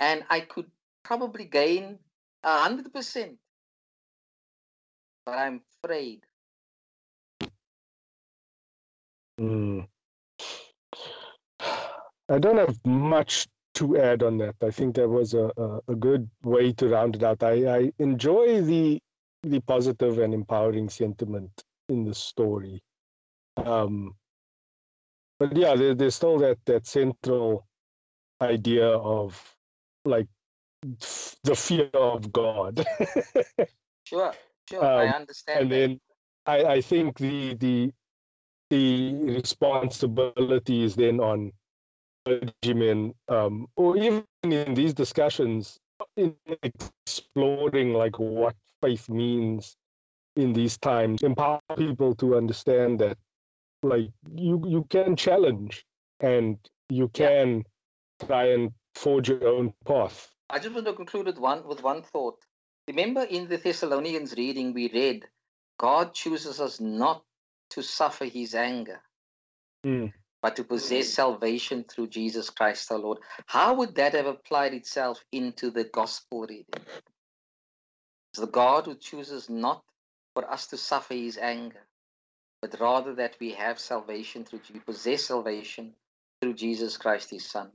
And 0.00 0.24
I 0.30 0.40
could 0.40 0.70
probably 1.02 1.44
gain 1.44 1.98
a 2.42 2.58
hundred 2.60 2.92
percent. 2.92 3.38
But 5.26 5.38
I'm 5.38 5.62
afraid. 5.82 6.26
Mm. 9.40 9.86
I 12.28 12.38
don't 12.38 12.58
have 12.58 12.78
much 12.86 13.46
to 13.74 13.98
add 13.98 14.22
on 14.22 14.38
that. 14.38 14.54
I 14.62 14.70
think 14.70 14.94
that 14.96 15.08
was 15.08 15.34
a, 15.34 15.50
a, 15.88 15.94
good 15.94 16.28
way 16.42 16.72
to 16.74 16.88
round 16.88 17.16
it 17.16 17.22
out. 17.22 17.42
I, 17.42 17.76
I 17.78 17.92
enjoy 17.98 18.60
the 18.62 19.00
the 19.42 19.60
positive 19.60 20.18
and 20.18 20.32
empowering 20.32 20.88
sentiment 20.88 21.50
in 21.88 22.04
the 22.04 22.14
story. 22.14 22.82
Um, 23.56 24.14
but 25.38 25.54
yeah, 25.56 25.74
there, 25.74 25.94
there's 25.94 26.14
still 26.14 26.38
that 26.38 26.58
that 26.64 26.86
central 26.86 27.66
idea 28.40 28.88
of 28.88 29.56
like 30.04 30.28
f- 31.02 31.36
the 31.44 31.54
fear 31.54 31.90
of 31.94 32.32
God. 32.32 32.84
Sure, 34.06 34.34
sure, 34.68 34.84
I 34.84 35.08
Um, 35.08 35.14
understand. 35.14 35.60
and 35.62 35.72
that. 35.72 35.76
then 35.76 36.00
I, 36.44 36.74
I 36.74 36.80
think 36.82 37.16
the 37.18 37.54
the 37.54 37.90
the 38.68 39.14
responsibility 39.32 40.82
is 40.82 40.94
then 40.94 41.20
on 41.20 41.52
clergymen, 42.24 43.14
um, 43.28 43.68
or 43.76 43.96
even 43.96 44.24
in 44.44 44.74
these 44.74 44.94
discussions, 44.94 45.80
in 46.16 46.36
exploring 46.62 47.94
like 47.94 48.18
what 48.18 48.56
faith 48.82 49.08
means 49.08 49.76
in 50.36 50.52
these 50.52 50.78
times, 50.78 51.22
empower 51.22 51.60
people 51.76 52.14
to 52.16 52.36
understand 52.36 53.00
that 53.00 53.18
like 53.82 54.10
you 54.34 54.62
you 54.66 54.84
can 54.90 55.16
challenge 55.16 55.86
and 56.20 56.58
you 56.90 57.10
Yeah. 57.18 57.28
can 57.38 57.64
try 58.26 58.46
and 58.48 58.72
forge 58.94 59.28
your 59.28 59.46
own 59.48 59.74
path. 59.86 60.30
I 60.50 60.58
just 60.60 60.74
want 60.74 60.86
to 60.86 60.94
conclude 60.94 61.26
with 61.26 61.38
one 61.38 61.66
with 61.66 61.82
one 61.82 62.02
thought. 62.02 62.40
Remember 62.88 63.24
in 63.24 63.48
the 63.48 63.58
Thessalonians 63.58 64.34
reading 64.36 64.74
we 64.74 64.90
read, 64.92 65.28
God 65.78 66.14
chooses 66.14 66.60
us 66.60 66.80
not 66.80 67.24
to 67.70 67.82
suffer 67.82 68.26
his 68.26 68.54
anger, 68.54 69.02
Mm. 69.86 70.12
But 70.44 70.56
to 70.56 70.62
possess 70.62 71.06
mm. 71.06 71.14
salvation 71.14 71.84
through 71.88 72.06
Jesus 72.06 72.50
Christ 72.50 72.92
our 72.92 72.98
Lord. 72.98 73.16
How 73.46 73.72
would 73.72 73.94
that 73.94 74.12
have 74.12 74.26
applied 74.26 74.74
itself 74.74 75.24
into 75.32 75.70
the 75.70 75.84
gospel 75.84 76.42
reading? 76.42 76.84
It's 78.30 78.40
the 78.40 78.46
God 78.48 78.84
who 78.84 78.94
chooses 78.94 79.48
not 79.48 79.82
for 80.34 80.44
us 80.50 80.66
to 80.66 80.76
suffer 80.76 81.14
his 81.14 81.38
anger, 81.38 81.86
but 82.60 82.78
rather 82.78 83.14
that 83.14 83.36
we 83.40 83.52
have 83.52 83.78
salvation 83.78 84.44
through 84.44 84.60
we 84.74 84.80
possess 84.80 85.24
salvation 85.24 85.94
through 86.42 86.52
Jesus 86.52 86.98
Christ 86.98 87.30
his 87.30 87.46
Son. 87.46 87.70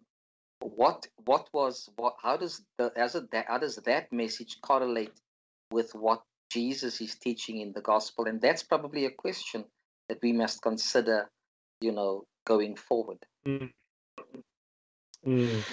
What 0.59 1.07
what 1.25 1.49
was 1.51 1.89
what 1.95 2.17
how 2.21 2.37
does 2.37 2.61
the 2.77 2.91
as 2.95 3.15
a, 3.15 3.27
how 3.47 3.57
does 3.57 3.77
that 3.77 4.13
message 4.13 4.61
correlate 4.61 5.19
with 5.71 5.95
what 5.95 6.21
Jesus 6.51 7.01
is 7.01 7.15
teaching 7.15 7.61
in 7.61 7.73
the 7.73 7.81
gospel? 7.81 8.25
And 8.25 8.39
that's 8.39 8.61
probably 8.61 9.05
a 9.05 9.21
question 9.25 9.65
that 10.07 10.19
we 10.21 10.33
must 10.33 10.61
consider, 10.61 11.31
you 11.81 11.93
know, 11.93 12.25
going 12.49 12.75
forward. 12.75 13.19
Mm. 13.45 13.71
Mm. 15.25 15.63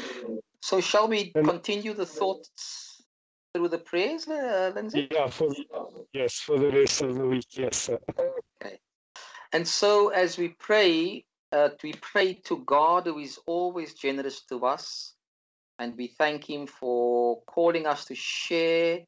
So 0.60 0.80
shall 0.80 1.08
we 1.08 1.32
continue 1.32 1.94
the 1.94 2.04
thoughts 2.06 3.02
through 3.52 3.68
the 3.68 3.78
prayers, 3.78 4.28
uh, 4.28 4.72
Lindsay? 4.74 5.08
Yeah, 5.10 5.28
for 5.28 5.48
yes, 6.12 6.34
for 6.40 6.58
the 6.58 6.70
rest 6.70 7.02
of 7.02 7.14
the 7.16 7.26
week, 7.26 7.46
yes. 7.52 7.76
Sir. 7.84 7.98
Okay. 8.60 8.78
And 9.52 9.66
so, 9.66 10.08
as 10.08 10.36
we 10.36 10.48
pray, 10.48 11.24
uh, 11.52 11.70
we 11.82 11.92
pray 12.12 12.34
to 12.48 12.58
God 12.66 13.06
who 13.06 13.18
is 13.18 13.38
always 13.46 13.94
generous 13.94 14.44
to 14.50 14.66
us, 14.66 15.14
and 15.78 15.96
we 15.96 16.08
thank 16.08 16.50
Him 16.50 16.66
for 16.66 17.40
calling 17.46 17.86
us 17.86 18.04
to 18.06 18.14
share 18.14 19.00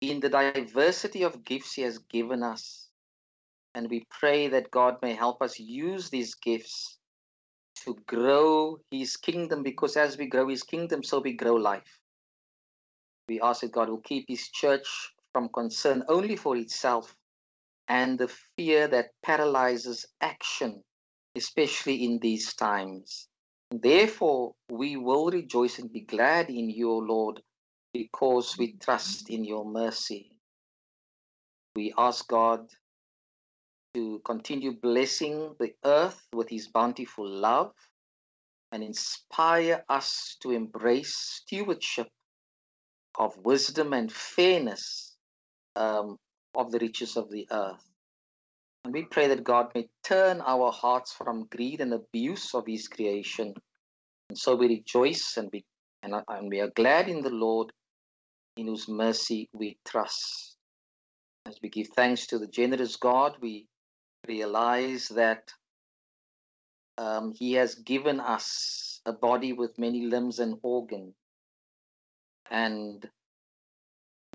in 0.00 0.20
the 0.20 0.28
diversity 0.28 1.24
of 1.24 1.42
gifts 1.42 1.72
He 1.74 1.82
has 1.82 1.98
given 1.98 2.42
us. 2.42 2.90
And 3.74 3.90
we 3.90 4.04
pray 4.10 4.48
that 4.48 4.70
God 4.70 4.98
may 5.02 5.14
help 5.14 5.42
us 5.42 5.58
use 5.58 6.10
these 6.10 6.34
gifts 6.34 6.97
to 7.84 7.96
grow 8.06 8.78
His 8.90 9.16
kingdom, 9.16 9.62
because 9.62 9.96
as 9.96 10.16
we 10.18 10.26
grow 10.26 10.48
His 10.48 10.62
kingdom, 10.62 11.02
so 11.02 11.20
we 11.20 11.32
grow 11.32 11.54
life. 11.54 12.00
We 13.28 13.40
ask 13.40 13.60
that 13.60 13.72
God 13.72 13.88
will 13.88 14.00
keep 14.00 14.26
His 14.28 14.48
church 14.48 15.12
from 15.32 15.48
concern 15.50 16.04
only 16.08 16.36
for 16.36 16.56
itself 16.56 17.14
and 17.88 18.18
the 18.18 18.28
fear 18.28 18.88
that 18.88 19.10
paralyzes 19.22 20.06
action, 20.20 20.82
especially 21.34 22.04
in 22.04 22.18
these 22.20 22.54
times. 22.54 23.28
Therefore, 23.70 24.54
we 24.70 24.96
will 24.96 25.30
rejoice 25.30 25.78
and 25.78 25.92
be 25.92 26.00
glad 26.00 26.48
in 26.48 26.70
you, 26.70 26.90
Lord, 26.90 27.42
because 27.92 28.56
we 28.58 28.74
trust 28.74 29.30
in 29.30 29.44
your 29.44 29.64
mercy. 29.64 30.32
We 31.76 31.92
ask 31.98 32.26
God 32.28 32.68
to 33.98 34.20
continue 34.24 34.70
blessing 34.80 35.56
the 35.58 35.74
earth 35.84 36.28
with 36.32 36.48
his 36.48 36.68
bountiful 36.68 37.28
love 37.28 37.72
and 38.70 38.84
inspire 38.84 39.84
us 39.88 40.36
to 40.40 40.52
embrace 40.52 41.16
stewardship 41.16 42.06
of 43.18 43.36
wisdom 43.38 43.92
and 43.92 44.12
fairness 44.12 45.16
um, 45.74 46.16
of 46.54 46.70
the 46.70 46.78
riches 46.78 47.16
of 47.16 47.28
the 47.32 47.44
earth. 47.50 47.84
And 48.84 48.94
we 48.94 49.02
pray 49.02 49.26
that 49.26 49.42
God 49.42 49.72
may 49.74 49.88
turn 50.04 50.40
our 50.46 50.70
hearts 50.70 51.12
from 51.12 51.48
greed 51.50 51.80
and 51.80 51.92
abuse 51.92 52.54
of 52.54 52.68
His 52.68 52.86
creation. 52.86 53.52
And 54.28 54.38
so 54.38 54.54
we 54.54 54.68
rejoice 54.68 55.36
and 55.36 55.50
we, 55.52 55.64
and, 56.04 56.14
and 56.28 56.48
we 56.48 56.60
are 56.60 56.70
glad 56.76 57.08
in 57.08 57.20
the 57.20 57.30
Lord, 57.30 57.72
in 58.56 58.68
whose 58.68 58.88
mercy 58.88 59.48
we 59.52 59.76
trust. 59.84 60.56
As 61.46 61.58
we 61.60 61.68
give 61.68 61.88
thanks 61.96 62.28
to 62.28 62.38
the 62.38 62.46
generous 62.46 62.94
God, 62.94 63.36
we 63.40 63.66
realize 64.28 65.08
that 65.08 65.52
um, 66.96 67.32
He 67.32 67.54
has 67.54 67.74
given 67.74 68.20
us 68.20 69.00
a 69.06 69.12
body 69.12 69.52
with 69.52 69.78
many 69.78 70.06
limbs 70.06 70.38
and 70.38 70.58
organs. 70.62 71.14
And 72.50 73.08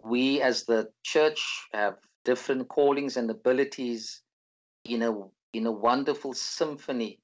we, 0.04 0.42
as 0.42 0.64
the 0.64 0.90
church, 1.04 1.68
have 1.74 1.96
different 2.26 2.68
callings 2.68 3.18
and 3.18 3.30
abilities 3.30 4.22
in 4.86 5.02
a 5.02 5.14
in 5.54 5.68
a 5.68 5.72
wonderful 5.72 6.34
symphony 6.34 7.20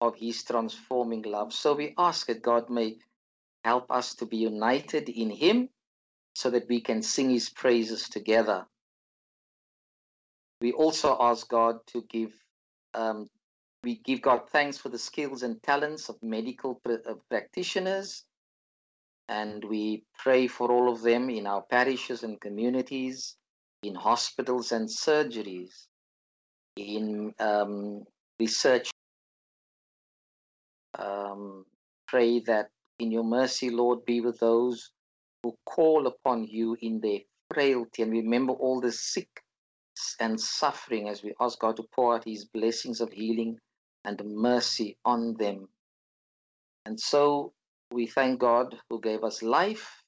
of 0.00 0.14
his 0.16 0.42
transforming 0.44 1.22
love. 1.22 1.52
So 1.52 1.74
we 1.74 1.94
ask 1.98 2.26
that 2.26 2.42
God 2.42 2.70
may 2.70 2.96
help 3.64 3.90
us 3.90 4.14
to 4.16 4.26
be 4.26 4.36
united 4.36 5.08
in 5.08 5.30
him 5.30 5.68
so 6.34 6.50
that 6.50 6.68
we 6.68 6.80
can 6.80 7.02
sing 7.02 7.30
his 7.30 7.48
praises 7.48 8.08
together. 8.08 8.66
We 10.62 10.70
also 10.70 11.16
ask 11.18 11.48
God 11.48 11.80
to 11.88 12.02
give, 12.08 12.32
um, 12.94 13.28
we 13.82 13.96
give 13.96 14.22
God 14.22 14.48
thanks 14.48 14.78
for 14.78 14.90
the 14.90 14.98
skills 14.98 15.42
and 15.42 15.60
talents 15.64 16.08
of 16.08 16.22
medical 16.22 16.76
pr- 16.84 17.02
uh, 17.04 17.14
practitioners. 17.28 18.24
And 19.28 19.64
we 19.64 20.04
pray 20.16 20.46
for 20.46 20.70
all 20.70 20.88
of 20.88 21.02
them 21.02 21.30
in 21.30 21.48
our 21.48 21.62
parishes 21.62 22.22
and 22.22 22.40
communities, 22.40 23.34
in 23.82 23.96
hospitals 23.96 24.70
and 24.70 24.88
surgeries, 24.88 25.88
in 26.76 27.34
um, 27.40 28.04
research. 28.38 28.88
Um, 30.96 31.66
pray 32.06 32.38
that 32.40 32.68
in 33.00 33.10
your 33.10 33.24
mercy, 33.24 33.68
Lord, 33.68 34.04
be 34.04 34.20
with 34.20 34.38
those 34.38 34.92
who 35.42 35.56
call 35.66 36.06
upon 36.06 36.44
you 36.44 36.76
in 36.80 37.00
their 37.00 37.18
frailty. 37.52 38.02
And 38.02 38.12
remember 38.12 38.52
all 38.52 38.80
the 38.80 38.92
sick 38.92 39.41
and 40.20 40.40
suffering 40.40 41.08
as 41.08 41.22
we 41.22 41.34
ask 41.40 41.58
God 41.58 41.76
to 41.76 41.84
pour 41.94 42.14
out 42.14 42.24
his 42.24 42.44
blessings 42.44 43.00
of 43.00 43.12
healing 43.12 43.58
and 44.04 44.20
mercy 44.24 44.96
on 45.04 45.34
them. 45.38 45.68
And 46.86 46.98
so 46.98 47.52
we 47.92 48.06
thank 48.06 48.40
God 48.40 48.76
who 48.88 49.00
gave 49.00 49.22
us 49.22 49.42
life 49.42 50.02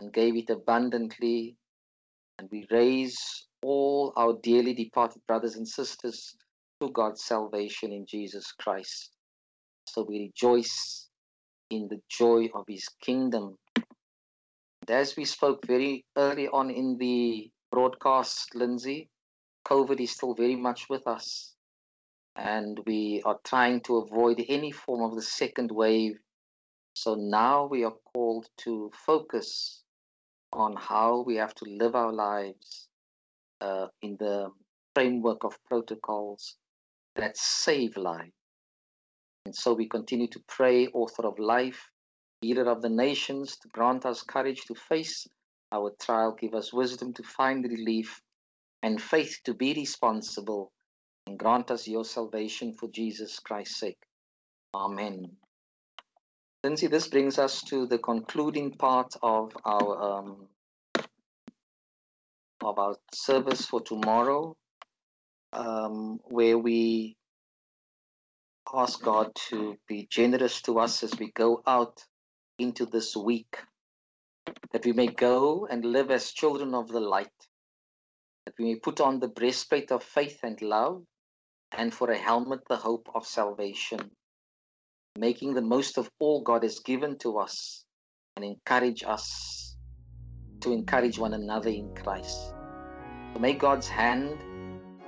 and 0.00 0.12
gave 0.12 0.36
it 0.36 0.50
abundantly. 0.50 1.56
And 2.38 2.48
we 2.50 2.66
raise 2.70 3.46
all 3.62 4.12
our 4.16 4.34
dearly 4.42 4.74
departed 4.74 5.22
brothers 5.26 5.56
and 5.56 5.66
sisters 5.66 6.36
to 6.80 6.90
God's 6.90 7.24
salvation 7.24 7.92
in 7.92 8.06
Jesus 8.06 8.52
Christ. 8.52 9.10
So 9.86 10.04
we 10.08 10.20
rejoice 10.20 11.08
in 11.70 11.88
the 11.88 12.00
joy 12.08 12.48
of 12.54 12.64
his 12.68 12.88
kingdom. 13.02 13.56
And 13.76 14.90
as 14.90 15.16
we 15.16 15.24
spoke 15.24 15.66
very 15.66 16.04
early 16.16 16.48
on 16.48 16.70
in 16.70 16.96
the 16.98 17.50
broadcast, 17.70 18.54
Lindsay, 18.54 19.10
COVID 19.68 20.00
is 20.00 20.12
still 20.12 20.34
very 20.34 20.56
much 20.56 20.88
with 20.88 21.06
us. 21.06 21.54
And 22.36 22.80
we 22.86 23.22
are 23.24 23.38
trying 23.44 23.80
to 23.82 23.96
avoid 23.96 24.44
any 24.48 24.70
form 24.70 25.02
of 25.02 25.16
the 25.16 25.22
second 25.22 25.70
wave. 25.72 26.18
So 26.94 27.14
now 27.14 27.66
we 27.66 27.84
are 27.84 27.94
called 28.12 28.48
to 28.64 28.90
focus 29.06 29.82
on 30.52 30.74
how 30.76 31.24
we 31.26 31.36
have 31.36 31.54
to 31.56 31.64
live 31.64 31.94
our 31.94 32.12
lives 32.12 32.88
uh, 33.60 33.86
in 34.02 34.16
the 34.18 34.50
framework 34.94 35.44
of 35.44 35.62
protocols 35.64 36.56
that 37.16 37.36
save 37.36 37.96
lives. 37.96 38.32
And 39.44 39.54
so 39.54 39.74
we 39.74 39.88
continue 39.88 40.28
to 40.28 40.40
pray, 40.48 40.86
author 40.88 41.26
of 41.26 41.38
life, 41.38 41.90
leader 42.42 42.68
of 42.68 42.82
the 42.82 42.88
nations, 42.88 43.56
to 43.58 43.68
grant 43.68 44.06
us 44.06 44.22
courage 44.22 44.62
to 44.66 44.74
face 44.74 45.26
our 45.72 45.92
trial, 46.00 46.36
give 46.40 46.54
us 46.54 46.72
wisdom 46.72 47.12
to 47.14 47.22
find 47.22 47.64
relief, 47.64 48.20
and 48.82 49.00
faith 49.00 49.38
to 49.44 49.54
be 49.54 49.74
responsible, 49.74 50.72
and 51.26 51.38
grant 51.38 51.70
us 51.70 51.88
your 51.88 52.04
salvation 52.04 52.72
for 52.72 52.88
Jesus 52.90 53.38
Christ's 53.38 53.80
sake. 53.80 54.02
Amen. 54.74 55.36
Lindsay, 56.64 56.88
this 56.88 57.08
brings 57.08 57.38
us 57.38 57.62
to 57.64 57.86
the 57.86 57.98
concluding 57.98 58.72
part 58.72 59.14
of 59.22 59.52
our 59.64 60.18
um, 60.18 60.48
of 62.62 62.78
our 62.78 62.96
service 63.14 63.64
for 63.64 63.80
tomorrow, 63.80 64.56
um, 65.52 66.18
where 66.24 66.58
we 66.58 67.16
ask 68.74 69.02
God 69.02 69.30
to 69.50 69.76
be 69.86 70.06
generous 70.10 70.60
to 70.62 70.78
us 70.78 71.02
as 71.02 71.18
we 71.18 71.30
go 71.32 71.62
out 71.66 72.04
into 72.58 72.84
this 72.86 73.16
week, 73.16 73.56
that 74.72 74.84
we 74.84 74.92
may 74.92 75.06
go 75.06 75.66
and 75.70 75.84
live 75.84 76.10
as 76.10 76.32
children 76.32 76.74
of 76.74 76.88
the 76.88 77.00
light, 77.00 77.47
that 78.48 78.54
we 78.58 78.72
may 78.72 78.76
put 78.76 78.98
on 78.98 79.20
the 79.20 79.28
breastplate 79.28 79.92
of 79.92 80.02
faith 80.02 80.40
and 80.42 80.62
love, 80.62 81.02
and 81.76 81.92
for 81.92 82.10
a 82.10 82.16
helmet, 82.16 82.60
the 82.70 82.76
hope 82.76 83.06
of 83.14 83.26
salvation, 83.26 84.00
making 85.18 85.52
the 85.52 85.60
most 85.60 85.98
of 85.98 86.08
all 86.18 86.40
God 86.40 86.62
has 86.62 86.78
given 86.78 87.18
to 87.18 87.36
us 87.36 87.84
and 88.36 88.44
encourage 88.46 89.04
us 89.04 89.76
to 90.62 90.72
encourage 90.72 91.18
one 91.18 91.34
another 91.34 91.68
in 91.68 91.90
Christ. 91.94 92.54
So 93.36 93.42
may 93.42 93.52
God's 93.52 93.88
hand 93.88 94.42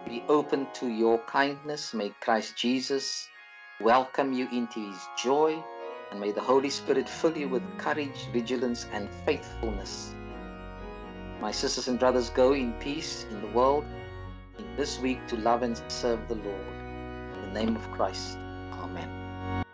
be 0.05 0.23
open 0.29 0.67
to 0.75 0.89
your 0.89 1.25
kindness. 1.25 1.95
May 1.95 2.13
Christ 2.21 2.59
Jesus 2.59 3.31
welcome 3.79 4.35
you 4.35 4.49
into 4.53 4.81
his 4.81 5.09
joy. 5.17 5.63
And 6.11 6.21
may 6.21 6.33
the 6.33 6.43
Holy 6.43 6.69
Spirit 6.69 7.09
fill 7.09 7.39
you 7.39 7.49
with 7.49 7.63
courage, 7.79 8.29
vigilance, 8.35 8.85
and 8.93 9.09
faithfulness. 9.25 10.20
My 11.41 11.51
sisters 11.51 11.89
and 11.89 11.99
brothers, 11.99 12.29
go 12.29 12.53
in 12.53 12.75
peace 12.75 13.25
in 13.31 13.41
the 13.41 13.49
world 13.49 13.85
in 14.59 14.77
this 14.77 14.99
week 14.99 15.27
to 15.29 15.37
love 15.37 15.63
and 15.63 15.81
serve 15.89 16.29
the 16.29 16.35
Lord. 16.35 16.67
In 17.35 17.41
the 17.41 17.65
name 17.65 17.77
of 17.77 17.91
Christ. 17.93 18.37
Amen. 18.73 19.65